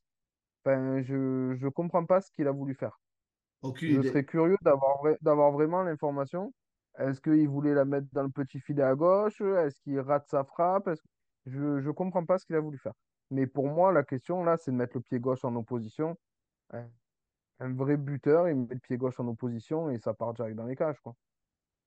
Enfin, 0.64 1.02
je, 1.02 1.54
je 1.56 1.68
comprends 1.68 2.04
pas 2.06 2.20
ce 2.20 2.30
qu'il 2.32 2.48
a 2.48 2.52
voulu 2.52 2.74
faire. 2.74 3.00
Aucune 3.62 3.90
Je 3.94 4.00
idée. 4.00 4.08
serais 4.08 4.24
curieux 4.24 4.56
d'avoir 4.62 4.98
vrai- 4.98 5.18
d'avoir 5.22 5.52
vraiment 5.52 5.82
l'information. 5.82 6.52
Est-ce 6.98 7.20
qu'il 7.20 7.48
voulait 7.48 7.74
la 7.74 7.84
mettre 7.84 8.08
dans 8.12 8.22
le 8.24 8.30
petit 8.30 8.60
filet 8.60 8.82
à 8.82 8.94
gauche? 8.94 9.40
Est-ce 9.40 9.80
qu'il 9.80 10.00
rate 10.00 10.28
sa 10.28 10.44
frappe? 10.44 10.88
Est-ce 10.88 11.02
Je 11.46 11.60
ne 11.86 11.90
comprends 11.92 12.24
pas 12.26 12.38
ce 12.38 12.46
qu'il 12.46 12.56
a 12.56 12.60
voulu 12.60 12.78
faire. 12.78 12.94
Mais 13.30 13.46
pour 13.46 13.68
moi, 13.68 13.92
la 13.92 14.04
question 14.04 14.44
là, 14.44 14.56
c'est 14.56 14.70
de 14.70 14.76
mettre 14.76 14.96
le 14.96 15.00
pied 15.00 15.18
gauche 15.18 15.44
en 15.44 15.54
opposition. 15.56 16.16
Un, 16.72 16.88
vrai 17.74 17.96
buteur, 17.96 18.48
il 18.48 18.56
met 18.56 18.74
le 18.74 18.80
pied 18.80 18.96
gauche 18.96 19.18
en 19.18 19.26
opposition 19.28 19.90
et 19.90 19.98
ça 19.98 20.14
part 20.14 20.34
direct 20.34 20.56
dans 20.56 20.66
les 20.66 20.76
cages, 20.76 21.00
quoi. 21.00 21.14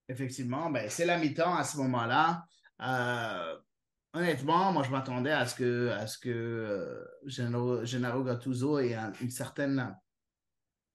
Effectivement, 0.07 0.69
ben, 0.69 0.89
c'est 0.89 1.05
la 1.05 1.17
mi-temps 1.17 1.55
à 1.55 1.63
ce 1.63 1.77
moment-là. 1.77 2.43
Euh, 2.81 3.59
honnêtement, 4.13 4.71
moi, 4.71 4.83
je 4.83 4.89
m'attendais 4.89 5.31
à 5.31 5.45
ce 5.45 5.55
que, 5.55 5.89
à 5.89 6.07
ce 6.07 6.17
que 6.17 6.29
euh, 6.29 7.05
Gennaro, 7.25 7.85
Gennaro 7.85 8.23
Gattuso 8.23 8.79
ait 8.79 8.95
un- 8.95 9.13
une 9.21 9.29
certaine 9.29 9.95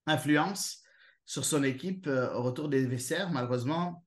influence 0.06 0.82
sur 1.24 1.44
son 1.44 1.62
équipe 1.62 2.06
euh, 2.06 2.34
au 2.34 2.42
retour 2.42 2.68
des 2.68 2.84
vestiaires. 2.86 3.30
Malheureusement, 3.30 4.04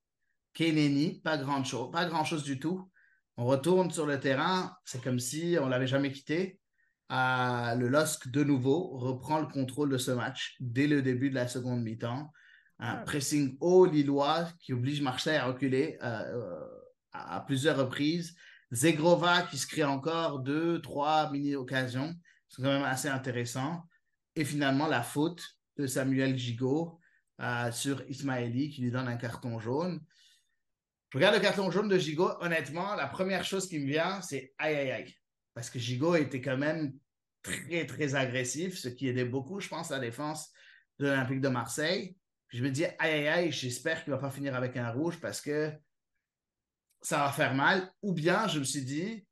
Keneni, 0.54 1.22
pas 1.22 1.38
grand-chose, 1.38 1.90
pas 1.92 2.06
grand-chose 2.06 2.44
du 2.44 2.60
tout. 2.60 2.92
On 3.38 3.46
retourne 3.46 3.92
sur 3.92 4.06
le 4.06 4.20
terrain, 4.20 4.76
c'est 4.84 5.02
comme 5.02 5.20
si 5.20 5.58
on 5.62 5.68
l'avait 5.68 5.88
jamais 5.88 6.12
quitté. 6.12 6.60
Euh, 7.12 7.76
le 7.76 7.88
LOSC, 7.88 8.30
de 8.30 8.44
nouveau, 8.44 8.98
reprend 8.98 9.40
le 9.40 9.48
contrôle 9.48 9.90
de 9.90 9.98
ce 9.98 10.12
match 10.12 10.56
dès 10.60 10.88
le 10.88 11.02
début 11.02 11.30
de 11.30 11.36
la 11.36 11.48
seconde 11.48 11.82
mi-temps. 11.84 12.32
Un 12.80 12.98
pressing 12.98 13.58
haut 13.60 13.86
lillois 13.86 14.50
qui 14.60 14.74
oblige 14.74 15.02
Marseille 15.02 15.38
à 15.38 15.46
reculer 15.46 15.98
euh, 16.04 16.08
euh, 16.08 16.66
à, 17.12 17.38
à 17.38 17.42
plusieurs 17.42 17.78
reprises. 17.78 18.36
Zegrova 18.72 19.44
qui 19.44 19.58
se 19.58 19.66
crée 19.66 19.84
encore 19.84 20.40
deux, 20.40 20.82
trois 20.82 21.32
mini-occasions. 21.32 22.14
C'est 22.50 22.62
quand 22.62 22.70
même 22.70 22.84
assez 22.84 23.08
intéressant. 23.08 23.84
Et 24.36 24.46
finalement, 24.46 24.88
la 24.88 25.02
faute 25.02 25.44
de 25.78 25.88
Samuel 25.88 26.38
Gigot 26.38 27.00
euh, 27.40 27.72
sur 27.72 28.02
Ismaili 28.10 28.70
qui 28.70 28.82
lui 28.82 28.92
donne 28.92 29.08
un 29.08 29.18
carton 29.18 29.60
jaune. 29.60 30.02
Je 31.10 31.18
regarde 31.18 31.36
le 31.36 31.42
carton 31.42 31.72
jaune 31.72 31.88
de 31.88 31.98
Gigot. 31.98 32.32
Honnêtement, 32.42 32.96
la 32.96 33.08
première 33.08 33.46
chose 33.46 33.68
qui 33.68 33.80
me 33.80 33.88
vient, 33.88 34.22
c'est 34.22 34.54
aïe 34.58 34.76
aïe 34.76 34.92
aïe. 34.92 35.16
Parce 35.54 35.70
que 35.70 35.80
Gigot 35.80 36.16
était 36.16 36.42
quand 36.42 36.58
même 36.58 36.94
très, 37.42 37.86
très 37.86 38.16
agressif, 38.16 38.78
ce 38.78 38.90
qui 38.90 39.08
aidait 39.08 39.26
beaucoup, 39.26 39.60
je 39.60 39.70
pense, 39.70 39.90
la 39.90 40.00
défense 40.00 40.52
de 41.00 41.08
l'Olympique 41.08 41.42
de 41.42 41.48
Marseille. 41.48 42.18
Je 42.50 42.64
me 42.64 42.70
dis, 42.70 42.86
aïe 42.86 42.96
aïe 43.00 43.28
aïe, 43.28 43.52
j'espère 43.52 44.04
qu'il 44.04 44.12
ne 44.12 44.18
va 44.18 44.22
pas 44.22 44.32
finir 44.32 44.56
avec 44.56 44.76
un 44.78 44.92
rouge 44.92 45.20
parce 45.20 45.42
que 45.42 45.72
ça 47.02 47.20
va 47.20 47.32
faire 47.32 47.56
mal. 47.56 47.92
Ou 48.02 48.14
bien, 48.14 48.48
je 48.48 48.60
me 48.60 48.64
suis 48.64 48.84
dit, 48.84 49.26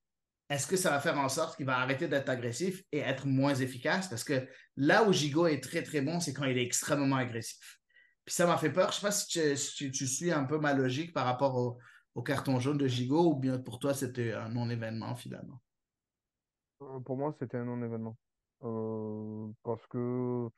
est-ce 0.50 0.68
que 0.68 0.78
ça 0.78 0.92
va 0.92 1.00
faire 1.00 1.18
en 1.18 1.30
sorte 1.30 1.58
qu'il 1.58 1.66
va 1.66 1.80
arrêter 1.80 2.08
d'être 2.08 2.30
agressif 2.30 2.84
et 2.92 3.00
être 3.00 3.26
moins 3.26 3.56
efficace? 3.56 4.08
Parce 4.08 4.24
que 4.24 4.48
là 4.78 5.04
où 5.04 5.12
Gigot 5.12 5.48
est 5.48 5.62
très, 5.62 5.84
très 5.84 6.02
bon, 6.02 6.20
c'est 6.20 6.34
quand 6.34 6.46
il 6.46 6.58
est 6.58 6.64
extrêmement 6.64 7.18
agressif. 7.18 7.80
Puis 8.26 8.34
ça 8.36 8.48
m'a 8.48 8.58
fait 8.58 8.72
peur. 8.72 8.92
Je 8.92 8.98
ne 8.98 9.02
sais 9.02 9.08
pas 9.08 9.12
si 9.12 9.28
tu, 9.28 9.58
si 9.58 9.92
tu- 9.92 10.08
suis 10.08 10.32
un 10.32 10.46
peu 10.46 10.60
ma 10.60 10.74
logique 10.74 11.14
par 11.14 11.26
rapport 11.26 11.56
au, 11.56 11.80
au 12.16 12.24
carton 12.24 12.60
jaune 12.60 12.78
de 12.78 12.88
Gigot 12.88 13.32
ou 13.34 13.36
bien 13.40 13.60
pour 13.60 13.80
toi, 13.80 13.94
c'était 13.94 14.34
un 14.34 14.50
non-événement 14.50 15.16
finalement? 15.16 15.62
Euh, 16.82 17.00
pour 17.00 17.18
moi, 17.18 17.34
c'était 17.40 17.58
un 17.58 17.66
non-événement. 17.66 18.18
Euh, 18.64 19.52
parce 19.64 19.86
que 19.88 20.50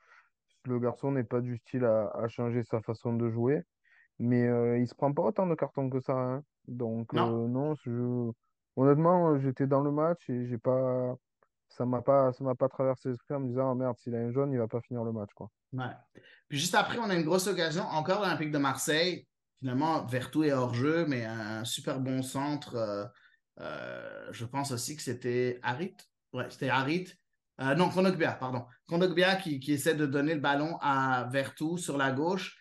le 0.65 0.79
garçon 0.79 1.11
n'est 1.11 1.23
pas 1.23 1.41
du 1.41 1.57
style 1.57 1.85
à, 1.85 2.09
à 2.11 2.27
changer 2.27 2.63
sa 2.63 2.81
façon 2.81 3.15
de 3.15 3.29
jouer. 3.29 3.63
Mais 4.19 4.47
euh, 4.47 4.79
il 4.79 4.87
se 4.87 4.95
prend 4.95 5.13
pas 5.13 5.23
autant 5.23 5.47
de 5.47 5.55
cartons 5.55 5.89
que 5.89 6.01
ça. 6.01 6.13
hein. 6.15 6.43
Donc, 6.67 7.13
Non. 7.13 7.17
euh, 7.17 7.47
non, 7.49 7.75
je... 7.75 8.31
honnêtement, 8.77 9.39
j'étais 9.39 9.67
dans 9.67 9.81
le 9.81 9.91
match 9.91 10.29
et 10.29 10.47
j'ai 10.47 10.57
pas... 10.59 11.15
ça 11.69 11.85
m'a 11.85 12.01
pas... 12.03 12.33
ça 12.33 12.43
m'a 12.45 12.55
pas 12.55 12.69
traversé 12.69 13.09
l'esprit 13.09 13.35
en 13.35 13.41
me 13.41 13.49
disant, 13.49 13.71
oh 13.73 13.75
merde, 13.75 13.97
s'il 13.99 14.15
a 14.15 14.19
un 14.19 14.31
jaune, 14.31 14.51
il 14.53 14.59
va 14.59 14.67
pas 14.69 14.81
finir 14.81 15.03
le 15.05 15.13
match, 15.13 15.31
quoi. 15.35 15.49
Ouais. 15.73 15.93
Puis 16.47 16.59
juste 16.59 16.75
après, 16.75 16.97
on 16.99 17.09
a 17.09 17.15
une 17.15 17.23
grosse 17.23 17.47
occasion, 17.47 17.83
encore 17.83 18.21
l'Olympique 18.21 18.51
de 18.51 18.57
Marseille. 18.57 19.27
Finalement, 19.59 20.05
Vertou 20.05 20.43
est 20.43 20.51
hors 20.53 20.73
jeu, 20.73 21.05
mais 21.07 21.25
un 21.25 21.65
super 21.65 21.99
bon 21.99 22.21
centre. 22.21 22.75
euh, 22.75 23.05
euh, 23.59 24.27
je 24.31 24.45
pense 24.45 24.71
aussi 24.71 24.95
que 24.95 25.01
c'était 25.01 25.59
Harit. 25.63 25.97
Ouais, 26.31 26.45
c'était 26.49 26.69
Harit. 26.69 27.11
Euh, 27.59 27.73
non, 27.73 27.89
Kondogbia, 27.89 28.33
pardon. 28.33 28.65
Kondogbia 28.87 29.35
qui, 29.35 29.59
qui 29.59 29.73
essaie 29.73 29.95
de 29.95 30.05
donner 30.05 30.35
le 30.35 30.41
ballon 30.41 30.77
à 30.79 31.27
Vertou 31.31 31.77
sur 31.77 31.97
la 31.97 32.11
gauche, 32.11 32.57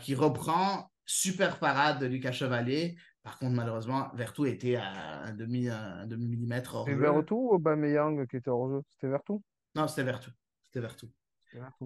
qui 0.00 0.14
reprend. 0.14 0.90
Super 1.04 1.58
parade 1.58 2.00
de 2.00 2.06
Lucas 2.06 2.32
Chevalier. 2.32 2.96
Par 3.22 3.38
contre, 3.38 3.52
malheureusement, 3.52 4.10
Vertou 4.14 4.46
était 4.46 4.76
à 4.76 5.22
un 5.24 5.32
demi, 5.32 5.68
un 5.68 6.06
demi 6.06 6.26
millimètre 6.26 6.74
hors 6.74 6.86
C'était 6.86 6.96
jeu. 6.96 7.02
Vertou 7.02 7.50
ou 7.50 7.54
Aubameyang 7.54 8.26
qui 8.26 8.36
était 8.36 8.50
hors 8.50 8.68
jeu? 8.68 8.82
C'était 8.88 9.08
Vertou? 9.08 9.42
Non, 9.74 9.88
c'était 9.88 10.04
Vertou. 10.04 10.30
C'était 10.62 10.80
Vertou. 10.80 11.10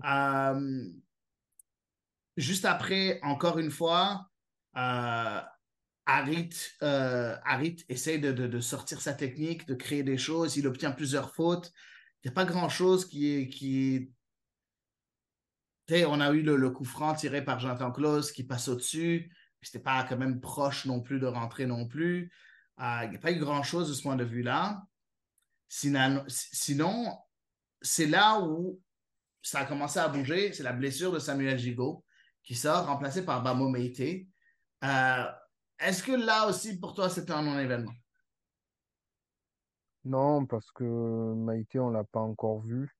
Euh, 0.04 0.88
juste 2.36 2.64
après, 2.64 3.20
encore 3.22 3.58
une 3.58 3.70
fois, 3.70 4.30
euh, 4.76 5.40
Harit, 6.06 6.50
euh, 6.82 7.36
essaie 7.88 8.18
de, 8.18 8.32
de- 8.32 8.60
sortir 8.60 9.00
sa 9.00 9.12
technique, 9.12 9.66
de 9.66 9.74
créer 9.74 10.02
des 10.02 10.18
choses. 10.18 10.56
Il 10.56 10.66
obtient 10.66 10.92
plusieurs 10.92 11.34
fautes. 11.34 11.72
Il 12.22 12.28
n'y 12.28 12.32
a 12.32 12.34
pas 12.34 12.44
grand-chose 12.44 13.06
qui. 13.06 13.48
Qui 13.48 14.12
on 15.90 16.20
a 16.20 16.32
eu 16.32 16.42
le, 16.42 16.56
le 16.56 16.70
coup 16.70 16.84
franc 16.84 17.14
tiré 17.14 17.44
par 17.44 17.60
Jonathan 17.60 17.92
Klaus 17.92 18.32
qui 18.32 18.42
passe 18.44 18.68
au-dessus. 18.68 19.32
C'était 19.62 19.78
pas 19.80 20.04
quand 20.04 20.16
même 20.16 20.40
proche 20.40 20.84
non 20.86 21.00
plus 21.00 21.18
de 21.18 21.26
rentrer 21.26 21.66
non 21.66 21.86
plus. 21.86 22.32
Euh, 22.80 23.00
il 23.04 23.10
n'y 23.10 23.16
a 23.16 23.20
pas 23.20 23.32
eu 23.32 23.38
grand-chose 23.38 23.88
de 23.88 23.94
ce 23.94 24.02
point 24.02 24.16
de 24.16 24.24
vue-là. 24.24 24.84
Sinon, 25.68 26.24
sinon, 26.28 27.18
c'est 27.80 28.06
là 28.06 28.40
où 28.40 28.80
ça 29.46 29.60
a 29.60 29.64
commencé 29.64 29.98
à 29.98 30.08
bouger. 30.08 30.52
C'est 30.52 30.62
la 30.62 30.72
blessure 30.72 31.12
de 31.12 31.18
Samuel 31.18 31.58
Gigot 31.58 32.04
qui 32.42 32.54
sort, 32.54 32.86
remplacé 32.86 33.24
par 33.24 33.42
Bamo 33.42 33.68
Meite. 33.68 34.26
Euh, 34.84 35.24
Est-ce 35.78 36.02
que 36.02 36.12
là 36.12 36.48
aussi, 36.48 36.78
pour 36.78 36.94
toi, 36.94 37.08
c'était 37.08 37.32
un 37.32 37.42
non-événement? 37.42 37.92
Non, 40.04 40.46
parce 40.46 40.70
que 40.70 40.84
Maïté, 41.34 41.80
on 41.80 41.90
l'a 41.90 42.04
pas 42.04 42.20
encore 42.20 42.60
vu. 42.60 42.96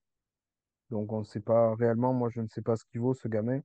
Donc, 0.91 1.13
on 1.13 1.21
ne 1.21 1.25
sait 1.25 1.41
pas 1.41 1.75
réellement. 1.75 2.13
Moi, 2.13 2.29
je 2.31 2.41
ne 2.41 2.49
sais 2.49 2.63
pas 2.63 2.77
ce 2.77 2.85
qu'il 2.85 3.01
vaut, 3.01 3.15
ce 3.15 3.29
gamin. 3.29 3.61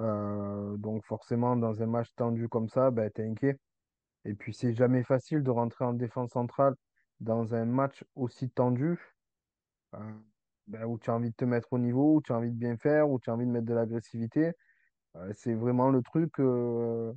Euh, 0.00 0.76
donc, 0.76 1.04
forcément, 1.04 1.56
dans 1.56 1.82
un 1.82 1.86
match 1.86 2.08
tendu 2.14 2.48
comme 2.48 2.68
ça, 2.68 2.90
ben, 2.90 3.10
t'es 3.10 3.26
inquiet. 3.26 3.58
Et 4.24 4.34
puis, 4.34 4.52
c'est 4.52 4.74
jamais 4.74 5.04
facile 5.04 5.42
de 5.42 5.50
rentrer 5.50 5.84
en 5.84 5.94
défense 5.94 6.32
centrale 6.32 6.74
dans 7.20 7.54
un 7.54 7.64
match 7.64 8.04
aussi 8.14 8.50
tendu, 8.50 8.98
euh, 9.94 9.98
ben, 10.66 10.84
où 10.84 10.98
tu 10.98 11.10
as 11.10 11.14
envie 11.14 11.30
de 11.30 11.36
te 11.36 11.44
mettre 11.44 11.72
au 11.72 11.78
niveau, 11.78 12.16
où 12.16 12.22
tu 12.22 12.32
as 12.32 12.36
envie 12.36 12.50
de 12.50 12.56
bien 12.56 12.76
faire, 12.76 13.08
où 13.08 13.20
tu 13.20 13.30
as 13.30 13.34
envie 13.34 13.46
de 13.46 13.50
mettre 13.50 13.66
de 13.66 13.74
l'agressivité. 13.74 14.52
Euh, 15.16 15.32
c'est 15.34 15.54
vraiment 15.54 15.90
le 15.90 16.02
truc 16.02 16.40
euh, 16.40 17.12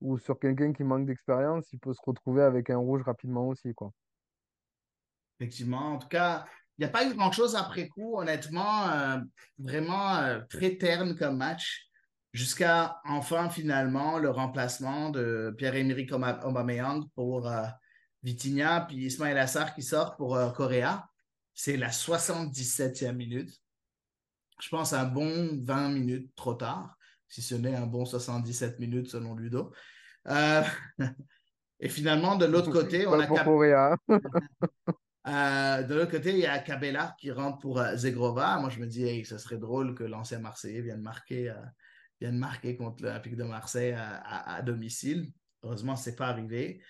où, 0.00 0.18
sur 0.18 0.38
quelqu'un 0.38 0.72
qui 0.72 0.84
manque 0.84 1.06
d'expérience, 1.06 1.72
il 1.72 1.78
peut 1.78 1.94
se 1.94 2.02
retrouver 2.04 2.42
avec 2.42 2.70
un 2.70 2.76
rouge 2.76 3.02
rapidement 3.02 3.48
aussi, 3.48 3.74
quoi. 3.74 3.92
Effectivement. 5.40 5.94
En 5.94 5.98
tout 5.98 6.08
cas, 6.08 6.44
il 6.76 6.82
n'y 6.82 6.86
a 6.86 6.92
pas 6.92 7.06
eu 7.06 7.14
grand-chose 7.14 7.56
après 7.56 7.88
coup, 7.88 8.16
honnêtement. 8.18 8.88
euh, 8.90 9.18
vraiment 9.58 10.40
très 10.48 10.76
terne 10.76 11.16
comme 11.16 11.38
match. 11.38 11.88
Jusqu'à 12.32 12.98
enfin, 13.04 13.50
finalement, 13.50 14.18
le 14.18 14.30
remplacement 14.30 15.10
de 15.10 15.54
Pierre-Emerick 15.58 16.12
Aubameyang 16.12 17.06
pour 17.14 17.50
Vitinha, 18.22 18.86
puis 18.88 19.04
Ismaël 19.04 19.36
Assar 19.36 19.74
qui 19.74 19.82
sort 19.82 20.16
pour 20.16 20.38
Correa. 20.54 21.11
C'est 21.54 21.76
la 21.76 21.88
77e 21.90 23.12
minute. 23.14 23.50
Je 24.60 24.68
pense 24.68 24.92
un 24.92 25.04
bon 25.04 25.60
20 25.62 25.88
minutes 25.90 26.34
trop 26.34 26.54
tard, 26.54 26.96
si 27.28 27.42
ce 27.42 27.54
n'est 27.54 27.74
un 27.74 27.86
bon 27.86 28.04
77 28.04 28.78
minutes 28.78 29.08
selon 29.08 29.34
Ludo. 29.34 29.72
Euh, 30.28 30.62
et 31.80 31.88
finalement, 31.88 32.36
de 32.36 32.46
l'autre 32.46 32.70
côté, 32.70 33.06
on 33.06 33.12
a 33.20 33.26
Cap- 33.36 33.46
euh, 35.28 35.82
de 35.82 35.94
l'autre 35.94 36.10
côté, 36.10 36.30
il 36.30 36.38
y 36.38 36.46
a 36.46 36.58
Cabella 36.60 37.14
qui 37.18 37.30
rentre 37.30 37.58
pour 37.58 37.80
euh, 37.80 37.96
Zegrova. 37.96 38.58
Moi, 38.60 38.70
je 38.70 38.78
me 38.80 38.86
dis, 38.86 39.04
hey, 39.04 39.24
ce 39.24 39.38
serait 39.38 39.58
drôle 39.58 39.94
que 39.94 40.04
l'ancien 40.04 40.38
Marseillais 40.38 40.80
vienne 40.80 41.00
marquer, 41.02 41.52
vienne 42.20 42.38
marquer 42.38 42.76
contre 42.76 43.02
l'Olympique 43.02 43.36
de 43.36 43.44
Marseille 43.44 43.92
à, 43.92 44.16
à- 44.18 44.54
à 44.56 44.62
domicile. 44.62 45.32
Heureusement, 45.64 45.96
ce 45.96 46.10
n'est 46.10 46.16
pas 46.16 46.28
arrivé. 46.28 46.82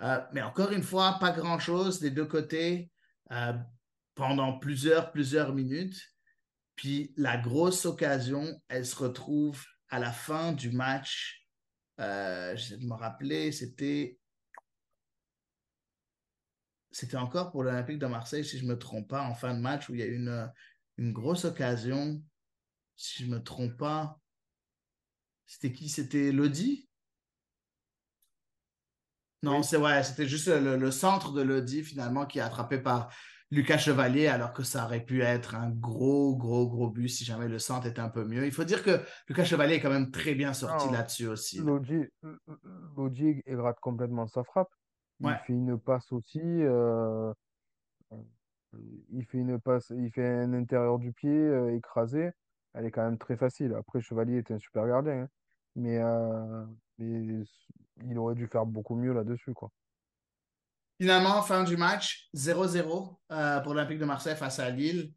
Euh, 0.00 0.20
mais 0.32 0.42
encore 0.42 0.70
une 0.72 0.82
fois, 0.82 1.18
pas 1.20 1.32
grand-chose 1.32 2.00
des 2.00 2.10
deux 2.10 2.26
côtés 2.26 2.90
euh, 3.32 3.52
pendant 4.18 4.58
plusieurs, 4.58 5.12
plusieurs 5.12 5.54
minutes. 5.54 6.02
Puis 6.74 7.14
la 7.16 7.36
grosse 7.38 7.86
occasion, 7.86 8.60
elle 8.66 8.84
se 8.84 8.96
retrouve 8.96 9.64
à 9.90 10.00
la 10.00 10.10
fin 10.10 10.52
du 10.52 10.72
match. 10.72 11.46
Euh, 12.00 12.56
J'essaie 12.56 12.78
de 12.78 12.86
me 12.86 12.94
rappeler, 12.94 13.52
c'était 13.52 14.18
c'était 16.90 17.16
encore 17.16 17.52
pour 17.52 17.62
l'Olympique 17.62 18.00
de 18.00 18.06
Marseille, 18.06 18.44
si 18.44 18.58
je 18.58 18.64
ne 18.64 18.70
me 18.70 18.78
trompe 18.78 19.08
pas, 19.08 19.22
en 19.22 19.34
fin 19.34 19.54
de 19.54 19.60
match 19.60 19.88
où 19.88 19.94
il 19.94 20.00
y 20.00 20.02
a 20.02 20.06
eu 20.06 20.16
une, 20.16 20.52
une 20.96 21.12
grosse 21.12 21.44
occasion. 21.44 22.20
Si 22.96 23.22
je 23.22 23.28
ne 23.28 23.36
me 23.36 23.42
trompe 23.42 23.76
pas, 23.76 24.18
c'était 25.46 25.72
qui? 25.72 25.88
C'était 25.88 26.32
Lodi? 26.32 26.88
Non, 29.44 29.58
Oui. 29.58 29.62
c'est 29.62 29.76
ouais, 29.76 30.02
c'était 30.02 30.26
juste 30.26 30.48
le, 30.48 30.76
le 30.76 30.90
centre 30.90 31.30
de 31.32 31.42
Lodi 31.42 31.84
finalement 31.84 32.26
qui 32.26 32.40
est 32.40 32.42
attrapé 32.42 32.78
par 32.78 33.14
Lucas 33.50 33.78
Chevalier, 33.78 34.26
alors 34.26 34.52
que 34.52 34.62
ça 34.62 34.84
aurait 34.84 35.04
pu 35.04 35.22
être 35.22 35.54
un 35.54 35.70
gros, 35.70 36.36
gros, 36.36 36.68
gros 36.68 36.90
but 36.90 37.08
si 37.08 37.24
jamais 37.24 37.48
le 37.48 37.58
centre 37.58 37.86
était 37.86 38.00
un 38.00 38.10
peu 38.10 38.24
mieux. 38.24 38.44
Il 38.44 38.52
faut 38.52 38.64
dire 38.64 38.82
que 38.82 39.00
Lucas 39.28 39.44
Chevalier 39.44 39.76
est 39.76 39.80
quand 39.80 39.90
même 39.90 40.10
très 40.10 40.34
bien 40.34 40.52
sorti 40.52 40.88
là-dessus 40.90 41.26
aussi. 41.28 41.58
là. 41.58 41.64
Lodji, 41.64 42.04
Lodji 42.96 43.42
rate 43.48 43.80
complètement 43.80 44.26
sa 44.26 44.44
frappe. 44.44 44.68
Il 45.20 45.26
Ouais. 45.28 45.36
fait 45.46 45.52
une 45.54 45.78
passe 45.78 46.12
aussi. 46.12 46.40
euh, 46.42 47.32
il 49.10 49.24
fait 49.24 49.38
une 49.38 49.58
passe, 49.60 49.90
il 49.96 50.10
fait 50.12 50.26
un 50.26 50.52
intérieur 50.52 50.98
du 50.98 51.12
pied 51.12 51.30
euh, 51.30 51.74
écrasé. 51.74 52.30
Elle 52.74 52.84
est 52.86 52.90
quand 52.90 53.02
même 53.04 53.18
très 53.18 53.36
facile. 53.36 53.74
Après, 53.74 54.00
Chevalier 54.00 54.38
est 54.38 54.50
un 54.50 54.58
super 54.58 54.86
gardien. 54.86 55.22
hein. 55.22 55.28
Mais, 55.74 55.98
euh, 55.98 56.64
mais 56.98 57.44
il 58.04 58.18
aurait 58.18 58.34
dû 58.34 58.46
faire 58.46 58.66
beaucoup 58.66 58.94
mieux 58.96 59.12
là-dessus, 59.12 59.54
quoi. 59.54 59.70
Finalement, 61.00 61.42
fin 61.42 61.62
du 61.62 61.76
match, 61.76 62.28
0-0 62.34 63.18
euh, 63.30 63.60
pour 63.60 63.74
l'Olympique 63.74 64.00
de 64.00 64.04
Marseille 64.04 64.34
face 64.34 64.58
à 64.58 64.68
Lille. 64.68 65.12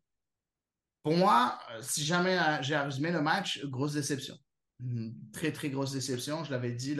Pour 1.01 1.17
moi, 1.17 1.59
euh, 1.71 1.81
si 1.81 2.05
jamais 2.05 2.37
euh, 2.37 2.61
j'ai 2.61 2.75
à 2.75 2.83
résumer 2.83 3.11
le 3.11 3.21
match, 3.21 3.65
grosse 3.65 3.93
déception. 3.93 4.35
Une 4.79 5.15
très, 5.33 5.51
très 5.51 5.69
grosse 5.69 5.91
déception. 5.91 6.43
Je 6.43 6.51
l'avais 6.51 6.73
dit 6.73 6.95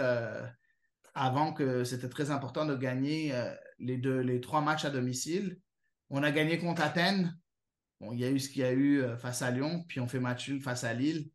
avant 1.13 1.53
que 1.53 1.83
c'était 1.83 2.09
très 2.09 2.31
important 2.31 2.65
de 2.65 2.75
gagner 2.75 3.33
les, 3.79 3.97
deux, 3.97 4.19
les 4.19 4.39
trois 4.39 4.61
matchs 4.61 4.85
à 4.85 4.91
domicile. 4.91 5.59
On 6.09 6.21
a 6.21 6.31
gagné 6.31 6.59
contre 6.59 6.83
Athènes. 6.83 7.35
Bon, 7.99 8.13
il 8.13 8.19
y 8.19 8.25
a 8.25 8.29
eu 8.29 8.39
ce 8.39 8.49
qu'il 8.49 8.61
y 8.61 8.65
a 8.65 8.73
eu 8.73 9.03
face 9.17 9.41
à 9.41 9.49
Lyon, 9.49 9.83
puis 9.87 9.99
on 9.99 10.07
fait 10.07 10.19
match 10.19 10.47
nul 10.47 10.61
face 10.61 10.83
à 10.83 10.93
Lille. 10.93 11.31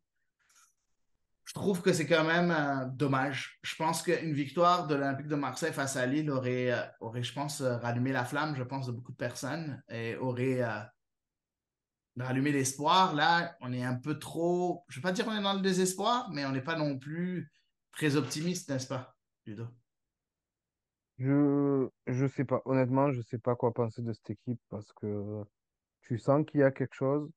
Je 1.47 1.53
trouve 1.53 1.81
que 1.81 1.93
c'est 1.93 2.05
quand 2.05 2.25
même 2.25 2.51
euh, 2.51 2.85
dommage. 2.87 3.57
Je 3.63 3.73
pense 3.77 4.03
qu'une 4.03 4.33
victoire 4.33 4.85
de 4.85 4.95
l'Olympique 4.95 5.29
de 5.29 5.35
Marseille 5.35 5.71
face 5.71 5.95
à 5.95 6.05
Lille 6.05 6.29
aurait, 6.29 6.73
euh, 6.73 6.81
aurait 6.99 7.23
je 7.23 7.33
pense, 7.33 7.61
euh, 7.61 7.77
rallumé 7.77 8.11
la 8.11 8.25
flamme, 8.25 8.53
je 8.53 8.63
pense, 8.63 8.85
de 8.87 8.91
beaucoup 8.91 9.13
de 9.13 9.17
personnes 9.17 9.81
et 9.87 10.17
aurait 10.17 10.61
rallumé 12.17 12.51
l'espoir. 12.51 13.15
Là, 13.15 13.55
on 13.61 13.71
est 13.71 13.83
un 13.83 13.95
peu 13.95 14.19
trop, 14.19 14.83
je 14.89 14.99
ne 14.99 15.01
vais 15.01 15.07
pas 15.07 15.13
dire 15.13 15.23
qu'on 15.23 15.37
est 15.37 15.41
dans 15.41 15.53
le 15.53 15.61
désespoir, 15.61 16.29
mais 16.33 16.45
on 16.45 16.51
n'est 16.51 16.61
pas 16.61 16.75
non 16.75 16.99
plus 16.99 17.49
très 17.93 18.17
optimiste, 18.17 18.69
n'est-ce 18.69 18.87
pas, 18.87 19.15
Ludo? 19.45 19.67
Je, 21.17 21.87
je 22.07 22.27
sais 22.27 22.43
pas. 22.43 22.61
Honnêtement, 22.65 23.13
je 23.13 23.21
sais 23.21 23.39
pas 23.39 23.55
quoi 23.55 23.73
penser 23.73 24.01
de 24.01 24.11
cette 24.11 24.31
équipe 24.31 24.59
parce 24.67 24.91
que 24.91 25.43
tu 26.01 26.19
sens 26.19 26.45
qu'il 26.45 26.59
y 26.59 26.63
a 26.63 26.71
quelque 26.71 26.93
chose. 26.93 27.31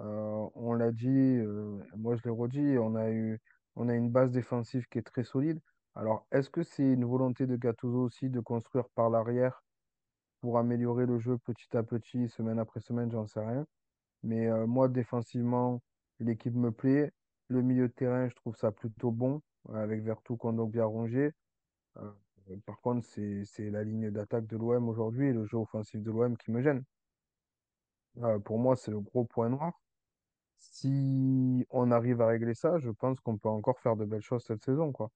Euh, 0.00 0.48
on 0.54 0.74
l'a 0.74 0.92
dit, 0.92 1.08
euh, 1.08 1.78
moi 1.96 2.16
je 2.16 2.22
l'ai 2.24 2.30
redit, 2.30 2.78
on 2.78 2.94
a 2.94 3.10
eu, 3.10 3.40
on 3.76 3.88
a 3.88 3.94
une 3.94 4.10
base 4.10 4.30
défensive 4.30 4.86
qui 4.88 4.98
est 4.98 5.02
très 5.02 5.24
solide. 5.24 5.60
Alors, 5.94 6.26
est-ce 6.32 6.50
que 6.50 6.62
c'est 6.62 6.92
une 6.92 7.04
volonté 7.04 7.46
de 7.46 7.56
Gattuso 7.56 8.04
aussi 8.04 8.30
de 8.30 8.40
construire 8.40 8.88
par 8.90 9.10
l'arrière 9.10 9.62
pour 10.40 10.58
améliorer 10.58 11.06
le 11.06 11.18
jeu 11.18 11.38
petit 11.38 11.76
à 11.76 11.82
petit, 11.82 12.28
semaine 12.28 12.58
après 12.58 12.80
semaine, 12.80 13.10
j'en 13.10 13.26
sais 13.26 13.40
rien. 13.40 13.66
Mais 14.22 14.48
euh, 14.48 14.66
moi, 14.66 14.88
défensivement, 14.88 15.82
l'équipe 16.20 16.54
me 16.54 16.72
plaît. 16.72 17.12
Le 17.48 17.62
milieu 17.62 17.88
de 17.88 17.92
terrain, 17.92 18.28
je 18.28 18.34
trouve 18.36 18.56
ça 18.56 18.72
plutôt 18.72 19.10
bon, 19.10 19.42
avec 19.74 20.02
Vertou, 20.02 20.36
Kondogbia, 20.36 20.84
Rongier. 20.86 21.32
Euh, 21.98 22.12
par 22.66 22.80
contre, 22.80 23.06
c'est, 23.06 23.70
la 23.70 23.84
ligne 23.84 24.10
d'attaque 24.10 24.46
de 24.46 24.56
l'OM 24.56 24.88
aujourd'hui 24.88 25.28
et 25.28 25.32
le 25.32 25.46
jeu 25.46 25.58
offensif 25.58 26.02
de 26.02 26.10
l'OM 26.10 26.36
qui 26.36 26.50
me 26.52 26.62
gêne. 26.62 26.84
Pour 28.44 28.58
moi, 28.58 28.76
c'est 28.76 28.90
le 28.90 29.00
gros 29.00 29.24
point 29.24 29.48
noir. 29.48 29.72
Si 30.60 31.66
on 31.70 31.90
arrive 31.90 32.20
à 32.20 32.26
régler 32.26 32.54
ça, 32.54 32.78
je 32.78 32.90
pense 32.90 33.18
qu'on 33.20 33.38
peut 33.38 33.48
encore 33.48 33.80
faire 33.80 33.96
de 33.96 34.04
belles 34.04 34.22
choses 34.22 34.44
cette 34.44 34.62
saison, 34.62 34.92
quoi. 34.92 35.10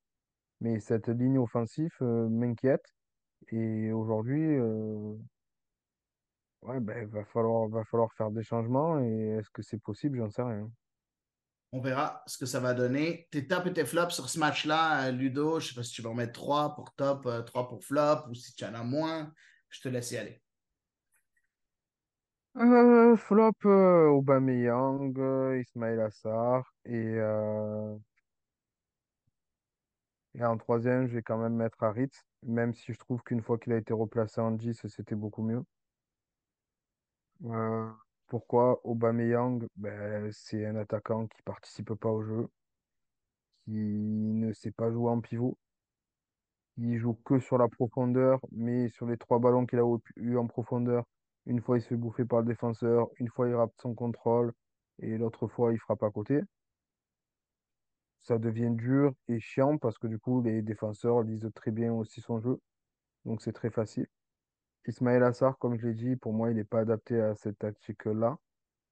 Mais 0.60 0.80
cette 0.80 1.08
ligne 1.08 1.38
offensive 1.38 1.92
euh, 2.00 2.28
m'inquiète. 2.28 2.94
Et 3.48 3.92
aujourd'hui, 3.92 4.56
euh, 4.56 5.14
ouais, 6.62 6.80
ben, 6.80 7.06
va 7.08 7.24
falloir, 7.24 8.12
faire 8.16 8.30
des 8.30 8.42
changements. 8.42 9.00
Et 9.00 9.36
est-ce 9.38 9.50
que 9.50 9.62
c'est 9.62 9.78
possible? 9.78 10.18
J'en 10.18 10.30
sais 10.30 10.42
rien. 10.42 10.70
On 11.72 11.80
verra 11.80 12.22
ce 12.26 12.38
que 12.38 12.46
ça 12.46 12.60
va 12.60 12.72
donner. 12.72 13.28
Tes 13.30 13.46
tops 13.46 13.66
et 13.66 13.72
tes 13.72 13.84
flops 13.84 14.14
sur 14.14 14.30
ce 14.30 14.38
match-là, 14.38 15.08
euh, 15.08 15.10
Ludo, 15.10 15.60
je 15.60 15.66
ne 15.66 15.68
sais 15.68 15.74
pas 15.74 15.82
si 15.82 15.92
tu 15.92 16.02
vas 16.02 16.10
en 16.10 16.14
mettre 16.14 16.32
3 16.32 16.74
pour 16.74 16.94
top, 16.94 17.26
euh, 17.26 17.42
3 17.42 17.68
pour 17.68 17.84
flop, 17.84 18.28
ou 18.30 18.34
si 18.34 18.54
tu 18.54 18.64
en 18.64 18.74
as 18.74 18.84
moins, 18.84 19.32
je 19.68 19.80
te 19.80 19.88
laisse 19.88 20.10
y 20.12 20.16
aller. 20.16 20.43
Euh, 22.56 23.16
flop, 23.16 23.52
euh, 23.66 24.06
Aubameyang, 24.08 25.12
euh, 25.18 25.60
Ismail 25.60 26.00
Assar. 26.00 26.72
Et, 26.84 26.92
euh, 26.94 27.96
et 30.36 30.44
en 30.44 30.56
troisième, 30.56 31.08
je 31.08 31.14
vais 31.16 31.22
quand 31.22 31.38
même 31.38 31.54
mettre 31.56 31.82
Harit, 31.82 32.10
même 32.44 32.72
si 32.72 32.92
je 32.92 32.98
trouve 33.00 33.20
qu'une 33.24 33.42
fois 33.42 33.58
qu'il 33.58 33.72
a 33.72 33.78
été 33.78 33.92
replacé 33.92 34.40
en 34.40 34.52
10, 34.52 34.86
c'était 34.86 35.16
beaucoup 35.16 35.42
mieux. 35.42 35.64
Pourquoi 38.26 38.80
Aubameyang? 38.84 39.66
Ben, 39.76 40.30
c'est 40.30 40.66
un 40.66 40.76
attaquant 40.76 41.26
qui 41.26 41.40
participe 41.42 41.94
pas 41.94 42.10
au 42.10 42.22
jeu, 42.22 42.48
qui 43.66 43.72
ne 43.72 44.54
sait 44.54 44.70
pas 44.70 44.90
jouer 44.90 45.10
en 45.10 45.20
pivot. 45.20 45.58
Il 46.76 46.98
joue 46.98 47.14
que 47.24 47.40
sur 47.40 47.58
la 47.58 47.66
profondeur, 47.66 48.38
mais 48.52 48.88
sur 48.88 49.06
les 49.06 49.16
trois 49.16 49.40
ballons 49.40 49.66
qu'il 49.66 49.80
a 49.80 49.98
eu 50.14 50.36
en 50.36 50.46
profondeur, 50.46 51.04
une 51.46 51.60
fois 51.60 51.78
il 51.78 51.82
se 51.82 51.88
fait 51.88 51.96
bouffer 51.96 52.24
par 52.24 52.40
le 52.40 52.46
défenseur, 52.46 53.08
une 53.18 53.28
fois 53.28 53.48
il 53.48 53.54
rate 53.54 53.72
son 53.80 53.94
contrôle, 53.94 54.52
et 55.00 55.18
l'autre 55.18 55.48
fois 55.48 55.72
il 55.72 55.78
frappe 55.78 56.02
à 56.02 56.10
côté. 56.10 56.40
Ça 58.22 58.38
devient 58.38 58.70
dur 58.72 59.14
et 59.28 59.38
chiant 59.38 59.78
parce 59.78 59.98
que 59.98 60.06
du 60.06 60.18
coup 60.18 60.42
les 60.42 60.62
défenseurs 60.62 61.22
lisent 61.22 61.50
très 61.54 61.70
bien 61.70 61.92
aussi 61.92 62.20
son 62.20 62.40
jeu, 62.40 62.60
donc 63.24 63.42
c'est 63.42 63.52
très 63.52 63.70
facile. 63.70 64.06
Ismaël 64.86 65.22
Assar, 65.22 65.56
comme 65.58 65.78
je 65.78 65.86
l'ai 65.88 65.94
dit, 65.94 66.16
pour 66.16 66.34
moi, 66.34 66.50
il 66.50 66.56
n'est 66.56 66.64
pas 66.64 66.80
adapté 66.80 67.18
à 67.20 67.34
cette 67.34 67.58
tactique-là. 67.58 68.38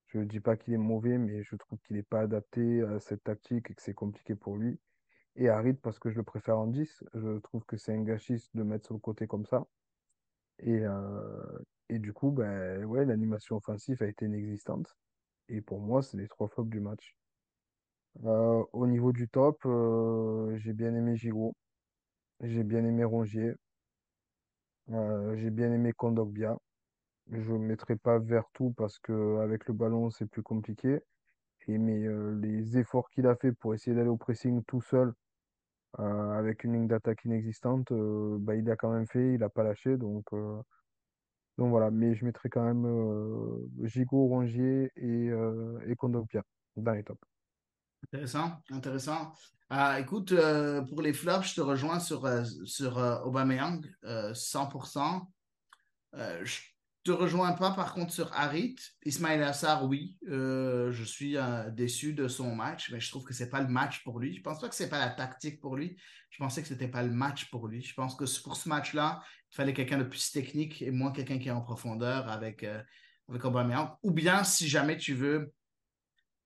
Je 0.06 0.18
ne 0.18 0.24
dis 0.24 0.40
pas 0.40 0.56
qu'il 0.56 0.74
est 0.74 0.78
mauvais, 0.78 1.18
mais 1.18 1.42
je 1.42 1.54
trouve 1.56 1.78
qu'il 1.80 1.96
n'est 1.96 2.02
pas 2.02 2.20
adapté 2.20 2.82
à 2.82 2.98
cette 3.00 3.24
tactique 3.24 3.70
et 3.70 3.74
que 3.74 3.82
c'est 3.82 3.94
compliqué 3.94 4.34
pour 4.34 4.56
lui. 4.56 4.78
Et 5.36 5.48
Harit, 5.48 5.74
parce 5.74 5.98
que 5.98 6.10
je 6.10 6.16
le 6.16 6.22
préfère 6.22 6.58
en 6.58 6.66
10. 6.66 7.04
Je 7.14 7.38
trouve 7.40 7.64
que 7.66 7.76
c'est 7.76 7.94
un 7.94 8.02
gâchis 8.02 8.50
de 8.54 8.62
mettre 8.62 8.86
sur 8.86 8.94
le 8.94 9.00
côté 9.00 9.26
comme 9.26 9.44
ça. 9.46 9.66
Et, 10.60 10.80
euh, 10.80 11.58
et 11.92 11.98
du 11.98 12.12
coup, 12.14 12.30
ben, 12.30 12.84
ouais, 12.84 13.04
l'animation 13.04 13.56
offensive 13.56 14.02
a 14.02 14.06
été 14.06 14.24
inexistante. 14.26 14.96
Et 15.48 15.60
pour 15.60 15.80
moi, 15.80 16.02
c'est 16.02 16.16
les 16.16 16.28
trois 16.28 16.48
flops 16.48 16.70
du 16.70 16.80
match. 16.80 17.14
Euh, 18.24 18.64
au 18.72 18.86
niveau 18.86 19.12
du 19.12 19.28
top, 19.28 19.60
euh, 19.66 20.56
j'ai 20.58 20.72
bien 20.72 20.94
aimé 20.94 21.16
Giroud, 21.16 21.54
j'ai 22.40 22.62
bien 22.64 22.84
aimé 22.84 23.04
Rongier, 23.04 23.54
euh, 24.90 25.36
j'ai 25.36 25.50
bien 25.50 25.72
aimé 25.72 25.92
Kondogbia. 25.92 26.56
Je 27.30 27.52
ne 27.52 27.58
mettrai 27.58 27.96
pas 27.96 28.18
Vertou 28.18 28.72
parce 28.76 28.98
que 28.98 29.38
avec 29.40 29.66
le 29.66 29.74
ballon, 29.74 30.10
c'est 30.10 30.26
plus 30.26 30.42
compliqué. 30.42 31.00
Et, 31.68 31.78
mais 31.78 32.06
les 32.40 32.78
efforts 32.78 33.08
qu'il 33.10 33.26
a 33.26 33.36
fait 33.36 33.52
pour 33.52 33.74
essayer 33.74 33.96
d'aller 33.96 34.08
au 34.08 34.16
pressing 34.16 34.64
tout 34.64 34.82
seul, 34.82 35.12
avec 35.98 36.64
une 36.64 36.74
ligne 36.74 36.88
d'attaque 36.88 37.24
inexistante, 37.24 37.92
bah, 37.92 38.56
il 38.56 38.64
l'a 38.64 38.76
quand 38.76 38.92
même 38.92 39.06
fait, 39.06 39.34
il 39.34 39.40
n'a 39.40 39.48
pas 39.48 39.62
lâché. 39.64 39.96
Donc, 39.96 40.30
donc 41.58 41.70
voilà, 41.70 41.90
mais 41.90 42.14
je 42.14 42.24
mettrai 42.24 42.48
quand 42.48 42.64
même 42.64 42.86
euh, 42.86 43.68
Gigot, 43.84 44.26
Rongier 44.26 44.90
et, 44.96 45.28
euh, 45.28 45.78
et 45.86 45.94
Kondogbia 45.96 46.42
dans 46.76 46.92
les 46.92 47.04
tops. 47.04 47.20
Intéressant, 48.04 48.58
intéressant. 48.70 49.32
Ah, 49.70 50.00
écoute, 50.00 50.32
euh, 50.32 50.82
pour 50.82 51.02
les 51.02 51.12
flops, 51.12 51.48
je 51.48 51.54
te 51.54 51.60
rejoins 51.60 52.00
sur, 52.00 52.26
euh, 52.26 52.44
sur 52.64 52.98
euh, 52.98 53.20
Aubameyang, 53.20 53.86
euh, 54.04 54.34
100%. 54.34 55.30
Euh, 56.14 56.44
je 56.44 56.60
te 57.02 57.10
rejoins 57.10 57.52
pas, 57.52 57.72
par 57.72 57.94
contre, 57.94 58.12
sur 58.12 58.32
Harit. 58.32 58.76
Ismail 59.04 59.42
Assar, 59.42 59.86
oui. 59.86 60.16
Euh, 60.28 60.92
je 60.92 61.04
suis 61.04 61.36
euh, 61.36 61.70
déçu 61.70 62.14
de 62.14 62.28
son 62.28 62.54
match, 62.54 62.90
mais 62.92 63.00
je 63.00 63.10
trouve 63.10 63.24
que 63.24 63.34
c'est 63.34 63.50
pas 63.50 63.60
le 63.60 63.68
match 63.68 64.02
pour 64.04 64.20
lui. 64.20 64.34
Je 64.34 64.42
pense 64.42 64.60
pas 64.60 64.68
que 64.68 64.74
c'est 64.74 64.88
pas 64.88 64.98
la 64.98 65.10
tactique 65.10 65.60
pour 65.60 65.76
lui. 65.76 65.96
Je 66.30 66.38
pensais 66.38 66.62
que 66.62 66.68
c'était 66.68 66.88
pas 66.88 67.02
le 67.02 67.10
match 67.10 67.50
pour 67.50 67.68
lui. 67.68 67.82
Je 67.82 67.94
pense 67.94 68.14
que 68.14 68.24
pour 68.42 68.56
ce 68.56 68.68
match-là, 68.68 69.22
il 69.52 69.56
fallait 69.56 69.74
quelqu'un 69.74 69.98
de 69.98 70.04
plus 70.04 70.30
technique 70.30 70.82
et 70.82 70.90
moins 70.90 71.12
quelqu'un 71.12 71.38
qui 71.38 71.48
est 71.48 71.52
en 71.52 71.60
profondeur 71.60 72.28
avec, 72.28 72.62
euh, 72.62 72.82
avec. 73.28 73.42
Ou 74.02 74.10
bien, 74.10 74.44
si 74.44 74.68
jamais 74.68 74.96
tu 74.96 75.14
veux 75.14 75.52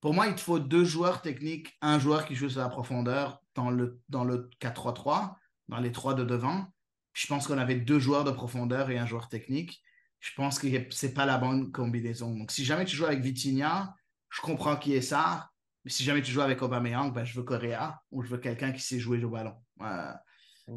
pour 0.00 0.14
moi, 0.14 0.26
il 0.28 0.34
te 0.34 0.40
faut 0.40 0.60
deux 0.60 0.84
joueurs 0.84 1.22
techniques, 1.22 1.76
un 1.80 1.98
joueur 1.98 2.26
qui 2.26 2.36
joue 2.36 2.48
sur 2.48 2.60
la 2.60 2.68
profondeur 2.68 3.42
dans 3.54 3.70
le, 3.70 4.00
dans 4.08 4.24
le 4.24 4.50
4-3-3, 4.60 5.34
dans 5.68 5.78
les 5.78 5.90
trois 5.90 6.14
de 6.14 6.22
devant. 6.22 6.66
Je 7.12 7.26
pense 7.26 7.48
qu'on 7.48 7.58
avait 7.58 7.76
deux 7.76 7.98
joueurs 7.98 8.22
de 8.22 8.30
profondeur 8.30 8.90
et 8.90 8.98
un 8.98 9.06
joueur 9.06 9.28
technique. 9.28 9.82
Je 10.26 10.34
pense 10.34 10.58
que 10.58 10.66
c'est 10.90 11.14
pas 11.14 11.24
la 11.24 11.38
bonne 11.38 11.70
combinaison. 11.70 12.36
Donc, 12.36 12.50
si 12.50 12.64
jamais 12.64 12.84
tu 12.84 12.96
joues 12.96 13.06
avec 13.06 13.20
Vitinha, 13.20 13.94
je 14.30 14.40
comprends 14.40 14.76
qui 14.76 14.92
est 14.94 15.00
ça. 15.00 15.50
Mais 15.84 15.90
si 15.92 16.02
jamais 16.02 16.20
tu 16.20 16.32
joues 16.32 16.40
avec 16.40 16.60
Aubameyang, 16.62 17.12
ben, 17.12 17.24
je 17.24 17.36
veux 17.38 17.44
Correa 17.44 18.00
ou 18.10 18.22
je 18.24 18.28
veux 18.30 18.38
quelqu'un 18.38 18.72
qui 18.72 18.80
sait 18.80 18.98
jouer 18.98 19.22
au 19.22 19.30
ballon. 19.30 19.54
Euh, 19.82 20.12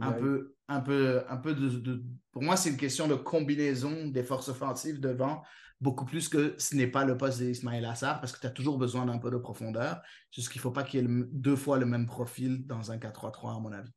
un 0.02 0.12
peu, 0.20 0.56
un 0.68 0.82
peu, 0.82 1.24
un 1.28 1.38
peu 1.38 1.56
de, 1.56 1.68
de- 1.70 2.04
Pour 2.32 2.44
moi, 2.44 2.56
c'est 2.58 2.70
une 2.70 2.78
question 2.78 3.08
de 3.08 3.16
combinaison 3.16 4.08
des 4.10 4.24
forces 4.24 4.50
offensives 4.50 5.00
devant, 5.00 5.42
beaucoup 5.82 6.06
plus 6.06 6.30
que 6.30 6.54
ce 6.60 6.76
n'est 6.76 6.86
pas 6.86 7.06
le 7.06 7.18
poste 7.18 7.40
d'Ismaël 7.42 7.86
Assar, 7.86 8.20
parce 8.20 8.32
que 8.34 8.40
tu 8.40 8.46
as 8.46 8.52
toujours 8.52 8.78
besoin 8.78 9.08
d'un 9.08 9.18
peu 9.18 9.32
de 9.32 9.38
profondeur. 9.38 10.00
C'est 10.30 10.42
juste 10.42 10.52
qu'il 10.52 10.60
ne 10.60 10.64
faut 10.64 10.72
pas 10.72 10.84
qu'il 10.84 11.00
y 11.00 11.04
ait 11.04 11.08
le- 11.08 11.28
deux 11.32 11.56
fois 11.56 11.80
le 11.80 11.88
même 11.88 12.06
profil 12.06 12.68
dans 12.68 12.92
un 12.92 13.00
4-3-3, 13.00 13.56
à 13.56 13.60
mon 13.60 13.72
avis. 13.72 13.90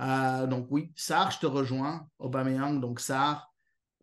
Euh, 0.00 0.46
donc 0.48 0.66
oui, 0.70 0.92
Sarr, 0.96 1.30
je 1.30 1.38
te 1.38 1.46
rejoins. 1.46 2.08
Aubameyang, 2.18 2.80
donc 2.80 2.98
Sarr. 2.98 3.51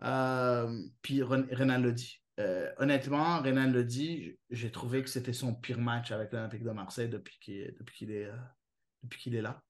Euh, 0.03 0.81
puis 1.01 1.21
Ren- 1.21 1.47
Renan 1.51 1.79
le 1.79 1.91
dit. 1.91 2.21
Euh, 2.39 2.71
honnêtement, 2.77 3.39
Renan 3.41 3.69
le 3.69 3.83
dit, 3.83 4.37
j'ai 4.49 4.71
trouvé 4.71 5.03
que 5.03 5.09
c'était 5.09 5.33
son 5.33 5.53
pire 5.53 5.79
match 5.79 6.11
avec 6.11 6.31
l'Olympique 6.31 6.63
de 6.63 6.71
Marseille 6.71 7.09
depuis 7.09 7.37
qu'il 7.39 8.11
est, 8.11 8.25
euh, 8.25 9.37
est 9.37 9.41
là. 9.41 9.61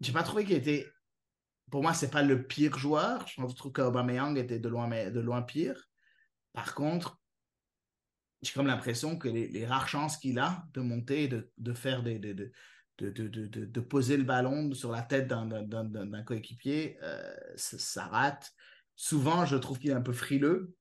J'ai 0.00 0.12
pas 0.12 0.24
trouvé 0.24 0.44
qu'il 0.44 0.56
était. 0.56 0.86
Pour 1.70 1.82
moi, 1.82 1.94
c'est 1.94 2.10
pas 2.10 2.22
le 2.22 2.46
pire 2.46 2.76
joueur. 2.78 3.26
Je 3.28 3.40
trouve 3.54 3.72
qu'Aubameyang 3.72 4.36
était 4.36 4.58
de 4.58 4.68
loin, 4.68 4.88
de 4.88 5.20
loin 5.20 5.42
pire. 5.42 5.88
Par 6.52 6.74
contre, 6.74 7.20
j'ai 8.42 8.52
comme 8.52 8.66
l'impression 8.66 9.16
que 9.16 9.28
les, 9.28 9.66
rares 9.66 9.88
chances 9.88 10.16
qu'il 10.16 10.38
a 10.38 10.64
de 10.74 10.80
monter 10.80 11.24
et 11.24 11.28
de, 11.28 11.50
de 11.56 11.72
faire 11.72 12.02
des. 12.02 12.18
De, 12.18 12.52
de, 12.98 13.10
de, 13.10 13.46
de, 13.46 13.80
poser 13.80 14.16
le 14.16 14.22
ballon 14.24 14.72
sur 14.72 14.90
la 14.90 15.02
tête 15.02 15.28
d'un 15.28 16.22
coéquipier, 16.24 16.96
euh, 17.02 17.36
ça, 17.54 17.78
ça 17.78 18.06
rate. 18.06 18.50
Souvent, 18.96 19.44
je 19.44 19.56
trouve 19.56 19.78
qu'il 19.78 19.90
est 19.90 19.94
un 19.94 20.00
peu 20.00 20.12
frileux, 20.12 20.74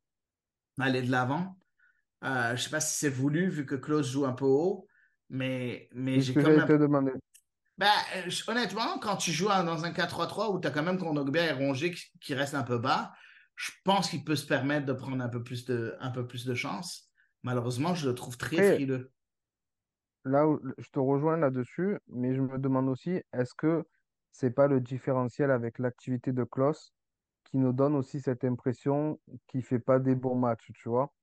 aller 0.80 1.01
de 1.01 1.11
l'avant. 1.11 1.57
Euh, 2.24 2.55
je 2.55 2.63
sais 2.63 2.70
pas 2.70 2.80
si 2.80 2.97
c'est 2.97 3.09
voulu 3.09 3.49
vu 3.49 3.66
que 3.66 3.76
Klaus 3.76 4.09
joue 4.09 4.26
un 4.26 4.34
peu 4.34 4.45
haut, 4.45 4.88
mais, 5.30 5.89
mais 5.93 6.22
j'ai 6.22 6.34
j'allais 6.34 6.55
l'impression. 6.55 6.78
te 6.78 6.82
demander. 6.82 7.11
Ben, 7.78 7.91
honnêtement, 8.47 8.99
quand 8.99 9.18
tu 9.18 9.32
joues 9.32 9.47
dans 9.47 9.84
un 9.84 9.91
4-3-3 9.91 10.55
où 10.55 10.59
tu 10.61 10.68
as 10.68 10.72
quand 10.72 10.84
même 10.84 10.97
Kondogbia 10.97 11.45
et 11.45 11.51
Rongier 11.51 11.91
qui, 11.91 12.05
qui 12.22 12.34
restent 12.34 12.55
un 12.55 12.63
peu 12.63 12.78
bas, 12.78 13.13
je 13.55 13.72
pense 13.84 14.09
qu'il 14.09 14.24
peut 14.24 14.36
se 14.38 14.47
permettre 14.47 14.86
de 14.86 14.93
prendre 14.93 15.22
un 15.24 15.30
peu 15.30 15.43
plus 15.43 15.66
de, 15.66 15.95
un 15.99 16.11
peu 16.11 16.26
plus 16.26 16.45
de 16.45 16.53
chance. 16.53 17.11
Malheureusement, 17.43 17.93
je 17.93 18.07
le 18.07 18.16
trouve 18.16 18.38
très 18.38 18.76
frileux. 18.76 19.11
là 20.24 20.47
où 20.47 20.59
je 20.78 20.89
te 20.89 20.99
rejoins 20.99 21.38
là-dessus, 21.38 21.97
mais 22.07 22.34
je 22.34 22.41
me 22.41 22.57
demande 22.57 22.88
aussi, 22.88 23.22
est-ce 23.34 23.53
que 23.53 23.84
c'est 24.32 24.51
pas 24.51 24.68
le 24.68 24.82
différentiel 24.82 25.51
avec 25.51 25.80
l'activité 25.80 26.32
de 26.32 26.43
Klose 26.43 26.95
qui 27.56 27.60
nous 27.60 27.72
donne 27.72 27.95
aussi 27.95 28.20
cette 28.20 28.43
impression 28.43 29.18
qu'il 29.47 29.64
fait 29.64 29.80
pas 29.80 29.97
des 29.97 30.14
bons 30.14 30.36
matchs, 30.36 30.74
tu 30.74 30.89
vois? 30.89 31.14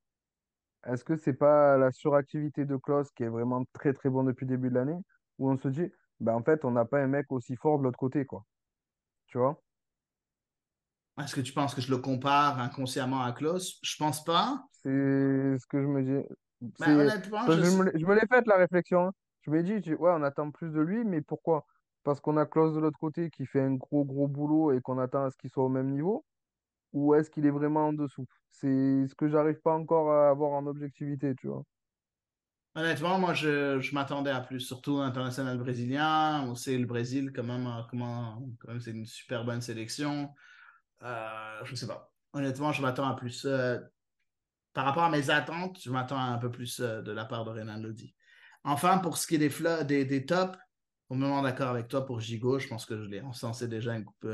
Est-ce 0.87 1.05
que 1.05 1.15
c'est 1.15 1.35
pas 1.35 1.77
la 1.77 1.93
suractivité 1.93 2.65
de 2.65 2.75
Klose 2.77 3.11
qui 3.11 3.25
est 3.25 3.29
vraiment 3.29 3.67
très 3.75 3.93
très 3.93 4.09
bon 4.09 4.25
depuis 4.25 4.47
le 4.47 4.53
début 4.57 4.71
de 4.71 4.77
l'année, 4.77 4.97
où 5.39 5.51
on 5.51 5.59
se 5.59 5.69
dit, 5.69 5.93
ben 6.21 6.33
en 6.33 6.43
fait, 6.43 6.65
on 6.65 6.71
n'a 6.71 6.87
pas 6.87 7.01
un 7.03 7.07
mec 7.07 7.31
aussi 7.31 7.55
fort 7.57 7.79
de 7.79 7.85
l'autre 7.85 7.99
côté, 7.99 8.25
quoi. 8.25 8.47
Tu 9.27 9.37
vois? 9.37 9.61
Est-ce 11.21 11.35
que 11.35 11.43
tu 11.43 11.53
penses 11.53 11.75
que 11.75 11.83
je 11.83 11.91
le 11.91 11.99
compare 11.99 12.59
inconsciemment 12.59 13.21
à 13.21 13.33
Klaus? 13.33 13.79
Je 13.83 13.97
pense 13.99 14.25
pas. 14.25 14.65
C'est 14.83 14.89
ce 14.89 15.67
que 15.67 15.83
je 15.83 15.87
me 15.87 16.03
dis. 16.03 16.27
C'est 16.79 16.95
honnêtement, 16.95 17.47
je 17.47 17.57
me 17.59 17.85
l'ai 17.85 18.01
je 18.01 18.07
me 18.07 18.15
l'ai 18.15 18.27
faite 18.27 18.47
la 18.47 18.57
réflexion. 18.57 19.09
hein. 19.09 19.13
Je 19.43 19.51
me 19.51 19.63
dis, 19.63 19.93
ouais, 19.93 20.11
on 20.15 20.23
attend 20.23 20.51
plus 20.51 20.71
de 20.71 20.81
lui, 20.81 21.05
mais 21.05 21.21
pourquoi? 21.21 21.67
Parce 22.05 22.21
qu'on 22.21 22.37
a 22.37 22.47
Klose 22.47 22.75
de 22.75 22.81
l'autre 22.81 22.99
côté 22.99 23.31
qui 23.31 23.47
fait 23.47 23.61
un 23.61 23.75
gros 23.75 24.05
gros 24.05 24.29
boulot 24.29 24.73
et 24.73 24.81
qu'on 24.81 24.99
attend 24.99 25.25
à 25.25 25.31
ce 25.31 25.37
qu'il 25.37 25.51
soit 25.51 25.65
au 25.65 25.69
même 25.69 25.91
niveau, 25.91 26.25
ou 26.93 27.15
est-ce 27.15 27.31
qu'il 27.31 27.47
est 27.47 27.51
vraiment 27.51 27.89
en 27.89 27.93
dessous? 27.93 28.27
C'est 28.51 29.07
ce 29.07 29.15
que 29.15 29.29
j'arrive 29.29 29.61
pas 29.61 29.75
encore 29.75 30.11
à 30.13 30.31
avoir 30.31 30.53
en 30.53 30.67
objectivité, 30.67 31.35
tu 31.35 31.47
vois. 31.47 31.63
Honnêtement, 32.75 33.19
moi, 33.19 33.35
je, 33.35 33.81
je 33.81 33.95
m'attendais 33.95 34.31
à 34.31 34.41
plus, 34.41 34.61
surtout 34.61 34.99
international 34.99 35.59
brésilien. 35.59 36.43
On 36.49 36.55
sait 36.55 36.79
le 36.79 36.87
Brésil, 36.87 37.31
quand 37.35 37.43
même, 37.43 37.69
comment, 37.91 38.43
quand 38.59 38.69
même, 38.69 38.81
c'est 38.81 38.93
une 38.93 39.05
super 39.05 39.45
bonne 39.45 39.61
sélection. 39.61 40.31
Euh, 41.03 41.65
je 41.65 41.75
sais 41.75 41.87
pas. 41.87 42.13
Honnêtement, 42.33 42.73
je 42.73 42.81
m'attends 42.81 43.07
à 43.07 43.15
plus. 43.15 43.45
Euh, 43.45 43.79
par 44.73 44.87
rapport 44.87 45.05
à 45.05 45.11
mes 45.11 45.29
attentes, 45.29 45.79
je 45.83 45.91
m'attends 45.91 46.17
à 46.17 46.23
un 46.25 46.39
peu 46.39 46.51
plus 46.51 46.81
euh, 46.81 47.03
de 47.03 47.13
la 47.13 47.27
part 47.27 47.45
de 47.45 47.51
Renan 47.51 47.77
Lodi. 47.77 48.15
Enfin, 48.65 48.99
pour 48.99 49.19
ce 49.19 49.27
qui 49.27 49.35
est 49.35 49.39
des, 49.39 49.85
des, 49.85 50.07
des 50.07 50.25
tops, 50.25 50.59
complètement 51.13 51.43
d'accord 51.43 51.69
avec 51.69 51.89
toi 51.89 52.07
pour 52.07 52.21
Gigot. 52.21 52.59
Je 52.59 52.69
pense 52.69 52.87
que 52.87 52.97
je 53.03 53.09
l'ai 53.09 53.21
encensé 53.21 53.69
déjà 53.69 53.95
une, 53.97 54.05
coupe- 54.05 54.29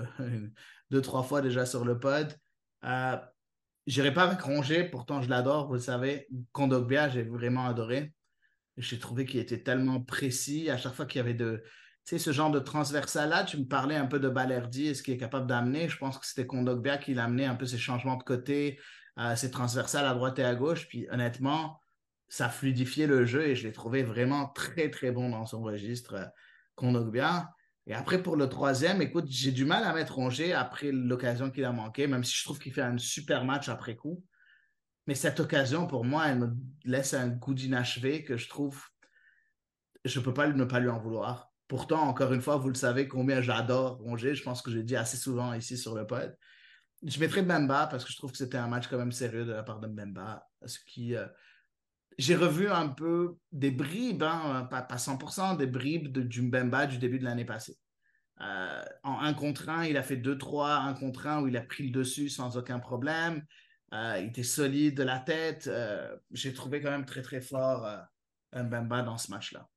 deux, 0.91 1.03
trois 1.03 1.23
fois 1.23 1.41
déjà 1.43 1.67
sur 1.67 1.85
le 1.85 1.99
pod. 1.99 2.35
Euh, 2.85 3.17
J'irai 3.87 4.13
pas 4.13 4.25
avec 4.25 4.43
Rongier, 4.43 4.85
pourtant 4.85 5.23
je 5.23 5.31
l'adore, 5.31 5.67
vous 5.67 5.73
le 5.73 5.81
savez. 5.81 6.29
Kondogbia, 6.53 7.09
j'ai 7.09 7.23
vraiment 7.23 7.65
adoré. 7.67 8.13
J'ai 8.77 8.99
trouvé 8.99 9.25
qu'il 9.25 9.41
était 9.41 9.63
tellement 9.63 10.03
précis. 10.03 10.69
À 10.69 10.77
chaque 10.77 10.93
fois 10.93 11.07
qu'il 11.07 11.21
y 11.21 11.25
avait 11.25 11.33
de, 11.33 11.63
tu 11.65 11.71
sais, 12.05 12.19
ce 12.19 12.33
genre 12.33 12.51
de 12.51 12.59
transversal-là, 12.59 13.45
tu 13.45 13.57
me 13.57 13.65
parlais 13.65 13.97
un 13.97 14.05
peu 14.05 14.21
de 14.21 14.29
Balerdi 14.29 14.89
et 14.89 14.95
ce 14.95 15.03
qu'il 15.03 15.15
est 15.15 15.19
capable 15.19 15.47
d'amener. 15.47 15.89
Je 15.89 15.97
pense 15.97 16.19
que 16.19 16.27
c'était 16.27 16.47
Kondogbia 16.47 16.99
qui 16.99 17.15
l'a 17.15 17.25
amené 17.25 17.47
un 17.47 17.55
peu 17.55 17.65
ses 17.65 17.79
changements 17.79 18.17
de 18.17 18.23
côté, 18.25 18.79
euh, 19.19 19.35
ses 19.37 19.51
transversales 19.51 20.05
à 20.05 20.13
droite 20.13 20.39
et 20.39 20.45
à 20.45 20.55
gauche. 20.55 20.87
Puis 20.87 21.09
honnêtement, 21.11 21.81
ça 22.29 22.51
fluidifiait 22.51 23.07
le 23.07 23.25
jeu 23.25 23.47
et 23.47 23.57
je 23.57 23.67
l'ai 23.67 23.73
trouvé 23.73 24.03
vraiment 24.03 24.49
très, 24.49 24.91
très 24.91 25.13
bon 25.13 25.31
dans 25.31 25.47
son 25.47 25.63
registre, 25.63 26.31
Kondogbia. 26.79 27.51
Et 27.87 27.95
après, 27.95 28.23
pour 28.23 28.37
le 28.37 28.49
troisième, 28.49 29.03
écoute, 29.03 29.27
j'ai 29.29 29.51
du 29.51 29.65
mal 29.65 29.83
à 29.85 29.93
mettre 29.93 30.15
Rongier 30.15 30.53
après 30.53 30.93
l'occasion 30.93 31.51
qu'il 31.51 31.65
a 31.65 31.73
manqué, 31.73 32.07
même 32.07 32.23
si 32.23 32.37
je 32.37 32.45
trouve 32.45 32.59
qu'il 32.59 32.73
fait 32.73 32.83
un 32.83 32.99
super 32.99 33.45
match 33.45 33.69
après 33.69 33.97
coup. 33.97 34.23
Mais 35.07 35.15
cette 35.15 35.41
occasion, 35.41 35.87
pour 35.87 36.05
moi, 36.05 36.29
elle 36.29 36.39
me 36.39 36.55
laisse 36.85 37.15
un 37.15 37.29
goût 37.29 37.55
d'inachevé 37.55 38.25
que 38.25 38.37
je 38.37 38.49
trouve, 38.49 38.83
je 40.05 40.19
ne 40.19 40.25
peux 40.25 40.35
pas 40.35 40.47
ne 40.49 40.65
pas 40.65 40.81
lui 40.81 40.91
en 40.91 40.99
vouloir. 40.99 41.51
Pourtant, 41.67 42.03
encore 42.03 42.33
une 42.33 42.43
fois, 42.43 42.57
vous 42.57 42.69
le 42.69 42.75
savez 42.75 43.09
combien 43.09 43.41
j'adore 43.41 43.97
Rongier. 43.99 44.35
Je 44.35 44.43
pense 44.43 44.63
que 44.63 44.71
j'ai 44.71 44.83
dit 44.83 44.97
assez 44.97 45.17
souvent 45.17 45.55
ici 45.55 45.77
sur 45.79 45.95
le 45.95 46.07
pod. 46.07 46.37
Je 47.03 47.19
mettrai 47.21 47.43
Mbemba 47.43 47.87
parce 47.87 48.05
que 48.05 48.13
je 48.13 48.17
trouve 48.17 48.33
que 48.33 48.39
c'était 48.39 48.59
un 48.59 48.69
match 48.69 48.89
quand 48.89 48.99
même 48.99 49.13
sérieux 49.13 49.45
de 49.45 49.53
la 49.53 49.63
part 49.63 49.81
de 49.81 49.87
Mbemba. 49.87 50.47
Ce 50.67 50.79
qui, 50.87 51.15
euh, 51.15 51.27
j'ai 52.19 52.35
revu 52.35 52.69
un 52.69 52.89
peu 52.89 53.37
des 53.53 53.71
bribes, 53.71 54.25
hein, 54.25 54.67
pas, 54.71 54.83
pas 54.83 54.97
100%, 54.97 55.57
des 55.57 55.67
bribes 55.67 56.13
de, 56.13 56.23
du 56.23 56.43
Mbemba 56.43 56.87
du 56.87 56.99
début 56.99 57.21
de 57.21 57.25
l'année 57.25 57.45
passée. 57.45 57.79
Euh, 58.41 58.85
en 59.05 59.21
un 59.21 59.35
contre 59.35 59.69
un, 59.69 59.85
il 59.85 59.97
a 59.97 60.03
fait 60.03 60.17
2-3, 60.17 60.89
un 60.89 60.95
contre 60.95 61.27
un 61.27 61.43
où 61.43 61.49
il 61.49 61.57
a 61.57 61.61
pris 61.61 61.85
le 61.85 61.91
dessus 61.91 62.29
sans 62.29 62.57
aucun 62.57 62.81
problème. 62.81 63.45
Euh, 63.93 64.19
il 64.21 64.29
était 64.29 64.43
solide 64.43 64.97
de 64.97 65.03
la 65.05 65.19
tête. 65.21 65.69
Euh, 65.69 66.15
J'ai 66.33 66.53
trouvé 66.53 66.81
quand 66.81 66.91
même 66.91 67.07
très, 67.07 67.23
très 67.23 67.41
fort 67.41 67.89
Mbemba 68.53 69.03
dans 69.03 69.19
ce 69.19 69.31
match-là. 69.31 69.69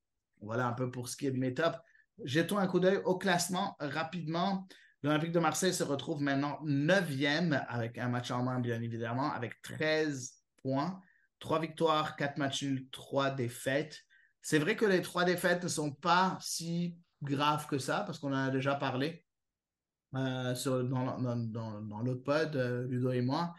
Voilà 0.41 0.67
un 0.67 0.73
peu 0.73 0.89
pour 0.89 1.09
ce 1.09 1.15
qui 1.15 1.27
est 1.27 1.31
de 1.31 1.39
mes 1.39 1.53
tops. 1.53 1.77
Jetons 2.23 2.57
un 2.57 2.67
coup 2.67 2.79
d'œil 2.79 3.01
au 3.05 3.17
classement 3.17 3.75
rapidement. 3.79 4.67
L'Olympique 5.03 5.31
de 5.31 5.39
Marseille 5.39 5.73
se 5.73 5.83
retrouve 5.83 6.21
maintenant 6.21 6.59
9e 6.63 7.65
avec 7.67 7.97
un 7.97 8.09
match 8.09 8.29
en 8.29 8.43
moins, 8.43 8.59
bien 8.59 8.81
évidemment, 8.81 9.31
avec 9.31 9.59
13 9.61 10.33
points, 10.61 11.01
3 11.41 11.59
victoires, 11.59 12.15
4 12.15 12.37
matchs 12.37 12.63
nuls, 12.63 12.89
3 12.91 13.31
défaites. 13.31 13.99
C'est 14.41 14.59
vrai 14.59 14.75
que 14.75 14.85
les 14.85 15.01
3 15.01 15.25
défaites 15.25 15.63
ne 15.63 15.67
sont 15.67 15.91
pas 15.91 16.37
si 16.39 16.97
graves 17.21 17.67
que 17.67 17.77
ça, 17.77 18.01
parce 18.01 18.17
qu'on 18.17 18.31
en 18.31 18.47
a 18.47 18.49
déjà 18.49 18.75
parlé 18.75 19.25
euh, 20.15 20.55
sur, 20.55 20.83
dans, 20.83 21.19
dans, 21.19 21.81
dans, 21.81 21.99
l'autre 21.99 22.23
pod, 22.23 22.55
euh, 22.55 22.87
Ludo 22.87 23.11
et 23.11 23.21
moi. 23.21 23.53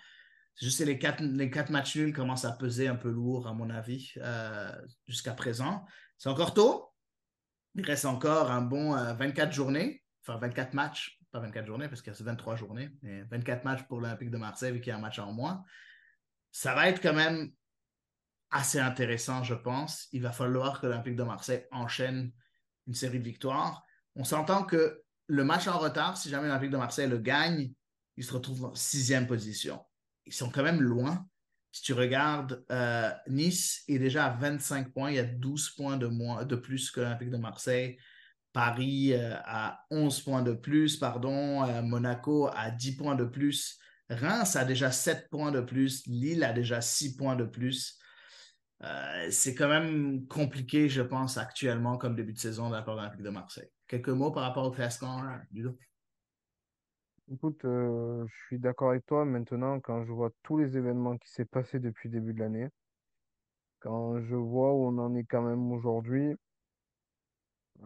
C'est 0.54 0.66
juste 0.66 0.78
que 0.78 0.84
les 0.84 0.98
4 0.98 1.22
les 1.22 1.50
quatre 1.50 1.70
matchs 1.70 1.96
nuls 1.96 2.12
commencent 2.12 2.44
à 2.44 2.52
peser 2.52 2.88
un 2.88 2.96
peu 2.96 3.10
lourd, 3.10 3.46
à 3.46 3.52
mon 3.52 3.70
avis, 3.70 4.12
euh, 4.18 4.72
jusqu'à 5.06 5.32
présent. 5.32 5.84
C'est 6.18 6.28
encore 6.28 6.54
tôt. 6.54 6.92
Il 7.74 7.84
reste 7.84 8.04
encore 8.04 8.50
un 8.50 8.60
bon 8.60 8.92
24 8.92 9.52
journées, 9.52 10.02
enfin 10.22 10.38
24 10.38 10.74
matchs 10.74 11.22
pas 11.32 11.40
24 11.40 11.66
journées 11.66 11.88
parce 11.88 12.02
qu'il 12.02 12.12
y 12.12 12.16
a 12.16 12.24
23 12.24 12.56
journées, 12.56 12.90
mais 13.00 13.22
24 13.22 13.64
matchs 13.64 13.82
pour 13.88 14.00
l'Olympique 14.00 14.30
de 14.30 14.36
Marseille 14.36 14.72
vu 14.72 14.80
qu'il 14.80 14.90
y 14.90 14.92
a 14.92 14.96
un 14.96 15.00
match 15.00 15.18
en 15.18 15.32
moins. 15.32 15.64
Ça 16.52 16.74
va 16.74 16.88
être 16.88 17.00
quand 17.00 17.14
même 17.14 17.50
assez 18.52 18.78
intéressant, 18.78 19.42
je 19.42 19.54
pense. 19.54 20.08
Il 20.12 20.22
va 20.22 20.32
falloir 20.32 20.80
que 20.80 20.86
l'Olympique 20.86 21.16
de 21.16 21.22
Marseille 21.22 21.64
enchaîne 21.72 22.30
une 22.86 22.94
série 22.94 23.18
de 23.18 23.24
victoires. 23.24 23.84
On 24.14 24.24
s'entend 24.24 24.64
que 24.64 25.02
le 25.26 25.44
match 25.44 25.66
en 25.66 25.78
retard, 25.78 26.16
si 26.16 26.28
jamais 26.28 26.48
l'Olympique 26.48 26.70
de 26.70 26.76
Marseille 26.76 27.08
le 27.08 27.18
gagne, 27.18 27.72
il 28.16 28.24
se 28.24 28.32
retrouve 28.32 28.66
en 28.66 28.74
sixième 28.74 29.26
position. 29.26 29.80
Ils 30.26 30.34
sont 30.34 30.50
quand 30.50 30.62
même 30.62 30.82
loin. 30.82 31.26
Si 31.72 31.82
tu 31.82 31.94
regardes, 31.94 32.64
euh, 32.70 33.10
Nice 33.28 33.82
est 33.88 33.98
déjà 33.98 34.26
à 34.26 34.30
25 34.30 34.92
points. 34.92 35.10
Il 35.10 35.16
y 35.16 35.20
a 35.20 35.24
12 35.24 35.70
points 35.70 35.96
de, 35.96 36.06
moins, 36.06 36.44
de 36.44 36.54
plus 36.54 36.90
que 36.90 37.00
l'Olympique 37.00 37.30
de 37.30 37.38
Marseille. 37.38 37.96
Paris 38.52 39.14
euh, 39.14 39.34
à 39.44 39.84
11 39.90 40.20
points 40.20 40.42
de 40.42 40.52
plus, 40.52 40.98
pardon, 40.98 41.64
euh, 41.64 41.80
Monaco 41.80 42.50
à 42.54 42.70
10 42.70 42.96
points 42.96 43.14
de 43.14 43.24
plus, 43.24 43.78
Reims 44.10 44.56
a 44.56 44.64
déjà 44.64 44.90
7 44.90 45.28
points 45.30 45.52
de 45.52 45.60
plus, 45.60 46.06
Lille 46.06 46.44
a 46.44 46.52
déjà 46.52 46.80
6 46.80 47.16
points 47.16 47.36
de 47.36 47.44
plus. 47.44 47.98
Euh, 48.84 49.28
c'est 49.30 49.54
quand 49.54 49.68
même 49.68 50.26
compliqué, 50.26 50.88
je 50.88 51.02
pense, 51.02 51.38
actuellement, 51.38 51.98
comme 51.98 52.16
début 52.16 52.32
de 52.32 52.38
saison 52.38 52.68
de 52.68 52.74
la 52.74 52.82
part 52.82 52.96
de 52.96 53.00
l'Olympique 53.00 53.22
de 53.22 53.30
Marseille. 53.30 53.68
Quelques 53.86 54.08
mots 54.08 54.32
par 54.32 54.42
rapport 54.42 54.64
au 54.64 54.70
classement, 54.70 55.22
Ludo? 55.52 55.76
Écoute, 57.32 57.60
je 57.62 58.26
suis 58.46 58.58
d'accord 58.58 58.90
avec 58.90 59.06
toi 59.06 59.24
maintenant 59.24 59.78
quand 59.80 60.04
je 60.04 60.12
vois 60.12 60.30
tous 60.42 60.58
les 60.58 60.76
événements 60.76 61.16
qui 61.16 61.30
s'est 61.30 61.44
passé 61.44 61.78
depuis 61.78 62.08
le 62.08 62.18
début 62.20 62.34
de 62.34 62.40
l'année, 62.40 62.68
quand 63.80 64.20
je 64.20 64.34
vois 64.34 64.72
où 64.74 64.86
on 64.86 64.98
en 64.98 65.14
est 65.14 65.24
quand 65.24 65.42
même 65.42 65.72
aujourd'hui, 65.72 66.34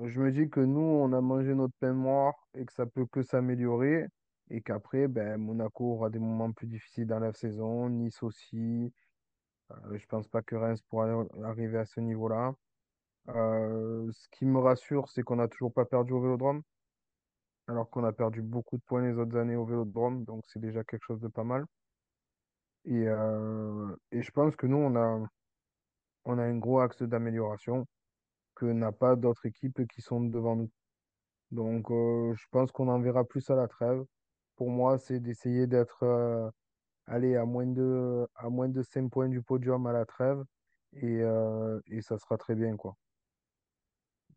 je 0.05 0.21
me 0.21 0.31
dis 0.31 0.49
que 0.51 0.61
nous, 0.61 0.81
on 0.81 1.13
a 1.13 1.21
mangé 1.21 1.55
notre 1.55 1.75
pain 1.81 1.95
noir 1.95 2.35
et 2.55 2.65
que 2.65 2.73
ça 2.73 2.87
peut 2.87 3.07
que 3.07 3.23
s'améliorer. 3.23 4.07
Et 4.51 4.61
qu'après, 4.61 5.09
ben, 5.09 5.39
Monaco 5.39 5.95
aura 5.95 6.11
des 6.11 6.21
moments 6.21 6.53
plus 6.53 6.69
difficiles 6.69 7.07
dans 7.07 7.19
la 7.19 7.33
saison, 7.33 7.89
Nice 7.89 8.23
aussi. 8.23 8.93
Euh, 9.71 9.99
je 9.99 10.07
pense 10.07 10.29
pas 10.29 10.43
que 10.43 10.57
Reims 10.57 10.83
pourra 10.83 11.25
arriver 11.45 11.79
à 11.79 11.85
ce 11.85 12.01
niveau-là. 12.01 12.55
Euh, 13.29 14.11
ce 14.13 14.29
qui 14.31 14.47
me 14.47 14.59
rassure, 14.61 15.09
c'est 15.09 15.23
qu'on 15.23 15.37
n'a 15.37 15.49
toujours 15.49 15.73
pas 15.73 15.85
perdu 15.85 16.13
au 16.13 16.21
Vélodrome, 16.21 16.63
alors 17.69 17.91
qu'on 17.91 18.05
a 18.05 18.13
perdu 18.13 18.43
beaucoup 18.43 18.77
de 18.79 18.83
points 18.83 19.03
les 19.03 19.19
autres 19.19 19.37
années 19.37 19.57
au 19.57 19.65
Vélodrome, 19.65 20.25
donc 20.25 20.45
c'est 20.47 20.61
déjà 20.61 20.85
quelque 20.85 21.05
chose 21.05 21.21
de 21.21 21.29
pas 21.29 21.45
mal. 21.45 21.65
Et, 22.85 23.09
euh, 23.09 23.95
et 24.13 24.23
je 24.23 24.31
pense 24.31 24.55
que 24.57 24.67
nous, 24.67 24.77
on 24.77 24.95
a, 24.97 25.27
on 26.25 26.39
a 26.39 26.43
un 26.45 26.59
gros 26.59 26.81
axe 26.81 27.03
d'amélioration 27.03 27.87
que 28.55 28.67
n'a 28.67 28.93
pas 28.93 29.17
d'autres 29.17 29.47
équipes 29.47 29.87
qui 29.89 30.03
sont 30.03 30.21
devant 30.23 30.57
nous. 30.57 30.71
Donc, 31.51 31.91
euh, 31.91 32.35
je 32.35 32.47
pense 32.51 32.73
qu'on 32.73 32.89
en 32.89 33.01
verra 33.01 33.25
plus 33.25 33.51
à 33.51 33.57
la 33.57 33.69
trêve. 33.69 34.05
Pour 34.57 34.71
moi, 34.71 34.99
c'est 34.99 35.21
d'essayer 35.21 35.67
d'être 35.67 36.05
euh, 37.09 37.15
aller 37.15 37.37
à 37.37 37.45
moins 37.45 37.67
de, 37.67 38.27
à 38.37 38.49
moins 38.49 38.69
de 38.69 38.83
5 38.83 39.11
points 39.11 39.29
du 39.29 39.43
podium 39.43 39.87
à 39.87 39.93
la 39.93 40.05
trêve 40.05 40.43
et, 40.93 41.21
euh, 41.21 41.81
et 41.87 42.03
ça 42.03 42.19
sera 42.19 42.37
très 42.37 42.55
bien, 42.55 42.77
quoi. 42.77 42.97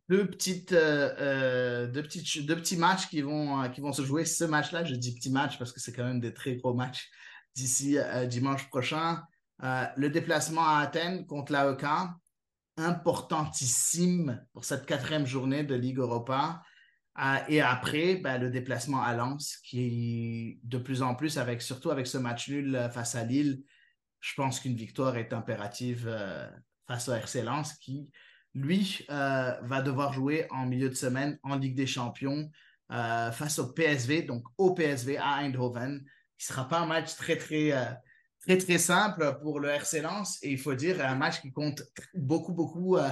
Deux, 0.10 0.28
petites, 0.28 0.74
deux, 0.74 2.02
petites, 2.02 2.46
deux 2.46 2.56
petits 2.56 2.78
matchs 2.78 3.10
qui 3.10 3.22
vont, 3.22 3.70
qui 3.70 3.80
vont 3.80 3.94
se 3.94 4.02
jouer 4.02 4.26
ce 4.26 4.44
match-là. 4.44 4.84
Je 4.84 4.96
dis 4.96 5.14
petits 5.14 5.32
matchs 5.32 5.60
parce 5.60 5.72
que 5.72 5.80
c'est 5.80 5.94
quand 5.94 6.04
même 6.04 6.20
des 6.20 6.34
très 6.34 6.56
gros 6.56 6.74
matchs 6.74 7.12
d'ici 7.54 7.96
dimanche 8.28 8.68
prochain. 8.70 9.22
le 9.62 10.08
déplacement 10.08 10.68
à 10.68 10.80
Athènes 10.80 11.28
contre 11.28 11.52
l'AEK 11.52 11.86
importantissime 12.80 14.44
pour 14.54 14.66
cette 14.66 14.86
quatrième 14.86 15.26
journée 15.26 15.64
de 15.64 15.76
Ligue 15.76 16.00
Europa. 16.00 16.64
Euh, 17.20 17.38
et 17.48 17.62
après, 17.62 18.16
ben, 18.16 18.40
le 18.40 18.50
déplacement 18.50 19.02
à 19.02 19.14
Lens, 19.14 19.58
qui 19.64 20.60
de 20.64 20.78
plus 20.78 21.02
en 21.02 21.16
plus, 21.16 21.38
avec, 21.38 21.62
surtout 21.62 21.92
avec 21.92 22.08
ce 22.08 22.18
match 22.18 22.50
nul 22.50 22.76
euh, 22.76 22.90
face 22.90 23.16
à 23.16 23.24
Lille, 23.24 23.64
je 24.20 24.34
pense 24.36 24.60
qu'une 24.60 24.76
victoire 24.76 25.18
est 25.18 25.34
impérative 25.34 26.06
euh, 26.08 26.50
face 26.88 27.08
au 27.10 27.14
RC 27.14 27.44
Lens, 27.44 27.74
qui, 27.74 28.10
lui, 28.56 29.06
va 29.08 29.82
devoir 29.84 30.12
jouer 30.12 30.48
en 30.50 30.66
milieu 30.66 30.90
de 30.90 30.96
semaine 30.96 31.38
en 31.44 31.56
Ligue 31.56 31.76
des 31.76 31.86
Champions 31.86 32.50
face 32.90 33.60
au 33.60 33.72
PSV, 33.74 34.24
donc 34.24 34.44
au 34.58 34.74
PSV 34.74 35.18
à 35.18 35.36
Eindhoven. 35.36 36.04
Ce 36.36 36.52
ne 36.52 36.56
sera 36.56 36.68
pas 36.68 36.80
un 36.80 36.88
match 36.88 37.16
très, 37.16 37.38
très 37.38 37.72
très, 38.42 38.58
très 38.58 38.78
simple 38.78 39.38
pour 39.42 39.60
le 39.60 39.70
RC 39.70 40.02
Lens. 40.02 40.40
Et 40.42 40.52
il 40.52 40.58
faut 40.58 40.74
dire, 40.74 41.04
un 41.06 41.16
match 41.16 41.42
qui 41.42 41.52
compte 41.52 41.84
beaucoup, 42.14 42.54
beaucoup 42.54 42.98
euh, 42.98 43.10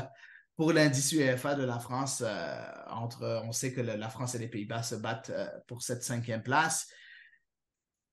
pour 0.58 0.74
l'indice 0.74 1.14
UEFA 1.14 1.56
de 1.56 1.64
la 1.64 1.80
France. 1.80 2.22
Euh, 2.26 2.62
entre, 2.90 3.42
on 3.46 3.52
sait 3.54 3.72
que 3.72 3.80
la 3.80 4.10
France 4.10 4.36
et 4.36 4.40
les 4.40 4.50
Pays-Bas 4.50 4.84
se 4.84 4.96
battent 4.96 5.30
euh, 5.30 5.48
pour 5.68 5.84
cette 5.84 6.04
cinquième 6.04 6.44
place. 6.44 6.88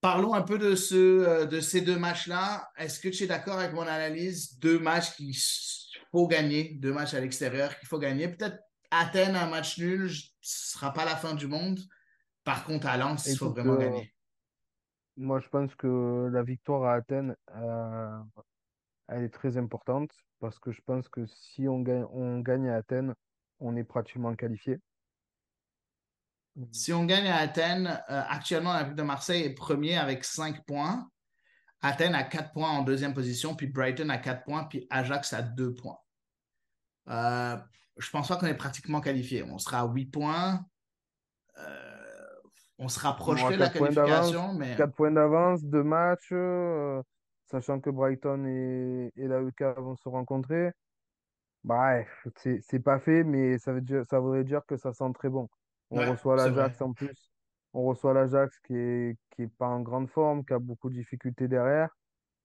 Parlons 0.00 0.34
un 0.34 0.42
peu 0.42 0.58
de, 0.58 0.74
ce, 0.74 1.46
de 1.46 1.60
ces 1.60 1.80
deux 1.80 1.98
matchs-là. 1.98 2.70
Est-ce 2.76 3.00
que 3.00 3.08
tu 3.08 3.24
es 3.24 3.26
d'accord 3.26 3.58
avec 3.58 3.72
mon 3.72 3.86
analyse? 3.86 4.58
Deux 4.58 4.78
matchs 4.78 5.16
qu'il 5.16 5.34
faut 6.12 6.28
gagner, 6.28 6.74
deux 6.74 6.92
matchs 6.92 7.14
à 7.14 7.20
l'extérieur 7.20 7.78
qu'il 7.78 7.88
faut 7.88 7.98
gagner. 7.98 8.28
Peut-être 8.28 8.58
Athènes, 8.90 9.34
un 9.34 9.48
match 9.48 9.78
nul, 9.78 10.10
ce 10.10 10.18
ne 10.18 10.78
sera 10.78 10.92
pas 10.92 11.06
la 11.06 11.16
fin 11.16 11.34
du 11.34 11.46
monde. 11.46 11.80
Par 12.44 12.64
contre, 12.64 12.86
à 12.86 12.98
Lens, 12.98 13.26
il 13.26 13.38
faut 13.38 13.48
vraiment 13.48 13.76
gagner. 13.76 14.14
Moi, 15.16 15.40
je 15.40 15.48
pense 15.48 15.74
que 15.76 16.28
la 16.30 16.42
victoire 16.42 16.84
à 16.84 16.94
Athènes, 16.96 17.34
euh, 17.56 18.18
elle 19.08 19.24
est 19.24 19.32
très 19.32 19.56
importante 19.56 20.10
parce 20.40 20.58
que 20.58 20.72
je 20.72 20.80
pense 20.82 21.08
que 21.08 21.26
si 21.26 21.68
on 21.68 21.80
gagne, 21.80 22.06
on 22.12 22.40
gagne 22.40 22.68
à 22.68 22.76
Athènes, 22.76 23.14
on 23.60 23.76
est 23.76 23.84
pratiquement 23.84 24.34
qualifié. 24.34 24.78
Si 26.70 26.92
on 26.92 27.04
gagne 27.04 27.26
à 27.28 27.36
Athènes, 27.36 28.00
euh, 28.10 28.22
actuellement, 28.28 28.72
la 28.72 28.84
ville 28.84 28.94
de 28.94 29.02
Marseille 29.02 29.42
est 29.42 29.54
premier 29.54 29.96
avec 29.96 30.24
5 30.24 30.64
points. 30.66 31.08
Athènes 31.82 32.14
a 32.14 32.22
4 32.22 32.52
points 32.52 32.70
en 32.70 32.82
deuxième 32.82 33.12
position, 33.12 33.54
puis 33.56 33.66
Brighton 33.66 34.08
a 34.08 34.18
4 34.18 34.44
points, 34.44 34.64
puis 34.64 34.86
Ajax 34.90 35.32
a 35.32 35.42
2 35.42 35.74
points. 35.74 35.98
Euh, 37.08 37.56
je 37.98 38.10
pense 38.10 38.28
pas 38.28 38.36
qu'on 38.36 38.46
est 38.46 38.54
pratiquement 38.54 39.00
qualifié. 39.00 39.42
On 39.42 39.58
sera 39.58 39.80
à 39.80 39.86
8 39.86 40.06
points. 40.06 40.64
Euh, 41.58 41.94
on 42.78 42.88
se 42.88 42.98
rapprocherait 43.00 43.54
de 43.54 43.60
la 43.60 43.68
qualification, 43.68 44.54
mais. 44.54 44.76
4 44.76 44.94
points 44.94 45.10
d'avance, 45.10 45.62
2 45.62 45.82
matchs, 45.82 46.30
euh, 46.32 47.02
sachant 47.54 47.80
que 47.80 47.90
Brighton 47.90 48.44
et, 48.46 49.12
et 49.16 49.28
la 49.28 49.40
UK 49.40 49.62
vont 49.78 49.96
se 49.96 50.08
rencontrer. 50.08 50.72
Bref, 51.62 52.26
c'est 52.36 52.80
pas 52.80 52.98
fait, 52.98 53.24
mais 53.24 53.58
ça, 53.58 53.72
veut 53.72 53.80
dire, 53.80 54.04
ça 54.10 54.18
voudrait 54.18 54.44
dire 54.44 54.62
que 54.66 54.76
ça 54.76 54.92
sent 54.92 55.12
très 55.14 55.28
bon. 55.28 55.48
On 55.90 56.10
reçoit 56.10 56.36
l'Ajax 56.36 56.80
en 56.82 56.92
plus. 56.92 57.32
On 57.72 57.84
reçoit 57.84 58.12
l'Ajax 58.12 58.58
qui 58.60 58.76
est, 58.76 59.16
qui 59.30 59.42
est 59.42 59.56
pas 59.56 59.68
en 59.68 59.80
grande 59.80 60.10
forme, 60.10 60.44
qui 60.44 60.52
a 60.52 60.58
beaucoup 60.58 60.90
de 60.90 60.94
difficultés 60.94 61.48
derrière. 61.48 61.88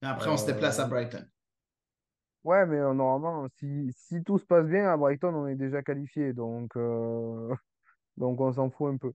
Après, 0.02 0.30
on 0.30 0.38
se 0.38 0.46
déplace 0.46 0.80
à 0.80 0.86
euh, 0.86 0.88
Brighton. 0.88 1.26
Ouais, 2.44 2.66
mais 2.66 2.78
euh, 2.78 2.94
normalement, 2.94 3.48
si, 3.58 3.92
si, 3.94 4.24
tout 4.24 4.38
se 4.38 4.46
passe 4.46 4.68
bien 4.68 4.90
à 4.90 4.96
Brighton, 4.96 5.34
on 5.34 5.48
est 5.48 5.56
déjà 5.56 5.82
qualifié. 5.82 6.34
Donc, 6.34 6.72
donc 8.18 8.40
on 8.40 8.54
s'en 8.54 8.70
fout 8.70 8.94
un 8.94 8.98
peu. 8.98 9.12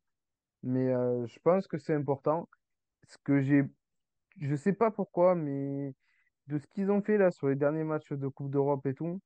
Mais 0.63 0.93
euh, 0.93 1.27
je 1.27 1.39
pense 1.41 1.67
que 1.67 1.79
c'est 1.79 1.95
important. 1.95 2.49
Ce 3.09 3.17
que 3.25 3.41
j'ai, 3.41 3.65
je 4.41 4.55
sais 4.55 4.73
pas 4.73 4.91
pourquoi, 4.91 5.35
mais 5.35 5.95
de 6.47 6.59
ce 6.59 6.67
qu'ils 6.67 6.91
ont 6.91 7.03
fait 7.03 7.19
là 7.19 7.31
sur 7.31 7.49
les 7.49 7.57
derniers 7.57 7.85
matchs 7.85 8.13
de 8.13 8.29
Coupe 8.29 8.51
d'Europe 8.51 8.85
et 8.87 8.95
tout, 8.95 9.21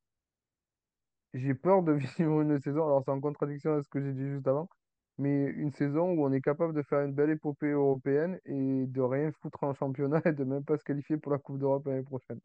j'ai 1.34 1.54
peur 1.54 1.82
de 1.82 1.92
vivre 2.18 2.40
une 2.40 2.60
saison. 2.60 2.84
Alors 2.84 3.02
c'est 3.04 3.10
en 3.10 3.20
contradiction 3.20 3.72
avec 3.72 3.84
ce 3.84 3.88
que 3.90 4.00
j'ai 4.00 4.12
dit 4.12 4.28
juste 4.28 4.46
avant, 4.46 4.68
mais 5.18 5.44
une 5.44 5.72
saison 5.72 6.10
où 6.10 6.24
on 6.24 6.32
est 6.32 6.40
capable 6.40 6.74
de 6.74 6.82
faire 6.82 7.00
une 7.00 7.12
belle 7.12 7.30
épopée 7.30 7.70
européenne 7.70 8.38
et 8.44 8.86
de 8.86 9.00
rien 9.00 9.30
foutre 9.40 9.64
en 9.64 9.74
championnat 9.74 10.22
et 10.24 10.32
de 10.32 10.44
même 10.44 10.64
pas 10.64 10.78
se 10.78 10.84
qualifier 10.84 11.16
pour 11.16 11.32
la 11.32 11.38
Coupe 11.38 11.58
d'Europe 11.58 11.86
l'année 11.86 12.02
prochaine. 12.02 12.40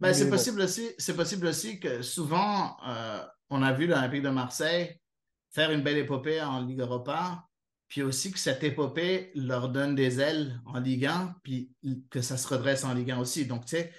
Ben, 0.00 0.12
c'est 0.12 0.28
possible 0.28 0.60
aussi. 0.60 0.92
C'est 0.98 1.16
possible 1.16 1.46
aussi 1.46 1.78
que 1.78 2.02
souvent, 2.02 2.76
euh, 2.86 3.24
on 3.48 3.62
a 3.62 3.72
vu 3.72 3.86
l'Olympique 3.86 4.22
de 4.22 4.28
Marseille 4.28 5.00
faire 5.50 5.70
une 5.70 5.82
belle 5.82 5.98
épopée 5.98 6.42
en 6.42 6.60
Ligue 6.60 6.80
Europa, 6.80 7.46
puis 7.94 8.02
aussi 8.02 8.32
que 8.32 8.40
cette 8.40 8.64
épopée 8.64 9.30
leur 9.36 9.68
donne 9.68 9.94
des 9.94 10.18
ailes 10.20 10.60
en 10.66 10.80
Ligue 10.80 11.06
1, 11.06 11.36
puis 11.44 11.70
que 12.10 12.22
ça 12.22 12.36
se 12.36 12.48
redresse 12.48 12.82
en 12.82 12.92
Ligue 12.92 13.12
1 13.12 13.20
aussi. 13.20 13.46
Donc, 13.46 13.66
tu 13.66 13.76
sais, 13.76 13.92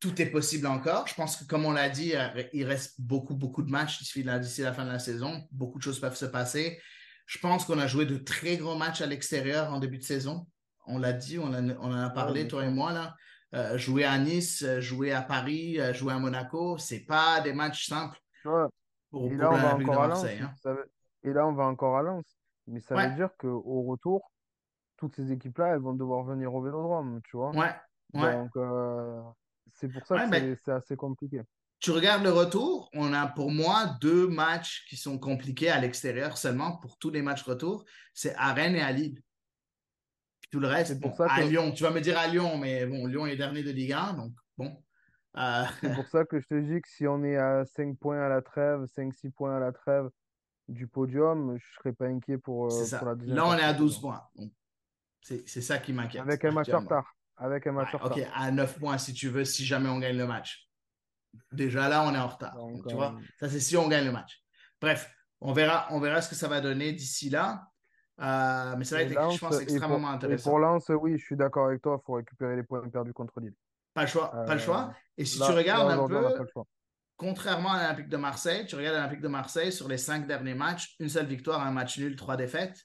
tout 0.00 0.20
est 0.20 0.26
possible 0.26 0.66
encore. 0.66 1.06
Je 1.06 1.14
pense 1.14 1.38
que, 1.38 1.44
comme 1.46 1.64
on 1.64 1.72
l'a 1.72 1.88
dit, 1.88 2.14
euh, 2.14 2.28
il 2.52 2.64
reste 2.66 3.00
beaucoup, 3.00 3.34
beaucoup 3.34 3.62
de 3.62 3.70
matchs 3.70 4.00
d'ici 4.00 4.22
la, 4.22 4.38
d'ici 4.38 4.60
la 4.60 4.74
fin 4.74 4.84
de 4.84 4.90
la 4.90 4.98
saison. 4.98 5.48
Beaucoup 5.50 5.78
de 5.78 5.82
choses 5.82 5.98
peuvent 5.98 6.14
se 6.14 6.26
passer. 6.26 6.78
Je 7.24 7.38
pense 7.38 7.64
qu'on 7.64 7.78
a 7.78 7.86
joué 7.86 8.04
de 8.04 8.18
très 8.18 8.58
gros 8.58 8.76
matchs 8.76 9.00
à 9.00 9.06
l'extérieur 9.06 9.72
en 9.72 9.78
début 9.80 9.96
de 9.96 10.04
saison. 10.04 10.46
On 10.86 10.98
l'a 10.98 11.14
dit, 11.14 11.38
on, 11.38 11.54
a- 11.54 11.62
on 11.80 11.90
en 11.94 11.98
a 11.98 12.10
parlé, 12.10 12.46
toi 12.46 12.66
et 12.66 12.70
moi, 12.70 12.92
là. 12.92 13.16
Euh, 13.54 13.78
jouer 13.78 14.04
à 14.04 14.18
Nice, 14.18 14.62
euh, 14.62 14.82
jouer 14.82 15.12
à 15.12 15.22
Paris, 15.22 15.78
jouer 15.94 16.12
à 16.12 16.18
Monaco, 16.18 16.76
c'est 16.76 17.06
pas 17.06 17.40
des 17.40 17.54
matchs 17.54 17.86
simples 17.88 18.18
pour, 19.08 19.24
et 19.32 19.36
là, 19.36 19.48
Lens. 20.08 20.22
Hein. 20.42 20.52
Et 21.24 21.32
là, 21.32 21.46
on 21.46 21.54
va 21.54 21.64
encore 21.64 21.96
à 21.96 22.02
Lens. 22.02 22.36
Mais 22.66 22.80
ça 22.80 22.94
Ouais. 22.96 23.08
veut 23.08 23.14
dire 23.14 23.30
qu'au 23.38 23.82
retour, 23.82 24.32
toutes 24.96 25.14
ces 25.14 25.30
équipes-là, 25.32 25.74
elles 25.74 25.80
vont 25.80 25.92
devoir 25.94 26.24
venir 26.24 26.54
au 26.54 26.62
Vélodrome, 26.62 27.20
tu 27.24 27.36
vois. 27.36 27.50
Ouais, 27.50 27.74
ouais. 28.14 28.32
Donc, 28.32 28.50
euh, 28.56 29.20
c'est 29.74 29.88
pour 29.88 30.06
ça 30.06 30.24
que 30.24 30.30
mais- 30.30 30.56
c'est 30.56 30.72
assez 30.72 30.96
compliqué. 30.96 31.42
tu 31.78 31.90
regardes 31.90 32.22
le 32.24 32.32
retour, 32.32 32.88
on 32.94 33.12
a 33.12 33.26
pour 33.26 33.50
moi 33.50 33.96
deux 34.00 34.26
matchs 34.28 34.86
qui 34.88 34.96
sont 34.96 35.18
compliqués 35.18 35.68
à 35.70 35.78
l'extérieur 35.80 36.38
seulement 36.38 36.78
pour 36.78 36.96
tous 36.98 37.10
les 37.10 37.20
matchs 37.22 37.42
retour. 37.44 37.84
C'est 38.14 38.34
à 38.36 38.52
Rennes 38.54 38.74
et 38.76 38.80
à 38.82 38.90
Lille. 38.92 39.20
Puis 40.40 40.48
tout 40.50 40.58
le 40.60 40.66
reste, 40.68 40.94
C'est 40.94 41.00
pour 41.00 41.10
bon, 41.10 41.16
ça 41.16 41.26
à 41.32 41.42
que- 41.42 41.46
Lyon. 41.48 41.70
Tu 41.72 41.82
vas 41.82 41.90
me 41.90 42.00
dire 42.00 42.18
à 42.18 42.26
Lyon, 42.26 42.56
mais 42.56 42.86
bon, 42.86 43.06
Lyon 43.06 43.26
est 43.26 43.36
dernier 43.36 43.62
de 43.62 43.70
Ligue 43.70 43.92
1, 43.92 44.14
donc 44.14 44.32
bon. 44.56 44.82
Euh, 45.36 45.64
C'est 45.82 45.94
pour 45.94 46.06
ça 46.06 46.24
que 46.24 46.40
je 46.40 46.46
te 46.46 46.54
dis 46.58 46.80
que 46.80 46.88
si 46.88 47.06
on 47.06 47.22
est 47.22 47.36
à 47.36 47.66
5 47.66 47.98
points 47.98 48.20
à 48.24 48.28
la 48.30 48.40
trêve, 48.40 48.86
5-6 48.86 49.30
points 49.30 49.54
à 49.56 49.60
la 49.60 49.70
trêve 49.72 50.08
du 50.68 50.86
podium, 50.86 51.56
je 51.58 51.74
serais 51.78 51.92
pas 51.92 52.06
inquiet 52.06 52.38
pour, 52.38 52.66
euh, 52.66 52.84
ça. 52.84 52.98
pour 52.98 53.08
la 53.08 53.14
deuxième 53.14 53.36
Là, 53.36 53.46
on 53.46 53.54
est 53.54 53.62
à 53.62 53.72
de 53.72 53.78
12 53.78 53.94
saison. 53.94 54.08
points. 54.08 54.22
C'est 55.20 55.46
ça 55.60 55.78
qui 55.78 55.92
m'inquiète. 55.92 56.22
Avec 56.22 56.44
un 56.44 56.52
match 56.52 56.68
en 56.70 56.80
retard. 56.80 57.14
Avec 57.36 57.66
un 57.66 57.72
match 57.72 57.94
en 57.94 57.98
retard. 57.98 58.16
OK, 58.16 58.26
à 58.34 58.50
9 58.50 58.78
points 58.78 58.98
si 58.98 59.12
tu 59.12 59.28
veux, 59.28 59.44
si 59.44 59.64
jamais 59.64 59.88
on 59.88 59.98
gagne 59.98 60.16
le 60.16 60.26
match. 60.26 60.68
Déjà 61.52 61.88
là, 61.88 62.04
on 62.04 62.14
est 62.14 62.18
en 62.18 62.28
retard. 62.28 62.54
Donc, 62.56 62.76
Donc, 62.76 62.86
tu 62.86 62.94
euh, 62.94 62.96
vois, 62.96 63.16
ça 63.38 63.48
c'est 63.48 63.60
si 63.60 63.76
on 63.76 63.88
gagne 63.88 64.06
le 64.06 64.12
match. 64.12 64.42
Bref, 64.80 65.10
on 65.40 65.52
verra, 65.52 65.86
on 65.90 66.00
verra 66.00 66.22
ce 66.22 66.28
que 66.28 66.34
ça 66.34 66.48
va 66.48 66.60
donner 66.60 66.92
d'ici 66.92 67.28
là. 67.28 67.68
Euh, 68.20 68.74
mais 68.78 68.84
ça 68.84 68.96
va 68.96 69.02
être, 69.02 69.10
je 69.10 69.38
pense, 69.38 69.38
pour, 69.38 69.60
extrêmement 69.60 70.10
et 70.10 70.14
intéressant. 70.14 70.50
pour 70.50 70.58
Lens, 70.58 70.88
oui, 70.88 71.18
je 71.18 71.24
suis 71.24 71.36
d'accord 71.36 71.66
avec 71.66 71.82
toi, 71.82 71.98
il 72.00 72.04
faut 72.06 72.14
récupérer 72.14 72.56
les 72.56 72.62
points 72.62 72.88
perdus 72.88 73.12
contre 73.12 73.40
Lille. 73.40 73.54
Pas 73.92 74.02
le 74.02 74.08
choix, 74.08 74.30
pas 74.30 74.54
le 74.54 74.60
Euh, 74.60 74.64
choix. 74.64 74.94
Et 75.18 75.24
si 75.26 75.38
Là, 75.38 75.46
tu 75.46 75.52
regardes 75.52 75.88
là, 75.88 75.94
un 75.96 76.06
peu, 76.08 76.22
pas 76.22 76.42
le 76.42 76.48
choix. 76.50 76.66
Contrairement 77.16 77.72
à 77.72 77.82
l'Olympique 77.82 78.08
de 78.08 78.16
Marseille, 78.16 78.66
tu 78.66 78.76
regardes 78.76 78.96
l'Olympique 78.96 79.20
de 79.20 79.28
Marseille 79.28 79.72
sur 79.72 79.88
les 79.88 79.98
cinq 79.98 80.26
derniers 80.26 80.54
matchs, 80.54 80.94
une 81.00 81.08
seule 81.08 81.26
victoire, 81.26 81.60
un 81.60 81.70
match 81.70 81.98
nul, 81.98 82.16
trois 82.16 82.36
défaites. 82.36 82.84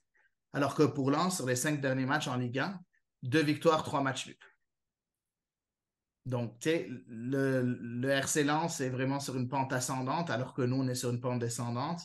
Alors 0.53 0.75
que 0.75 0.83
pour 0.83 1.11
Lens, 1.11 1.37
sur 1.37 1.45
les 1.45 1.55
cinq 1.55 1.79
derniers 1.81 2.05
matchs 2.05 2.27
en 2.27 2.35
Ligue 2.35 2.59
1, 2.59 2.79
deux 3.23 3.43
victoires, 3.43 3.83
trois 3.83 4.01
matchs 4.01 4.27
nuls. 4.27 4.37
Donc, 6.25 6.59
tu 6.59 7.03
le 7.07 8.09
RC 8.09 8.43
Lens 8.43 8.79
est 8.79 8.89
vraiment 8.89 9.19
sur 9.19 9.35
une 9.37 9.49
pente 9.49 9.73
ascendante, 9.73 10.29
alors 10.29 10.53
que 10.53 10.61
nous, 10.61 10.75
on 10.75 10.87
est 10.87 10.95
sur 10.95 11.09
une 11.09 11.19
pente 11.19 11.39
descendante. 11.39 12.01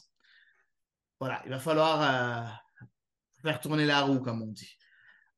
Voilà, 1.21 1.43
il 1.45 1.51
va 1.51 1.59
falloir 1.59 2.03
euh, 2.03 2.87
faire 3.43 3.61
tourner 3.61 3.85
la 3.85 4.03
roue, 4.03 4.21
comme 4.21 4.43
on 4.43 4.53
dit. 4.53 4.76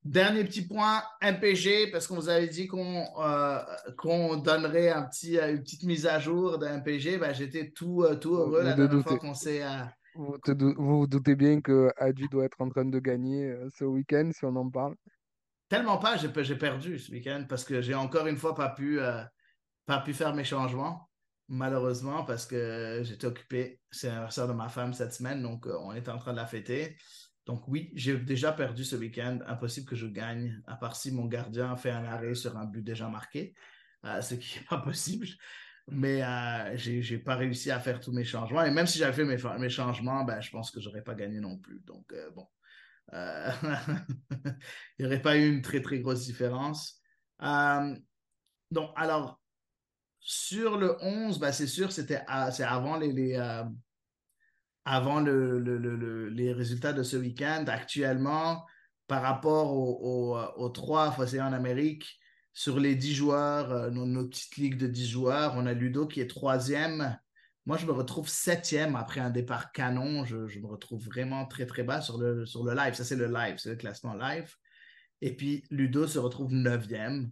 Dernier 0.08 0.42
petit 0.44 0.66
point, 0.66 1.02
MPG, 1.20 1.90
parce 1.92 2.06
qu'on 2.06 2.14
vous 2.14 2.30
avait 2.30 2.48
dit 2.48 2.66
qu'on 2.66 3.04
euh, 3.18 3.58
qu'on 3.98 4.36
donnerait 4.36 4.88
un 4.88 5.02
petit, 5.02 5.38
euh, 5.38 5.50
une 5.52 5.62
petite 5.62 5.82
mise 5.82 6.06
à 6.06 6.18
jour 6.18 6.58
de 6.58 6.66
MPG. 6.66 7.18
Ben, 7.18 7.34
J'étais 7.34 7.70
tout, 7.72 8.04
euh, 8.04 8.14
tout 8.16 8.34
heureux 8.34 8.60
Vous 8.60 8.66
la 8.66 8.72
dernière 8.72 9.02
fois 9.02 9.18
qu'on 9.18 9.34
s'est... 9.34 9.62
euh, 9.62 9.84
Vous, 10.14 10.36
vous 10.46 10.74
vous 10.78 11.06
doutez 11.06 11.36
bien 11.36 11.60
que 11.60 11.90
Adi 11.98 12.26
doit 12.30 12.46
être 12.46 12.58
en 12.60 12.70
train 12.70 12.86
de 12.86 12.98
gagner 12.98 13.54
ce 13.76 13.84
week-end, 13.84 14.30
si 14.32 14.46
on 14.46 14.56
en 14.56 14.70
parle. 14.70 14.94
Tellement 15.68 15.98
pas, 15.98 16.16
j'ai 16.16 16.56
perdu 16.56 16.98
ce 16.98 17.12
week-end 17.12 17.44
parce 17.46 17.64
que 17.64 17.82
j'ai 17.82 17.94
encore 17.94 18.26
une 18.28 18.38
fois 18.38 18.54
pas 18.54 18.70
pu, 18.70 19.00
euh, 19.00 19.22
pas 19.84 20.00
pu 20.00 20.14
faire 20.14 20.34
mes 20.34 20.44
changements, 20.44 21.10
malheureusement, 21.48 22.24
parce 22.24 22.46
que 22.46 23.02
j'étais 23.04 23.26
occupé. 23.26 23.78
C'est 23.90 24.06
l'anniversaire 24.06 24.48
de 24.48 24.54
ma 24.54 24.70
femme 24.70 24.94
cette 24.94 25.12
semaine, 25.12 25.42
donc 25.42 25.66
on 25.66 25.92
était 25.92 26.10
en 26.10 26.18
train 26.18 26.32
de 26.32 26.38
la 26.38 26.46
fêter. 26.46 26.96
Donc 27.48 27.66
oui, 27.66 27.90
j'ai 27.94 28.18
déjà 28.18 28.52
perdu 28.52 28.84
ce 28.84 28.94
week-end. 28.94 29.38
Impossible 29.46 29.88
que 29.88 29.96
je 29.96 30.06
gagne, 30.06 30.62
à 30.66 30.76
part 30.76 30.94
si 30.94 31.10
mon 31.10 31.24
gardien 31.24 31.74
fait 31.76 31.90
un 31.90 32.04
arrêt 32.04 32.34
sur 32.34 32.58
un 32.58 32.66
but 32.66 32.82
déjà 32.82 33.08
marqué, 33.08 33.54
euh, 34.04 34.20
ce 34.20 34.34
qui 34.34 34.58
n'est 34.58 34.64
pas 34.68 34.76
possible. 34.76 35.26
Mais 35.90 36.22
euh, 36.22 36.76
j'ai 36.76 37.00
j'ai 37.00 37.18
pas 37.18 37.36
réussi 37.36 37.70
à 37.70 37.80
faire 37.80 38.00
tous 38.00 38.12
mes 38.12 38.22
changements. 38.22 38.62
Et 38.64 38.70
même 38.70 38.86
si 38.86 38.98
j'avais 38.98 39.14
fait 39.14 39.24
mes, 39.24 39.70
changements, 39.70 40.24
ben, 40.24 40.42
je 40.42 40.50
pense 40.50 40.70
que 40.70 40.78
j'aurais 40.78 41.02
pas 41.02 41.14
gagné 41.14 41.40
non 41.40 41.56
plus. 41.56 41.80
Donc 41.86 42.12
euh, 42.12 42.30
bon. 42.32 42.46
Il 44.98 45.00
n'y 45.00 45.06
aurait 45.06 45.22
pas 45.22 45.38
eu 45.38 45.48
une 45.48 45.62
très, 45.62 45.80
très 45.80 46.00
grosse 46.00 46.26
différence. 46.26 47.00
Donc, 47.40 48.90
alors, 48.94 49.40
sur 50.20 50.76
le 50.76 50.98
11, 51.00 51.38
ben, 51.38 51.50
c'est 51.52 51.66
sûr, 51.66 51.92
c'était 51.92 52.20
c'est 52.52 52.64
avant 52.64 52.98
les, 52.98 53.38
avant 54.90 55.20
le, 55.20 55.58
le- 55.58 55.76
le- 55.76 55.96
le- 55.96 56.28
les 56.30 56.52
résultats 56.52 56.94
de 56.94 57.02
ce 57.02 57.16
week-end. 57.16 57.64
Actuellement, 57.68 58.64
par 59.06 59.22
rapport 59.22 59.72
aux, 59.76 59.98
aux, 60.34 60.38
aux 60.64 60.68
trois 60.70 61.12
fossés 61.12 61.40
en 61.42 61.52
Amérique, 61.52 62.18
sur 62.54 62.80
les 62.80 62.94
10 62.96 63.14
joueurs, 63.14 63.70
euh, 63.70 63.90
nos, 63.90 64.06
nos 64.06 64.26
petites 64.26 64.56
ligues 64.56 64.78
de 64.78 64.86
10 64.86 65.08
joueurs, 65.08 65.54
on 65.56 65.66
a 65.66 65.74
Ludo 65.74 66.06
qui 66.06 66.20
est 66.20 66.26
troisième. 66.26 67.16
Moi, 67.66 67.76
je 67.76 67.84
me 67.86 67.92
retrouve 67.92 68.28
septième 68.28 68.96
après 68.96 69.20
un 69.20 69.28
départ 69.30 69.72
canon. 69.72 70.24
Je, 70.24 70.48
je 70.48 70.58
me 70.58 70.66
retrouve 70.66 71.04
vraiment 71.04 71.44
très, 71.46 71.66
très 71.66 71.82
bas 71.82 72.00
sur 72.00 72.16
le, 72.18 72.46
sur 72.46 72.64
le 72.64 72.74
live. 72.74 72.94
Ça, 72.94 73.04
c'est 73.04 73.14
le 73.16 73.26
live, 73.26 73.56
c'est 73.58 73.68
le 73.70 73.76
classement 73.76 74.14
live. 74.14 74.52
Et 75.20 75.36
puis, 75.36 75.64
Ludo 75.70 76.06
se 76.06 76.18
retrouve 76.18 76.50
neuvième. 76.52 77.30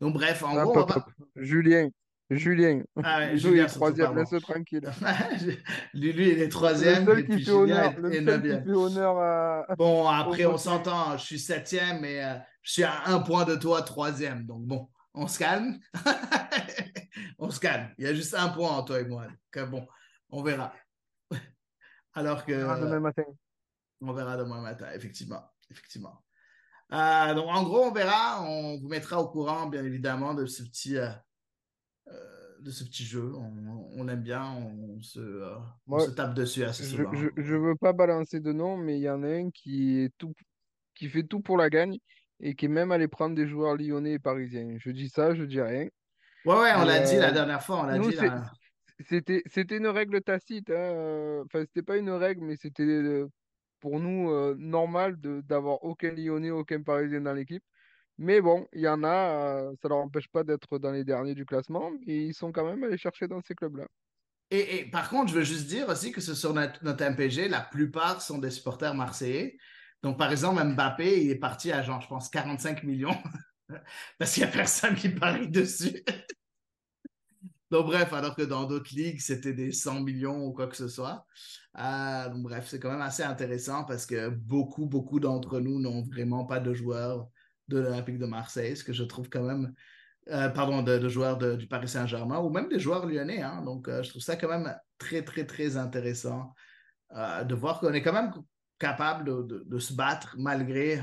Donc, 0.00 0.14
bref, 0.14 0.42
en 0.42 0.54
gros, 0.64 0.74
on 0.82 0.86
va... 0.86 1.06
Julien, 1.36 1.88
Julien, 2.30 2.82
Ah 3.02 3.18
ouais, 3.18 3.36
Julien 3.38 3.66
troisième, 3.66 4.16
laisse-le 4.16 4.40
tranquille. 4.40 4.82
lui, 5.94 6.12
lui, 6.12 6.30
il 6.30 6.38
est 6.40 6.44
Le 6.44 6.48
troisième 6.48 7.06
seul 7.06 7.20
et 7.20 7.26
qui 7.26 7.42
fait 7.42 7.50
honneur, 7.50 7.94
le 7.98 8.12
seul 8.12 8.42
qui 8.42 8.48
fait 8.48 8.70
honneur 8.70 9.18
à. 9.18 9.74
Bon, 9.76 10.06
après, 10.06 10.44
on 10.44 10.58
s'entend. 10.58 11.16
Je 11.16 11.24
suis 11.24 11.38
septième, 11.38 12.00
mais 12.00 12.22
euh, 12.22 12.34
je 12.62 12.72
suis 12.72 12.84
à 12.84 13.06
un 13.06 13.20
point 13.20 13.44
de 13.44 13.56
toi, 13.56 13.80
troisième. 13.80 14.44
Donc, 14.44 14.62
bon, 14.62 14.88
on 15.14 15.26
se 15.26 15.38
calme. 15.38 15.78
on 17.38 17.50
se 17.50 17.60
calme. 17.60 17.88
Il 17.96 18.04
y 18.04 18.08
a 18.08 18.14
juste 18.14 18.34
un 18.34 18.50
point 18.50 18.70
entre 18.70 18.86
toi 18.88 19.00
et 19.00 19.04
moi. 19.04 19.26
Donc, 19.54 19.70
bon, 19.70 19.86
on 20.28 20.42
verra. 20.42 20.74
Alors 22.12 22.44
que... 22.44 22.52
On 22.52 22.58
verra 22.58 22.80
demain 22.80 23.00
matin. 23.00 23.24
On 24.02 24.12
verra 24.12 24.36
demain 24.36 24.60
matin, 24.60 24.86
effectivement. 24.94 25.42
effectivement. 25.70 26.22
Euh, 26.92 27.34
donc, 27.34 27.46
en 27.48 27.62
gros, 27.62 27.84
on 27.86 27.92
verra. 27.92 28.42
On 28.42 28.76
vous 28.76 28.88
mettra 28.88 29.18
au 29.20 29.28
courant, 29.28 29.66
bien 29.66 29.84
évidemment, 29.84 30.34
de 30.34 30.44
ce 30.44 30.62
petit, 30.62 30.98
euh, 30.98 31.08
de 32.60 32.70
ce 32.70 32.84
petit 32.84 33.04
jeu. 33.04 33.32
On, 33.34 33.52
on 33.96 34.08
aime 34.08 34.22
bien. 34.22 34.44
On 34.52 35.00
se, 35.00 35.20
euh, 35.20 35.54
on 35.86 35.98
se 35.98 36.10
tape 36.10 36.34
dessus 36.34 36.64
assez 36.64 36.84
Je, 36.84 36.96
souvent. 36.96 37.14
je, 37.14 37.28
je 37.36 37.54
veux 37.54 37.76
pas 37.76 37.92
balancer 37.92 38.40
de 38.40 38.52
nom, 38.52 38.76
mais 38.76 38.98
il 38.98 39.02
y 39.02 39.10
en 39.10 39.22
a 39.22 39.28
un 39.28 39.50
qui 39.50 40.00
est 40.00 40.12
tout, 40.18 40.34
qui 40.94 41.08
fait 41.08 41.22
tout 41.22 41.40
pour 41.40 41.56
la 41.56 41.70
gagne 41.70 41.98
et 42.40 42.54
qui 42.54 42.66
est 42.66 42.68
même 42.68 42.92
allé 42.92 43.08
prendre 43.08 43.34
des 43.34 43.46
joueurs 43.46 43.76
lyonnais 43.76 44.12
et 44.12 44.18
parisiens. 44.18 44.76
Je 44.78 44.90
dis 44.90 45.08
ça, 45.08 45.34
je 45.34 45.44
dis 45.44 45.60
rien. 45.60 45.88
Ouais, 46.44 46.54
ouais, 46.54 46.72
on 46.76 46.84
l'a 46.84 47.00
dit 47.00 47.16
la 47.16 47.28
euh, 47.28 47.32
dernière 47.32 47.62
fois. 47.62 47.80
On 47.80 47.86
l'a 47.86 47.98
dit. 47.98 48.16
C'était, 49.08 49.42
c'était 49.46 49.76
une 49.76 49.86
règle 49.86 50.20
tacite. 50.22 50.70
hein, 50.70 50.74
euh, 50.74 51.44
Enfin, 51.44 51.60
c'était 51.60 51.82
pas 51.82 51.96
une 51.96 52.10
règle, 52.10 52.44
mais 52.44 52.56
c'était 52.56 52.82
euh, 52.82 53.28
pour 53.80 54.00
nous 54.00 54.30
euh, 54.30 54.56
normal 54.58 55.20
de 55.20 55.40
d'avoir 55.42 55.84
aucun 55.84 56.10
lyonnais, 56.10 56.50
aucun 56.50 56.82
parisien 56.82 57.20
dans 57.20 57.32
l'équipe. 57.32 57.62
Mais 58.18 58.40
bon, 58.40 58.66
il 58.72 58.80
y 58.80 58.88
en 58.88 59.04
a, 59.04 59.68
euh, 59.68 59.72
ça 59.80 59.88
leur 59.88 59.98
empêche 59.98 60.28
pas 60.28 60.42
d'être 60.42 60.78
dans 60.78 60.90
les 60.90 61.04
derniers 61.04 61.34
du 61.34 61.46
classement, 61.46 61.92
ils 62.04 62.34
sont 62.34 62.50
quand 62.50 62.64
même 62.64 62.82
allés 62.82 62.98
chercher 62.98 63.28
dans 63.28 63.40
ces 63.40 63.54
clubs-là. 63.54 63.86
Et, 64.50 64.78
et 64.78 64.90
par 64.90 65.08
contre, 65.08 65.30
je 65.30 65.36
veux 65.36 65.44
juste 65.44 65.66
dire 65.66 65.88
aussi 65.88 66.10
que 66.10 66.20
sur 66.20 66.52
notre, 66.52 66.82
notre 66.82 67.04
MPG, 67.04 67.48
la 67.48 67.60
plupart 67.60 68.20
sont 68.20 68.38
des 68.38 68.50
supporters 68.50 68.94
marseillais. 68.94 69.56
Donc, 70.02 70.18
par 70.18 70.30
exemple, 70.30 70.62
Mbappé, 70.64 71.24
il 71.24 71.30
est 71.30 71.38
parti 71.38 71.70
à 71.70 71.82
genre, 71.82 72.00
je 72.00 72.08
pense, 72.08 72.28
45 72.28 72.82
millions 72.82 73.16
parce 74.18 74.34
qu'il 74.34 74.42
n'y 74.42 74.48
a 74.48 74.52
personne 74.52 74.96
qui 74.96 75.10
parie 75.10 75.48
dessus. 75.48 76.02
Donc, 77.70 77.86
bref, 77.86 78.12
alors 78.14 78.34
que 78.34 78.42
dans 78.42 78.64
d'autres 78.64 78.94
ligues, 78.94 79.20
c'était 79.20 79.52
des 79.52 79.72
100 79.72 80.00
millions 80.00 80.46
ou 80.46 80.52
quoi 80.52 80.68
que 80.68 80.76
ce 80.76 80.88
soit. 80.88 81.26
Euh, 81.78 82.28
bref, 82.30 82.66
c'est 82.68 82.80
quand 82.80 82.90
même 82.90 83.02
assez 83.02 83.22
intéressant 83.22 83.84
parce 83.84 84.06
que 84.06 84.30
beaucoup, 84.30 84.86
beaucoup 84.86 85.20
d'entre 85.20 85.60
nous 85.60 85.78
n'ont 85.78 86.02
vraiment 86.02 86.46
pas 86.46 86.60
de 86.60 86.72
joueurs 86.72 87.28
de 87.68 87.78
l'Olympique 87.78 88.18
de 88.18 88.26
Marseille, 88.26 88.76
ce 88.76 88.84
que 88.84 88.92
je 88.92 89.04
trouve 89.04 89.28
quand 89.28 89.42
même, 89.42 89.74
euh, 90.28 90.48
pardon, 90.50 90.82
de, 90.82 90.98
de 90.98 91.08
joueurs 91.08 91.38
de- 91.38 91.56
du 91.56 91.66
Paris 91.68 91.88
Saint-Germain 91.88 92.38
ou 92.40 92.50
même 92.50 92.68
des 92.68 92.78
joueurs 92.80 93.06
lyonnais. 93.06 93.42
hein. 93.42 93.62
Donc, 93.62 93.88
euh, 93.88 94.02
je 94.02 94.10
trouve 94.10 94.22
ça 94.22 94.36
quand 94.36 94.48
même 94.48 94.74
très, 94.98 95.22
très, 95.24 95.46
très 95.46 95.76
intéressant 95.76 96.54
euh, 97.16 97.44
de 97.44 97.54
voir 97.54 97.80
qu'on 97.80 97.92
est 97.94 98.02
quand 98.02 98.12
même 98.12 98.32
capable 98.78 99.24
de, 99.24 99.42
de- 99.42 99.64
de 99.66 99.78
se 99.78 99.92
battre 99.94 100.36
malgré 100.38 101.02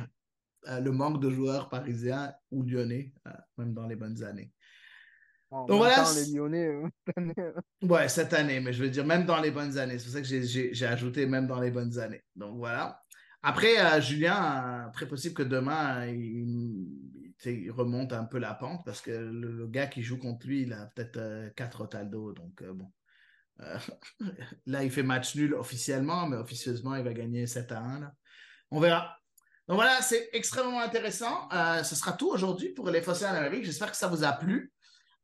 le 0.68 0.92
manque 0.92 1.22
de 1.22 1.30
joueurs 1.30 1.70
parisiens 1.70 2.34
ou 2.52 2.64
lyonnais, 2.64 3.14
même 3.58 3.74
dans 3.74 3.86
les 3.86 3.96
bonnes 3.96 4.24
années. 4.24 4.52
Donc 5.52 5.78
voilà, 5.78 6.04
les 6.14 6.26
Lyonnais, 6.34 6.68
euh, 6.68 6.88
Ouais, 7.82 8.10
cette 8.10 8.34
année, 8.34 8.60
mais 8.60 8.74
je 8.74 8.84
veux 8.84 8.90
dire, 8.90 9.06
même 9.06 9.26
dans 9.26 9.40
les 9.40 9.52
bonnes 9.52 9.78
années. 9.78 10.00
C'est 10.00 10.06
pour 10.06 10.14
ça 10.14 10.22
que 10.22 10.28
j'ai 10.74 10.86
ajouté 10.88 11.26
même 11.26 11.48
dans 11.48 11.60
les 11.60 11.72
bonnes 11.72 11.98
années. 12.00 12.24
Donc 12.36 12.58
voilà. 12.58 13.02
Après, 13.48 13.78
euh, 13.80 14.02
Julien, 14.02 14.88
euh, 14.88 14.92
très 14.92 15.08
possible 15.08 15.36
que 15.36 15.44
demain, 15.44 16.08
euh, 16.08 16.12
il, 17.46 17.72
remonte 17.72 18.12
un 18.12 18.24
peu 18.24 18.40
la 18.40 18.56
pente 18.56 18.84
parce 18.84 19.02
que 19.02 19.12
le, 19.12 19.68
gars 19.68 19.86
qui 19.86 20.02
joue 20.02 20.18
contre 20.18 20.48
lui, 20.48 20.64
il 20.64 20.74
a 20.74 20.88
peut-être 20.88 21.18
euh, 21.18 21.52
4 21.56 21.78
Rotaldo. 21.78 22.34
Donc 22.34 22.64
bon. 22.64 22.92
Là, 24.66 24.84
il 24.84 24.90
fait 24.90 25.04
match 25.04 25.36
nul 25.36 25.54
officiellement, 25.54 26.28
mais 26.28 26.38
officieusement, 26.38 26.96
il 26.96 27.04
va 27.04 27.14
gagner 27.14 27.46
7 27.46 27.72
à 27.72 27.82
1. 27.82 28.00
là. 28.00 28.14
On 28.72 28.80
verra. 28.80 29.16
Donc 29.68 29.76
voilà, 29.76 30.02
c'est 30.02 30.28
extrêmement 30.34 30.80
intéressant. 30.80 31.48
Ce 31.84 31.96
sera 31.96 32.14
tout 32.14 32.30
aujourd'hui 32.30 32.70
pour 32.70 32.90
les 32.90 33.04
Fossés 33.04 33.26
en 33.26 33.36
Amérique. 33.36 33.64
J'espère 33.64 33.92
que 33.92 33.98
ça 33.98 34.08
vous 34.08 34.24
a 34.24 34.34
plu. 34.34 34.74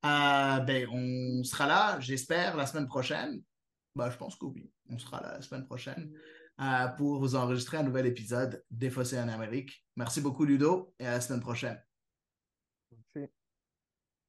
Ben, 0.03 0.88
on 0.91 1.43
sera 1.43 1.65
là, 1.65 1.99
j'espère, 1.99 2.55
la 2.55 2.67
semaine 2.67 2.88
prochaine. 2.88 3.41
Ben, 3.95 4.11
je 4.11 4.17
pense 4.17 4.36
que 4.36 4.45
oui, 4.45 4.72
on 4.89 4.99
sera 4.99 5.22
là 5.22 5.34
la 5.34 5.41
semaine 5.41 5.65
prochaine 5.65 6.11
pour 6.97 7.20
vous 7.20 7.36
enregistrer 7.36 7.78
un 7.78 7.84
nouvel 7.84 8.05
épisode 8.05 8.64
des 8.70 8.89
Fossés 8.89 9.20
en 9.20 9.28
Amérique. 9.28 9.86
Merci 9.95 10.22
beaucoup, 10.22 10.45
Ludo, 10.45 10.93
et 10.99 11.07
à 11.07 11.12
la 11.12 11.22
semaine 11.22 11.41
prochaine. 11.41 11.90